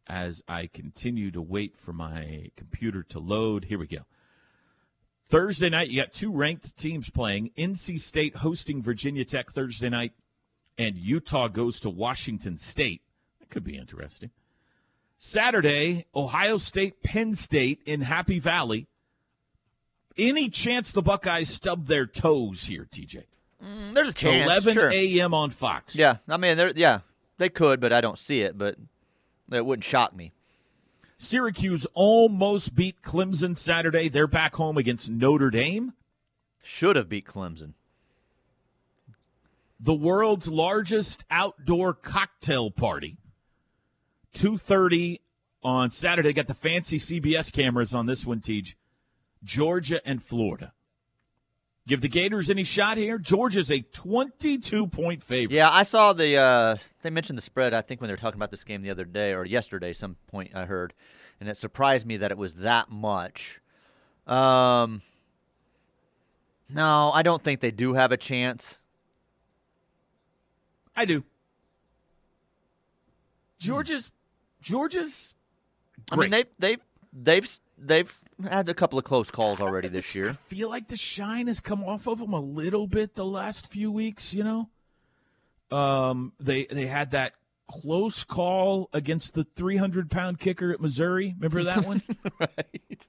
As 0.06 0.42
I 0.48 0.68
continue 0.68 1.30
to 1.32 1.42
wait 1.42 1.76
for 1.76 1.92
my 1.92 2.50
computer 2.56 3.02
to 3.04 3.18
load, 3.18 3.66
here 3.66 3.78
we 3.78 3.86
go. 3.86 4.06
Thursday 5.28 5.68
night, 5.68 5.90
you 5.90 6.00
got 6.00 6.14
two 6.14 6.32
ranked 6.32 6.78
teams 6.78 7.10
playing. 7.10 7.50
NC 7.58 8.00
State 8.00 8.36
hosting 8.36 8.82
Virginia 8.82 9.26
Tech 9.26 9.52
Thursday 9.52 9.90
night, 9.90 10.12
and 10.78 10.96
Utah 10.96 11.48
goes 11.48 11.80
to 11.80 11.90
Washington 11.90 12.56
State. 12.56 13.02
That 13.38 13.50
could 13.50 13.64
be 13.64 13.76
interesting. 13.76 14.30
Saturday, 15.18 16.06
Ohio 16.14 16.56
State, 16.56 17.02
Penn 17.02 17.34
State 17.34 17.82
in 17.84 18.02
Happy 18.02 18.38
Valley. 18.38 18.86
Any 20.16 20.48
chance 20.48 20.92
the 20.92 21.02
Buckeyes 21.02 21.48
stub 21.48 21.86
their 21.86 22.06
toes 22.06 22.64
here, 22.64 22.86
TJ? 22.90 23.24
Mm, 23.62 23.94
there's 23.94 24.08
a 24.08 24.14
chance. 24.14 24.44
11 24.44 24.74
sure. 24.74 24.90
a.m. 24.90 25.34
on 25.34 25.50
Fox. 25.50 25.96
Yeah, 25.96 26.18
I 26.28 26.36
mean, 26.36 26.56
they're, 26.56 26.72
yeah, 26.74 27.00
they 27.38 27.48
could, 27.48 27.80
but 27.80 27.92
I 27.92 28.00
don't 28.00 28.18
see 28.18 28.42
it. 28.42 28.56
But 28.56 28.76
it 29.50 29.66
wouldn't 29.66 29.84
shock 29.84 30.14
me. 30.14 30.32
Syracuse 31.18 31.84
almost 31.94 32.76
beat 32.76 33.02
Clemson 33.02 33.56
Saturday. 33.56 34.08
They're 34.08 34.28
back 34.28 34.54
home 34.54 34.78
against 34.78 35.10
Notre 35.10 35.50
Dame. 35.50 35.94
Should 36.62 36.94
have 36.94 37.08
beat 37.08 37.26
Clemson. 37.26 37.72
The 39.80 39.94
world's 39.94 40.48
largest 40.48 41.24
outdoor 41.30 41.94
cocktail 41.94 42.70
party. 42.70 43.16
2:30 44.38 45.20
on 45.62 45.90
Saturday. 45.90 46.32
Got 46.32 46.46
the 46.46 46.54
fancy 46.54 46.98
CBS 46.98 47.52
cameras 47.52 47.94
on 47.94 48.06
this 48.06 48.24
one, 48.24 48.40
Teach. 48.40 48.76
Georgia 49.42 50.00
and 50.04 50.22
Florida. 50.22 50.72
Give 51.86 52.00
the 52.02 52.08
Gators 52.08 52.50
any 52.50 52.64
shot 52.64 52.98
here? 52.98 53.18
Georgia's 53.18 53.70
a 53.70 53.80
22 53.80 54.88
point 54.88 55.22
favorite. 55.22 55.56
Yeah, 55.56 55.70
I 55.70 55.82
saw 55.82 56.12
the. 56.12 56.36
Uh, 56.36 56.76
they 57.02 57.10
mentioned 57.10 57.38
the 57.38 57.42
spread. 57.42 57.72
I 57.72 57.80
think 57.80 58.00
when 58.00 58.08
they 58.08 58.12
were 58.12 58.18
talking 58.18 58.38
about 58.38 58.50
this 58.50 58.62
game 58.62 58.82
the 58.82 58.90
other 58.90 59.06
day 59.06 59.32
or 59.32 59.44
yesterday, 59.44 59.92
some 59.92 60.16
point 60.26 60.50
I 60.54 60.66
heard, 60.66 60.92
and 61.40 61.48
it 61.48 61.56
surprised 61.56 62.06
me 62.06 62.18
that 62.18 62.30
it 62.30 62.36
was 62.36 62.56
that 62.56 62.90
much. 62.90 63.60
Um, 64.26 65.00
no, 66.68 67.10
I 67.12 67.22
don't 67.22 67.42
think 67.42 67.60
they 67.60 67.70
do 67.70 67.94
have 67.94 68.12
a 68.12 68.18
chance. 68.18 68.78
I 70.94 71.06
do. 71.06 71.24
Georgia's 73.58 74.12
Georgia's. 74.60 75.34
I 76.10 76.16
mean, 76.16 76.30
they 76.30 76.44
they've 76.58 76.80
they've 77.12 77.60
they've 77.76 78.20
had 78.48 78.68
a 78.68 78.74
couple 78.74 78.98
of 78.98 79.04
close 79.04 79.30
calls 79.30 79.60
already 79.60 79.88
this 79.88 80.14
year. 80.14 80.30
I 80.30 80.54
feel 80.54 80.68
like 80.68 80.88
the 80.88 80.96
shine 80.96 81.46
has 81.46 81.60
come 81.60 81.84
off 81.84 82.06
of 82.06 82.18
them 82.18 82.32
a 82.32 82.40
little 82.40 82.86
bit 82.86 83.14
the 83.14 83.24
last 83.24 83.70
few 83.70 83.90
weeks. 83.90 84.34
You 84.34 84.44
know, 84.44 85.76
um, 85.76 86.32
they 86.40 86.66
they 86.66 86.86
had 86.86 87.12
that 87.12 87.34
close 87.68 88.24
call 88.24 88.88
against 88.92 89.34
the 89.34 89.44
300 89.44 90.10
pound 90.10 90.40
kicker 90.40 90.72
at 90.72 90.80
Missouri. 90.80 91.34
Remember 91.38 91.64
that 91.64 91.84
one? 91.84 92.02
right. 92.40 93.06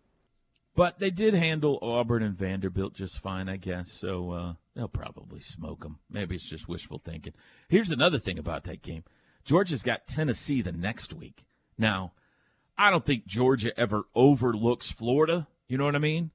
But 0.76 1.00
they 1.00 1.10
did 1.10 1.34
handle 1.34 1.80
Auburn 1.82 2.24
and 2.24 2.38
Vanderbilt 2.38 2.94
just 2.94 3.20
fine, 3.20 3.50
I 3.50 3.58
guess. 3.58 3.92
So 3.92 4.32
uh, 4.32 4.54
they'll 4.76 4.88
probably 4.88 5.42
smoke 5.42 5.82
them. 5.82 6.00
Maybe 6.10 6.36
it's 6.36 6.50
just 6.50 6.70
wishful 6.70 7.00
thinking. 7.00 7.34
Here's 7.68 7.92
another 7.92 8.20
thing 8.20 8.40
about 8.40 8.64
that 8.66 8.82
game 8.82 9.04
Georgia's 9.46 9.84
got 9.84 10.08
Tennessee 10.08 10.62
the 10.62 10.72
next 10.72 11.14
week. 11.14 11.46
Now, 11.78 12.14
I 12.78 12.90
don't 12.92 13.06
think 13.06 13.26
Georgia 13.26 13.78
ever 13.80 14.04
overlooks 14.16 14.92
Florida. 14.92 15.48
You 15.68 15.78
know 15.78 15.86
what 15.86 15.96
I 15.96 16.00
mean? 16.00 16.32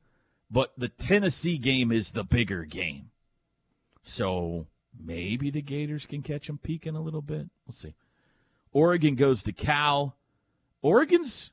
But 0.50 0.72
the 0.76 0.88
Tennessee 0.88 1.58
game 1.58 1.90
is 1.90 2.10
the 2.10 2.24
bigger 2.24 2.64
game. 2.64 3.10
So 4.02 4.66
maybe 4.98 5.50
the 5.50 5.62
Gators 5.62 6.06
can 6.06 6.22
catch 6.22 6.46
them 6.46 6.58
peeking 6.58 6.96
a 6.96 7.00
little 7.00 7.22
bit. 7.22 7.48
We'll 7.66 7.72
see. 7.72 7.94
Oregon 8.72 9.14
goes 9.14 9.42
to 9.44 9.52
Cal. 9.52 10.16
Oregon's 10.82 11.52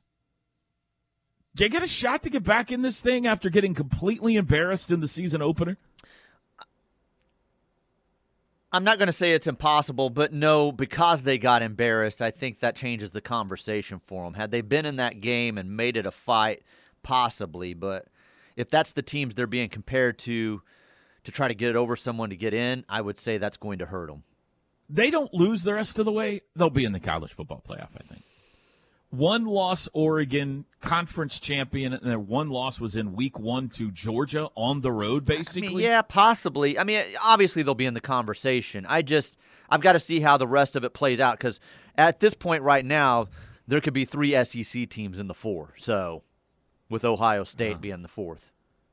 they 1.54 1.68
get 1.68 1.82
a 1.82 1.86
shot 1.86 2.22
to 2.22 2.30
get 2.30 2.44
back 2.44 2.72
in 2.72 2.82
this 2.82 3.00
thing 3.00 3.26
after 3.26 3.50
getting 3.50 3.74
completely 3.74 4.36
embarrassed 4.36 4.90
in 4.90 5.00
the 5.00 5.08
season 5.08 5.42
opener. 5.42 5.76
I'm 8.72 8.84
not 8.84 8.98
going 8.98 9.08
to 9.08 9.12
say 9.12 9.32
it's 9.32 9.46
impossible, 9.46 10.08
but 10.08 10.32
no, 10.32 10.72
because 10.72 11.22
they 11.22 11.36
got 11.36 11.60
embarrassed, 11.60 12.22
I 12.22 12.30
think 12.30 12.60
that 12.60 12.74
changes 12.74 13.10
the 13.10 13.20
conversation 13.20 14.00
for 14.06 14.24
them. 14.24 14.34
Had 14.34 14.50
they 14.50 14.62
been 14.62 14.86
in 14.86 14.96
that 14.96 15.20
game 15.20 15.58
and 15.58 15.76
made 15.76 15.96
it 15.96 16.06
a 16.06 16.10
fight, 16.10 16.62
possibly, 17.02 17.74
but 17.74 18.06
if 18.56 18.70
that's 18.70 18.92
the 18.92 19.02
teams 19.02 19.34
they're 19.34 19.46
being 19.46 19.68
compared 19.68 20.18
to 20.20 20.62
to 21.24 21.30
try 21.30 21.46
to 21.46 21.54
get 21.54 21.70
it 21.70 21.76
over 21.76 21.94
someone 21.94 22.30
to 22.30 22.36
get 22.36 22.52
in, 22.52 22.84
I 22.88 23.00
would 23.00 23.16
say 23.16 23.38
that's 23.38 23.56
going 23.56 23.78
to 23.78 23.86
hurt 23.86 24.08
them. 24.08 24.24
They 24.90 25.10
don't 25.10 25.32
lose 25.32 25.62
the 25.62 25.74
rest 25.74 25.98
of 25.98 26.04
the 26.04 26.12
way, 26.12 26.40
they'll 26.56 26.68
be 26.68 26.84
in 26.84 26.92
the 26.92 27.00
college 27.00 27.32
football 27.32 27.62
playoff, 27.66 27.90
I 27.96 28.02
think. 28.08 28.22
One 29.12 29.44
loss, 29.44 29.90
Oregon, 29.92 30.64
conference 30.80 31.38
champion, 31.38 31.92
and 31.92 32.02
their 32.02 32.18
one 32.18 32.48
loss 32.48 32.80
was 32.80 32.96
in 32.96 33.12
week 33.14 33.38
one 33.38 33.68
to 33.70 33.90
Georgia 33.90 34.48
on 34.56 34.80
the 34.80 34.90
road, 34.90 35.26
basically. 35.26 35.68
I 35.68 35.70
mean, 35.70 35.78
yeah, 35.80 36.00
possibly. 36.00 36.78
I 36.78 36.84
mean, 36.84 37.04
obviously 37.22 37.62
they'll 37.62 37.74
be 37.74 37.84
in 37.84 37.92
the 37.92 38.00
conversation. 38.00 38.86
I 38.88 39.02
just, 39.02 39.36
I've 39.68 39.82
got 39.82 39.92
to 39.92 40.00
see 40.00 40.20
how 40.20 40.38
the 40.38 40.46
rest 40.46 40.76
of 40.76 40.84
it 40.84 40.94
plays 40.94 41.20
out 41.20 41.36
because 41.38 41.60
at 41.98 42.20
this 42.20 42.32
point 42.32 42.62
right 42.62 42.84
now, 42.86 43.28
there 43.68 43.82
could 43.82 43.92
be 43.92 44.06
three 44.06 44.32
SEC 44.44 44.88
teams 44.88 45.18
in 45.18 45.26
the 45.26 45.34
four. 45.34 45.74
So, 45.76 46.22
with 46.88 47.04
Ohio 47.04 47.44
State 47.44 47.76
Oh. 47.76 47.80
being 47.80 48.00
the 48.00 48.08
fourth, 48.08 48.50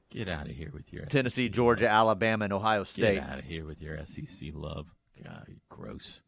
Get 0.10 0.28
out 0.28 0.48
of 0.50 0.56
here 0.56 0.72
with 0.74 0.92
your 0.92 1.06
Tennessee, 1.06 1.46
SEC 1.46 1.54
Georgia, 1.54 1.86
love. 1.86 1.94
Alabama, 1.94 2.44
and 2.44 2.52
Ohio 2.54 2.84
State. 2.84 3.16
Get 3.22 3.24
out 3.24 3.40
of 3.40 3.46
here 3.46 3.64
with 3.64 3.82
your 3.82 3.98
SEC 4.06 4.50
love. 4.54 4.88
God, 5.24 5.46
you're 5.48 5.58
gross. 5.70 6.20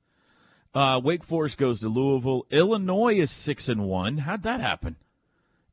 Uh, 0.73 1.01
Wake 1.03 1.23
Forest 1.23 1.57
goes 1.57 1.81
to 1.81 1.89
Louisville. 1.89 2.45
Illinois 2.49 3.15
is 3.15 3.29
six 3.29 3.67
and 3.67 3.83
one. 3.83 4.19
How'd 4.19 4.43
that 4.43 4.61
happen? 4.61 4.95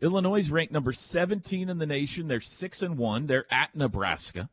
Illinois 0.01 0.39
is 0.39 0.51
ranked 0.51 0.73
number 0.73 0.93
17 0.93 1.69
in 1.69 1.79
the 1.79 1.87
nation. 1.87 2.29
They're 2.29 2.41
six 2.41 2.83
and 2.83 2.97
one. 2.97 3.27
They're 3.27 3.53
at 3.53 3.75
Nebraska. 3.75 4.49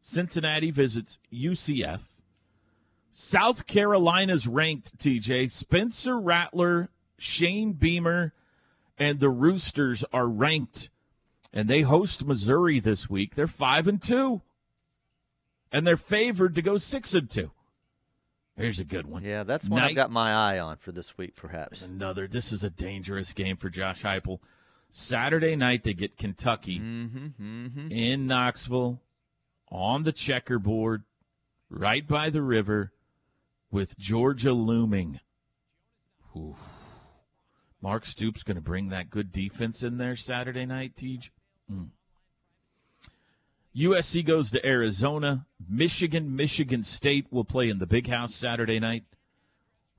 Cincinnati 0.00 0.70
visits 0.70 1.18
UCF. 1.32 2.00
South 3.12 3.66
Carolina's 3.66 4.46
ranked, 4.46 4.98
TJ. 4.98 5.50
Spencer 5.50 6.18
Rattler, 6.18 6.90
Shane 7.18 7.72
Beamer, 7.72 8.32
and 8.98 9.20
the 9.20 9.30
Roosters 9.30 10.04
are 10.12 10.28
ranked. 10.28 10.90
And 11.52 11.68
they 11.68 11.80
host 11.80 12.24
Missouri 12.24 12.78
this 12.78 13.08
week. 13.08 13.34
They're 13.34 13.46
five 13.46 13.88
and 13.88 14.02
two. 14.02 14.42
And 15.72 15.86
they're 15.86 15.96
favored 15.96 16.54
to 16.54 16.62
go 16.62 16.76
six 16.76 17.14
and 17.14 17.28
two. 17.28 17.50
Here's 18.56 18.80
a 18.80 18.84
good 18.84 19.06
one. 19.06 19.22
Yeah, 19.22 19.42
that's 19.42 19.68
one 19.68 19.80
Night- 19.82 19.90
I've 19.90 19.96
got 19.96 20.10
my 20.10 20.32
eye 20.32 20.58
on 20.58 20.78
for 20.78 20.90
this 20.92 21.18
week, 21.18 21.34
perhaps. 21.34 21.82
Another. 21.82 22.26
This 22.26 22.52
is 22.52 22.64
a 22.64 22.70
dangerous 22.70 23.32
game 23.32 23.56
for 23.56 23.68
Josh 23.68 24.02
Heupel. 24.02 24.38
Saturday 24.90 25.56
night 25.56 25.84
they 25.84 25.92
get 25.92 26.16
Kentucky 26.16 26.78
Mm-hmm, 26.80 27.26
mm-hmm. 27.42 27.92
in 27.92 28.26
Knoxville. 28.26 29.00
on 29.68 30.04
the 30.04 30.12
checkerboard, 30.12 31.02
right 31.68 32.06
by 32.06 32.30
the 32.30 32.40
river, 32.40 32.92
with 33.70 33.98
Georgia 33.98 34.52
looming. 34.52 35.20
Mark 37.82 38.04
Stoops 38.06 38.42
going 38.42 38.54
to 38.56 38.60
bring 38.62 38.88
that 38.88 39.10
good 39.10 39.32
defense 39.32 39.82
in 39.82 39.98
there 39.98 40.16
Saturday 40.16 40.66
night, 40.66 40.94
Teej. 40.96 41.30
Mm. 41.70 41.88
USC 43.76 44.24
goes 44.24 44.50
to 44.52 44.66
Arizona. 44.66 45.44
Michigan, 45.68 46.34
Michigan 46.34 46.82
State 46.82 47.26
will 47.30 47.44
play 47.44 47.68
in 47.68 47.78
the 47.78 47.86
Big 47.86 48.08
House 48.08 48.34
Saturday 48.34 48.80
night. 48.80 49.04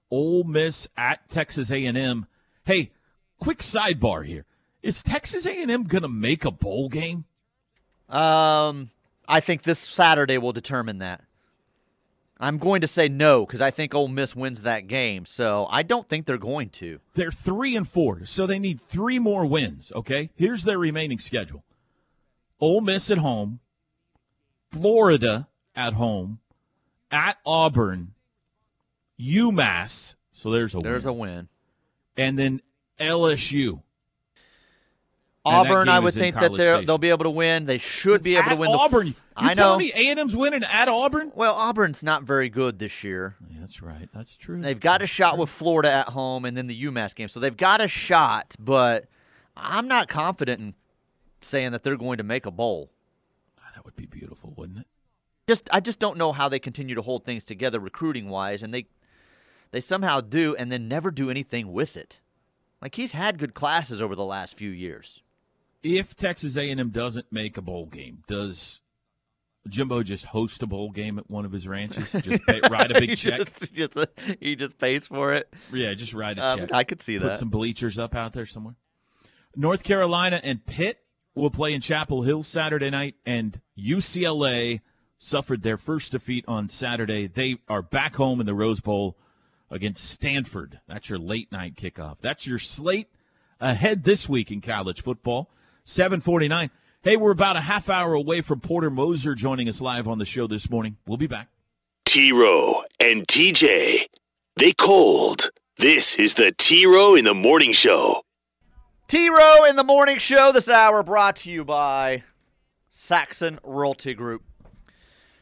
Ole 0.09 0.43
Miss 0.43 0.87
at 0.97 1.29
Texas 1.29 1.71
A&M. 1.71 2.25
Hey, 2.65 2.91
quick 3.39 3.59
sidebar 3.59 4.25
here: 4.25 4.45
Is 4.81 5.03
Texas 5.03 5.45
A&M 5.45 5.83
going 5.83 6.01
to 6.01 6.07
make 6.07 6.43
a 6.43 6.51
bowl 6.51 6.89
game? 6.89 7.25
Um, 8.09 8.89
I 9.27 9.41
think 9.41 9.63
this 9.63 9.79
Saturday 9.79 10.37
will 10.37 10.53
determine 10.53 10.99
that. 10.99 11.23
I'm 12.39 12.57
going 12.57 12.81
to 12.81 12.87
say 12.87 13.09
no 13.09 13.45
because 13.45 13.61
I 13.61 13.71
think 13.71 13.93
Ole 13.93 14.07
Miss 14.07 14.35
wins 14.35 14.61
that 14.61 14.87
game. 14.87 15.25
So 15.25 15.67
I 15.69 15.83
don't 15.83 16.07
think 16.07 16.25
they're 16.25 16.37
going 16.37 16.69
to. 16.69 16.99
They're 17.15 17.31
three 17.31 17.75
and 17.75 17.87
four, 17.87 18.25
so 18.25 18.47
they 18.47 18.59
need 18.59 18.79
three 18.81 19.19
more 19.19 19.45
wins. 19.45 19.91
Okay, 19.95 20.29
here's 20.35 20.63
their 20.63 20.79
remaining 20.79 21.19
schedule: 21.19 21.63
Ole 22.59 22.81
Miss 22.81 23.11
at 23.11 23.19
home, 23.19 23.59
Florida 24.77 25.47
at 25.75 25.93
home, 25.93 26.39
at 27.11 27.37
Auburn, 27.45 28.13
UMass. 29.19 30.15
So 30.31 30.51
there's 30.51 30.75
a 30.75 30.79
There's 30.79 31.05
win. 31.05 31.09
a 31.09 31.13
win. 31.13 31.47
and 32.15 32.37
then 32.39 32.61
LSU. 32.99 33.81
Auburn, 35.45 35.87
I 35.87 35.99
would 35.99 36.13
think 36.13 36.35
that 36.35 36.53
Station. 36.53 36.85
they'll 36.85 36.97
be 36.97 37.09
able 37.09 37.23
to 37.23 37.29
win. 37.29 37.65
They 37.65 37.77
should 37.77 38.21
be 38.21 38.35
able 38.35 38.49
to 38.49 38.55
win. 38.57 38.69
the 38.69 38.77
Auburn. 38.77 39.07
f- 39.09 39.13
You're 39.39 39.49
I 39.51 39.53
know. 39.53 39.53
telling 39.53 39.79
me 39.79 39.93
A&M's 39.95 40.35
winning 40.35 40.63
at 40.65 40.89
Auburn? 40.89 41.31
Well, 41.35 41.53
Auburn's 41.55 42.03
not 42.03 42.23
very 42.23 42.49
good 42.49 42.79
this 42.79 43.01
year. 43.01 43.37
Yeah, 43.49 43.59
that's 43.61 43.81
right. 43.81 44.09
That's 44.13 44.35
true. 44.35 44.59
They've 44.61 44.77
got 44.79 45.01
a 45.01 45.07
shot 45.07 45.37
with 45.37 45.49
Florida 45.49 45.89
at 45.89 46.09
home 46.09 46.43
and 46.43 46.57
then 46.57 46.67
the 46.67 46.83
UMass 46.83 47.15
game. 47.15 47.29
So 47.29 47.39
they've 47.39 47.55
got 47.55 47.79
a 47.79 47.87
shot, 47.87 48.55
but 48.59 49.05
I'm 49.55 49.87
not 49.87 50.09
confident 50.09 50.59
in 50.59 50.73
saying 51.41 51.71
that 51.71 51.81
they're 51.83 51.95
going 51.95 52.17
to 52.17 52.23
make 52.25 52.45
a 52.45 52.51
bowl. 52.51 52.89
Would 53.87 53.95
be 53.95 54.05
beautiful, 54.05 54.53
wouldn't 54.57 54.79
it? 54.79 54.87
Just 55.47 55.69
I 55.71 55.79
just 55.79 55.97
don't 55.99 56.17
know 56.17 56.33
how 56.33 56.49
they 56.49 56.59
continue 56.59 56.93
to 56.95 57.01
hold 57.01 57.23
things 57.23 57.45
together 57.45 57.79
recruiting 57.79 58.27
wise 58.27 58.61
and 58.61 58.73
they 58.73 58.87
they 59.71 59.79
somehow 59.79 60.19
do 60.19 60.53
and 60.57 60.69
then 60.69 60.89
never 60.89 61.09
do 61.09 61.29
anything 61.29 61.71
with 61.71 61.95
it. 61.95 62.19
Like 62.81 62.95
he's 62.95 63.13
had 63.13 63.37
good 63.39 63.53
classes 63.53 64.01
over 64.01 64.13
the 64.13 64.25
last 64.25 64.55
few 64.55 64.69
years. 64.71 65.23
If 65.83 66.17
Texas 66.17 66.57
A&M 66.57 66.89
doesn't 66.89 67.27
make 67.31 67.55
a 67.55 67.61
bowl 67.61 67.85
game, 67.85 68.23
does 68.27 68.81
Jimbo 69.69 70.03
just 70.03 70.25
host 70.25 70.61
a 70.63 70.67
bowl 70.67 70.91
game 70.91 71.17
at 71.17 71.29
one 71.31 71.45
of 71.45 71.53
his 71.53 71.65
ranches? 71.65 72.11
Just 72.23 72.45
pay, 72.45 72.59
write 72.69 72.91
a 72.91 72.95
big 72.99 73.11
He 73.11 73.15
check? 73.15 73.57
just- 73.59 73.73
just- 73.73 73.97
he 74.41 74.55
just 74.57 74.77
pays 74.77 75.07
for 75.07 75.33
it. 75.33 75.53
Yeah, 75.71 75.93
just 75.93 76.13
write 76.13 76.37
a 76.39 76.45
Um, 76.45 76.59
check. 76.59 76.73
I 76.73 76.83
could 76.83 77.01
see 77.01 77.17
Put 77.17 77.23
that. 77.23 77.29
Put 77.31 77.37
some 77.39 77.49
bleachers 77.49 77.97
up 77.97 78.15
out 78.15 78.33
there 78.33 78.45
somewhere. 78.45 78.75
North 79.55 79.83
Carolina 79.83 80.41
and 80.43 80.65
Pitt 80.65 80.99
will 81.37 81.51
play 81.51 81.73
in 81.73 81.81
Chapel 81.81 82.23
Hill 82.23 82.43
Saturday 82.43 82.89
night, 82.89 83.15
and 83.25 83.61
UCLA 83.77 84.81
suffered 85.19 85.63
their 85.63 85.77
first 85.77 86.11
defeat 86.11 86.45
on 86.47 86.69
Saturday. 86.69 87.27
They 87.27 87.57
are 87.67 87.81
back 87.81 88.15
home 88.15 88.39
in 88.39 88.45
the 88.45 88.53
Rose 88.53 88.79
Bowl 88.79 89.17
against 89.69 90.09
Stanford. 90.09 90.79
That's 90.87 91.09
your 91.09 91.19
late 91.19 91.51
night 91.51 91.75
kickoff. 91.75 92.17
That's 92.21 92.47
your 92.47 92.59
slate 92.59 93.09
ahead 93.59 94.03
this 94.03 94.27
week 94.27 94.51
in 94.51 94.61
college 94.61 95.01
football. 95.01 95.49
749. 95.83 96.69
Hey, 97.01 97.15
we're 97.15 97.31
about 97.31 97.55
a 97.55 97.61
half 97.61 97.89
hour 97.89 98.13
away 98.13 98.41
from 98.41 98.59
Porter 98.59 98.89
Moser 98.89 99.35
joining 99.35 99.69
us 99.69 99.79
live 99.79 100.07
on 100.07 100.17
the 100.17 100.25
show 100.25 100.47
this 100.47 100.69
morning. 100.69 100.97
We'll 101.05 101.17
be 101.17 101.27
back. 101.27 101.49
T 102.05 102.31
Row 102.31 102.83
and 102.99 103.27
TJ. 103.27 104.07
They 104.55 104.73
cold. 104.73 105.49
This 105.77 106.17
is 106.17 106.33
the 106.33 106.53
T 106.57 106.85
Row 106.85 107.15
in 107.15 107.25
the 107.25 107.33
Morning 107.33 107.71
Show. 107.71 108.23
T 109.07 109.29
Row 109.29 109.63
in 109.63 109.77
the 109.77 109.85
morning 109.85 110.17
show 110.17 110.51
this 110.51 110.67
hour 110.67 111.01
brought 111.01 111.37
to 111.37 111.49
you 111.49 111.63
by 111.63 112.23
Saxon 112.89 113.57
Realty 113.63 114.13
Group. 114.13 114.43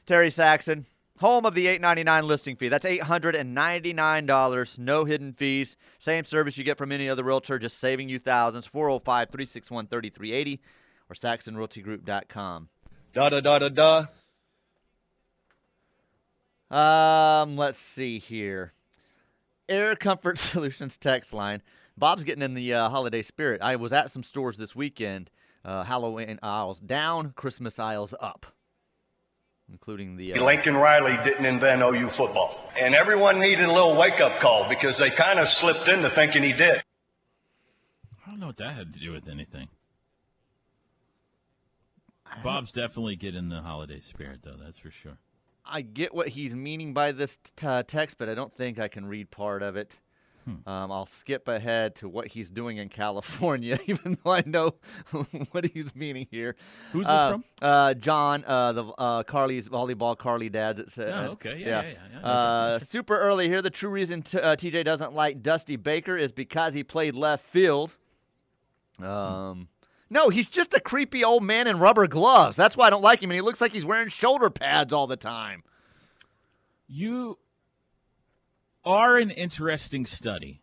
Terry 0.05 0.29
Saxon, 0.29 0.85
home 1.17 1.47
of 1.47 1.55
the 1.55 1.65
eight 1.65 1.81
ninety 1.81 2.03
nine 2.03 2.27
listing 2.27 2.55
fee. 2.55 2.69
That's 2.69 2.85
eight 2.85 3.01
hundred 3.01 3.33
and 3.33 3.55
ninety 3.55 3.91
nine 3.91 4.27
dollars, 4.27 4.77
no 4.77 5.03
hidden 5.03 5.33
fees. 5.33 5.77
Same 5.97 6.25
service 6.25 6.59
you 6.59 6.63
get 6.63 6.77
from 6.77 6.91
any 6.91 7.09
other 7.09 7.23
realtor, 7.23 7.57
just 7.57 7.79
saving 7.79 8.07
you 8.07 8.19
thousands. 8.19 8.67
405 8.67 9.31
361 9.31 9.87
3380 9.87 10.61
or 11.09 11.15
saxonrealtygroup.com. 11.15 12.69
Da 13.13 13.29
da 13.29 13.41
da 13.41 13.59
da 13.67 14.05
da. 16.69 17.41
Um, 17.41 17.57
let's 17.57 17.79
see 17.79 18.19
here. 18.19 18.73
Air 19.67 19.95
Comfort 19.95 20.37
Solutions 20.37 20.97
text 20.97 21.33
line. 21.33 21.63
Bob's 21.97 22.23
getting 22.23 22.43
in 22.43 22.53
the 22.53 22.73
uh, 22.73 22.89
holiday 22.89 23.21
spirit. 23.21 23.61
I 23.61 23.77
was 23.77 23.93
at 23.93 24.11
some 24.11 24.23
stores 24.23 24.57
this 24.57 24.75
weekend. 24.75 25.29
Uh, 25.63 25.83
Halloween 25.83 26.37
aisles 26.43 26.79
down, 26.79 27.31
Christmas 27.35 27.79
aisles 27.79 28.13
up, 28.19 28.45
including 29.71 30.15
the. 30.15 30.33
Uh, 30.33 30.43
Lincoln 30.43 30.75
Riley 30.75 31.17
didn't 31.23 31.45
invent 31.45 31.81
OU 31.81 32.09
football. 32.09 32.59
And 32.79 32.93
everyone 32.93 33.39
needed 33.39 33.65
a 33.65 33.71
little 33.71 33.95
wake 33.95 34.19
up 34.19 34.39
call 34.39 34.67
because 34.69 34.97
they 34.97 35.09
kind 35.09 35.39
of 35.39 35.47
slipped 35.47 35.87
into 35.87 36.09
thinking 36.09 36.43
he 36.43 36.53
did. 36.53 36.83
I 38.25 38.29
don't 38.29 38.39
know 38.39 38.47
what 38.47 38.57
that 38.57 38.75
had 38.75 38.93
to 38.93 38.99
do 38.99 39.11
with 39.11 39.27
anything. 39.27 39.69
Bob's 42.43 42.71
definitely 42.71 43.15
getting 43.15 43.49
the 43.49 43.61
holiday 43.61 44.01
spirit, 44.01 44.41
though. 44.43 44.57
That's 44.61 44.79
for 44.79 44.91
sure. 44.91 45.17
I 45.65 45.81
get 45.81 46.13
what 46.13 46.29
he's 46.29 46.53
meaning 46.53 46.93
by 46.93 47.11
this 47.11 47.39
t- 47.55 47.65
uh, 47.65 47.83
text, 47.83 48.17
but 48.17 48.29
I 48.29 48.35
don't 48.35 48.55
think 48.55 48.77
I 48.77 48.87
can 48.87 49.05
read 49.05 49.31
part 49.31 49.63
of 49.63 49.75
it. 49.77 49.93
Hmm. 50.45 50.69
Um, 50.69 50.91
I'll 50.91 51.07
skip 51.07 51.47
ahead 51.47 51.95
to 51.97 52.07
what 52.07 52.27
he's 52.27 52.49
doing 52.51 52.77
in 52.77 52.87
California, 53.03 53.79
even 53.87 54.17
though 54.23 54.31
I 54.31 54.43
know 54.45 54.75
what 55.51 55.65
he's 55.65 55.95
meaning 55.95 56.27
here. 56.29 56.55
Who's 56.91 57.05
this 57.07 57.11
Uh, 57.13 57.31
from? 57.31 57.43
Uh, 57.61 57.93
John, 57.95 58.43
uh, 58.45 58.71
the 58.73 58.83
uh, 58.85 59.23
Carly's 59.23 59.67
volleyball 59.67 60.15
Carly 60.17 60.49
dads. 60.49 60.79
It 60.79 60.91
said. 60.91 61.11
Oh, 61.13 61.31
okay. 61.31 61.57
Yeah, 61.57 61.81
yeah, 61.81 61.91
yeah, 61.91 62.19
yeah. 62.21 62.27
Uh, 62.27 62.79
super 62.79 63.17
early 63.17 63.47
here. 63.49 63.61
The 63.63 63.71
true 63.71 63.89
reason 63.89 64.21
t- 64.21 64.39
uh, 64.39 64.55
TJ 64.55 64.85
doesn't 64.85 65.13
like 65.13 65.41
Dusty 65.41 65.75
Baker 65.77 66.15
is 66.15 66.31
because 66.31 66.73
he 66.75 66.83
played 66.83 67.15
left 67.15 67.43
field. 67.49 67.95
Um. 69.01 69.67
No, 70.07 70.29
he's 70.29 70.47
just 70.47 70.75
a 70.75 70.79
creepy 70.79 71.23
old 71.23 71.41
man 71.43 71.65
in 71.65 71.79
rubber 71.79 72.05
gloves. 72.07 72.55
That's 72.55 72.77
why 72.77 72.85
I 72.85 72.89
don't 72.91 73.01
like 73.01 73.23
him, 73.23 73.31
and 73.31 73.35
he 73.35 73.41
looks 73.41 73.59
like 73.59 73.71
he's 73.73 73.83
wearing 73.83 74.07
shoulder 74.09 74.51
pads 74.51 74.93
all 74.93 75.07
the 75.07 75.17
time. 75.17 75.63
You 76.87 77.39
are 78.85 79.17
an 79.17 79.31
interesting 79.31 80.05
study 80.05 80.61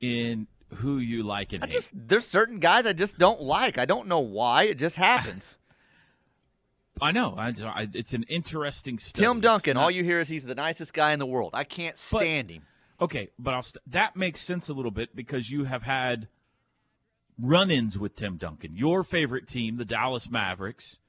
in 0.00 0.46
who 0.76 0.98
you 0.98 1.22
like 1.22 1.52
and 1.52 1.62
I 1.62 1.66
hate. 1.66 1.72
just 1.72 1.90
there's 1.94 2.26
certain 2.26 2.58
guys 2.58 2.86
I 2.86 2.92
just 2.92 3.18
don't 3.18 3.40
like. 3.40 3.78
I 3.78 3.84
don't 3.84 4.08
know 4.08 4.20
why. 4.20 4.64
It 4.64 4.78
just 4.78 4.96
happens. 4.96 5.56
I 7.00 7.10
know. 7.12 7.34
I, 7.36 7.52
I, 7.64 7.88
it's 7.92 8.14
an 8.14 8.22
interesting 8.24 8.98
study. 8.98 9.26
Tim 9.26 9.40
Duncan, 9.40 9.74
not- 9.74 9.82
all 9.84 9.90
you 9.90 10.04
hear 10.04 10.20
is 10.20 10.28
he's 10.28 10.44
the 10.44 10.54
nicest 10.54 10.92
guy 10.94 11.12
in 11.12 11.18
the 11.18 11.26
world. 11.26 11.50
I 11.54 11.64
can't 11.64 11.96
But- 12.10 12.20
stand 12.20 12.50
him. 12.50 12.62
Okay, 13.00 13.30
but 13.38 13.52
I'll 13.54 13.62
st- 13.62 13.82
that 13.88 14.14
makes 14.14 14.40
sense 14.40 14.68
a 14.68 14.72
little 14.74 14.92
bit 14.92 15.16
because 15.16 15.50
you 15.50 15.64
have 15.64 15.82
had 15.82 16.28
run-ins 17.40 17.98
with 17.98 18.14
Tim 18.14 18.36
Duncan. 18.36 18.76
Your 18.76 19.02
favorite 19.02 19.48
team, 19.48 19.76
the 19.76 19.84
Dallas 19.84 20.30
Mavericks, 20.30 21.00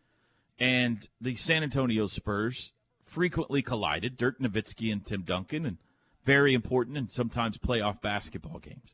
and 0.60 1.08
the 1.22 1.36
San 1.36 1.62
Antonio 1.62 2.08
Spurs 2.08 2.72
frequently 3.06 3.62
collided. 3.62 4.18
Dirk 4.18 4.40
Nowitzki 4.40 4.92
and 4.92 5.06
Tim 5.06 5.22
Duncan, 5.22 5.66
and 5.66 5.78
very 6.24 6.54
important 6.54 6.98
and 6.98 7.12
sometimes 7.12 7.58
playoff 7.58 8.02
basketball 8.02 8.60
games. 8.60 8.94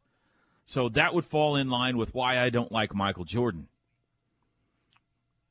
So 0.66 0.90
that 0.90 1.14
would 1.14 1.26
fall 1.26 1.56
in 1.56 1.70
line 1.70 1.98
with 1.98 2.14
why 2.14 2.40
I 2.40 2.50
don't 2.50 2.72
like 2.72 2.94
Michael 2.94 3.26
Jordan. 3.26 3.68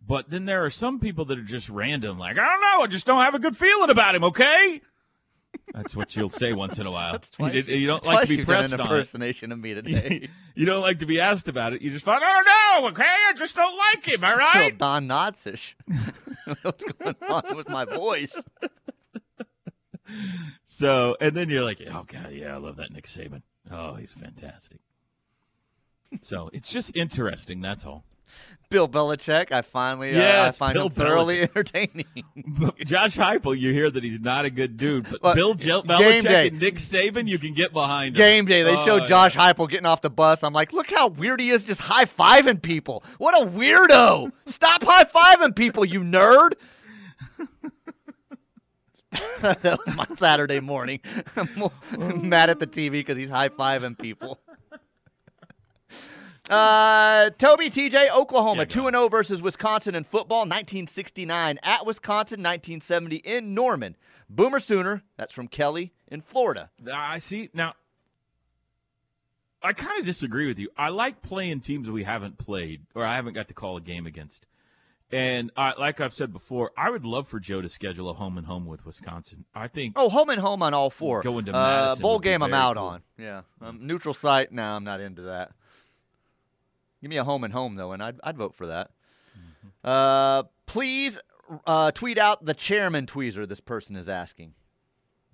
But 0.06 0.30
then 0.30 0.46
there 0.46 0.64
are 0.64 0.70
some 0.70 0.98
people 0.98 1.26
that 1.26 1.38
are 1.38 1.42
just 1.42 1.68
random, 1.68 2.18
like 2.18 2.38
I 2.38 2.46
don't 2.46 2.60
know, 2.60 2.84
I 2.84 2.86
just 2.86 3.06
don't 3.06 3.22
have 3.22 3.34
a 3.34 3.38
good 3.38 3.56
feeling 3.56 3.90
about 3.90 4.14
him. 4.14 4.24
Okay, 4.24 4.80
that's 5.72 5.94
what 5.94 6.16
you'll 6.16 6.30
say 6.30 6.52
once 6.52 6.78
in 6.78 6.86
a 6.86 6.90
while. 6.90 7.18
twice 7.18 7.68
you, 7.68 7.76
you 7.76 7.86
don't 7.86 8.04
like 8.04 8.28
to 8.28 8.36
be 8.36 8.44
pressed 8.44 8.72
an 8.72 8.80
on 8.80 8.86
it. 8.86 8.90
impersonation 8.90 9.52
of 9.52 9.58
me 9.58 9.74
today. 9.74 10.28
you 10.54 10.66
don't 10.66 10.82
like 10.82 10.98
to 10.98 11.06
be 11.06 11.20
asked 11.20 11.48
about 11.48 11.72
it. 11.72 11.82
You 11.82 11.90
just 11.90 12.04
find, 12.04 12.22
I 12.24 12.32
don't 12.32 12.82
know. 12.82 12.88
Okay, 12.88 13.04
I 13.04 13.32
just 13.34 13.54
don't 13.54 13.76
like 13.76 14.04
him. 14.06 14.24
all 14.24 14.36
right? 14.36 14.54
Right. 14.60 14.76
Don 14.78 15.06
Knotzish. 15.08 15.74
What's 16.62 16.84
going 16.84 17.16
on 17.28 17.56
with 17.56 17.68
my 17.68 17.84
voice? 17.84 18.44
So, 20.64 21.16
and 21.20 21.36
then 21.36 21.48
you're 21.50 21.62
like, 21.62 21.80
oh 21.88 22.04
god, 22.04 22.32
yeah, 22.32 22.54
I 22.54 22.58
love 22.58 22.76
that 22.76 22.90
Nick 22.90 23.06
Saban. 23.06 23.42
Oh, 23.70 23.94
he's 23.94 24.12
fantastic. 24.12 24.80
So 26.20 26.50
it's 26.52 26.70
just 26.70 26.96
interesting. 26.96 27.60
That's 27.60 27.86
all. 27.86 28.04
Bill 28.70 28.88
Belichick, 28.88 29.50
I 29.50 29.62
finally, 29.62 30.12
Yes, 30.12 30.54
uh, 30.60 30.64
I 30.64 30.66
find 30.66 30.74
Bill 30.74 30.86
him 30.86 30.92
thoroughly 30.92 31.38
Belichick. 31.38 31.42
entertaining. 31.56 32.74
Josh 32.86 33.16
Heupel, 33.16 33.58
you 33.58 33.72
hear 33.72 33.90
that 33.90 34.04
he's 34.04 34.20
not 34.20 34.44
a 34.44 34.50
good 34.50 34.76
dude, 34.76 35.08
but 35.10 35.20
Well, 35.22 35.34
Bill 35.34 35.54
Jel- 35.54 35.82
Belichick 35.82 36.22
day. 36.22 36.46
and 36.48 36.60
Nick 36.60 36.76
Saban, 36.76 37.26
you 37.26 37.40
can 37.40 37.52
get 37.52 37.72
behind. 37.72 38.14
'em. 38.14 38.18
Game 38.18 38.44
day, 38.46 38.62
they 38.62 38.76
Oh, 38.76 38.84
showed 38.84 39.02
yeah. 39.02 39.08
Josh 39.08 39.34
Heupel 39.34 39.68
getting 39.68 39.86
off 39.86 40.02
the 40.02 40.10
bus. 40.10 40.44
I'm 40.44 40.52
like, 40.52 40.72
look 40.72 40.88
how 40.88 41.08
weird 41.08 41.40
he 41.40 41.50
is, 41.50 41.64
just 41.64 41.80
high 41.80 42.04
fiving 42.04 42.62
people. 42.62 43.02
What 43.18 43.36
a 43.40 43.44
weirdo! 43.44 44.30
Stop 44.46 44.84
high 44.86 45.02
fiving 45.04 45.56
people, 45.56 45.84
you 45.84 46.02
nerd. 46.02 46.52
that 49.40 49.78
was 49.84 49.96
my 49.96 50.06
Saturday 50.16 50.60
morning. 50.60 51.00
I'm 51.36 52.28
mad 52.28 52.50
at 52.50 52.60
the 52.60 52.66
TV 52.66 52.92
because 52.92 53.16
he's 53.16 53.30
high 53.30 53.48
fiving 53.48 53.98
people. 53.98 54.38
Uh, 56.50 57.30
Toby 57.38 57.70
TJ, 57.70 58.10
Oklahoma, 58.10 58.66
2 58.66 58.90
0 58.90 59.08
versus 59.08 59.40
Wisconsin 59.40 59.94
in 59.94 60.02
football, 60.02 60.40
1969 60.40 61.60
at 61.62 61.86
Wisconsin, 61.86 62.40
1970 62.40 63.16
in 63.16 63.54
Norman. 63.54 63.96
Boomer 64.28 64.58
Sooner, 64.58 65.02
that's 65.16 65.32
from 65.32 65.46
Kelly 65.46 65.92
in 66.08 66.22
Florida. 66.22 66.70
I 66.92 67.18
see 67.18 67.50
now. 67.54 67.74
I 69.62 69.74
kind 69.74 70.00
of 70.00 70.06
disagree 70.06 70.48
with 70.48 70.58
you. 70.58 70.70
I 70.76 70.88
like 70.88 71.22
playing 71.22 71.60
teams 71.60 71.88
we 71.90 72.02
haven't 72.02 72.38
played 72.38 72.86
or 72.94 73.04
I 73.04 73.14
haven't 73.14 73.34
got 73.34 73.48
to 73.48 73.54
call 73.54 73.76
a 73.76 73.80
game 73.80 74.06
against. 74.06 74.46
And 75.12 75.50
I, 75.56 75.74
like 75.78 76.00
I've 76.00 76.14
said 76.14 76.32
before, 76.32 76.70
I 76.78 76.88
would 76.90 77.04
love 77.04 77.26
for 77.28 77.40
Joe 77.40 77.60
to 77.60 77.68
schedule 77.68 78.08
a 78.08 78.14
home 78.14 78.38
and 78.38 78.46
home 78.46 78.64
with 78.64 78.86
Wisconsin. 78.86 79.44
I 79.54 79.68
think. 79.68 79.94
Oh, 79.96 80.08
home 80.08 80.30
and 80.30 80.40
home 80.40 80.62
on 80.62 80.72
all 80.72 80.88
four. 80.88 81.20
Going 81.22 81.44
to 81.46 81.52
uh, 81.52 81.96
bowl 81.96 82.20
game, 82.20 82.42
I'm 82.42 82.54
out 82.54 82.76
cool. 82.76 82.86
on. 82.86 83.02
Yeah, 83.18 83.42
um, 83.60 83.86
neutral 83.86 84.14
site. 84.14 84.52
No, 84.52 84.62
I'm 84.62 84.84
not 84.84 85.00
into 85.00 85.22
that. 85.22 85.52
Give 87.00 87.10
me 87.10 87.16
a 87.16 87.24
home 87.24 87.44
and 87.44 87.52
home 87.52 87.76
though, 87.76 87.92
and 87.92 88.02
I'd 88.02 88.20
I'd 88.22 88.36
vote 88.36 88.54
for 88.54 88.66
that. 88.66 88.90
Mm-hmm. 89.36 89.88
Uh, 89.88 90.42
please 90.66 91.18
uh, 91.66 91.90
tweet 91.92 92.18
out 92.18 92.44
the 92.44 92.54
chairman 92.54 93.06
tweezer. 93.06 93.48
This 93.48 93.60
person 93.60 93.96
is 93.96 94.08
asking. 94.08 94.54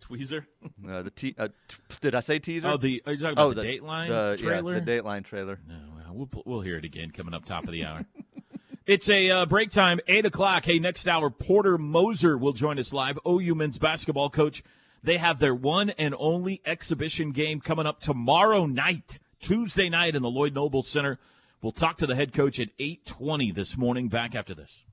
Tweezer. 0.01 0.47
Uh, 0.89 1.03
the 1.03 1.11
te- 1.11 1.35
uh, 1.37 1.49
t- 1.69 1.77
did 2.01 2.15
I 2.15 2.21
say 2.21 2.39
teaser? 2.39 2.69
Oh, 2.69 2.77
the 2.77 3.03
are 3.07 3.13
you 3.13 3.19
talking 3.19 3.33
about 3.33 3.47
oh, 3.47 3.55
the, 3.55 3.63
Dateline 3.63 4.09
the, 4.09 4.43
trailer? 4.43 4.75
Yeah, 4.75 4.81
the 4.81 4.91
Dateline 4.91 5.25
trailer. 5.25 5.59
No, 5.67 5.75
well, 5.97 6.29
we'll 6.33 6.43
we'll 6.45 6.61
hear 6.61 6.77
it 6.77 6.85
again 6.85 7.11
coming 7.11 7.35
up 7.35 7.45
top 7.45 7.65
of 7.65 7.73
the 7.73 7.85
hour. 7.85 8.05
it's 8.87 9.09
a 9.09 9.31
uh, 9.31 9.47
break 9.47 9.71
time, 9.71 10.01
eight 10.07 10.25
o'clock. 10.25 10.65
Hey, 10.65 10.79
next 10.79 11.09
hour, 11.09 11.31
Porter 11.31 11.79
Moser 11.79 12.39
will 12.39 12.53
join 12.53 12.79
us 12.79 12.93
live. 12.93 13.19
OU 13.27 13.55
men's 13.57 13.79
basketball 13.79 14.31
coach. 14.31 14.63
They 15.03 15.19
have 15.19 15.39
their 15.39 15.55
one 15.55 15.91
and 15.91 16.15
only 16.19 16.61
exhibition 16.65 17.33
game 17.33 17.61
coming 17.61 17.87
up 17.87 18.01
tomorrow 18.01 18.67
night, 18.67 19.19
Tuesday 19.41 19.89
night 19.89 20.15
in 20.15 20.23
the 20.23 20.31
Lloyd 20.31 20.55
Noble 20.55 20.83
Center. 20.83 21.19
We'll 21.63 21.73
talk 21.73 21.97
to 21.99 22.07
the 22.07 22.15
head 22.15 22.33
coach 22.33 22.61
at 22.61 22.69
eight 22.79 23.07
twenty 23.07 23.51
this 23.51 23.77
morning. 23.77 24.09
Back 24.09 24.35
after 24.35 24.55
this. 24.55 24.85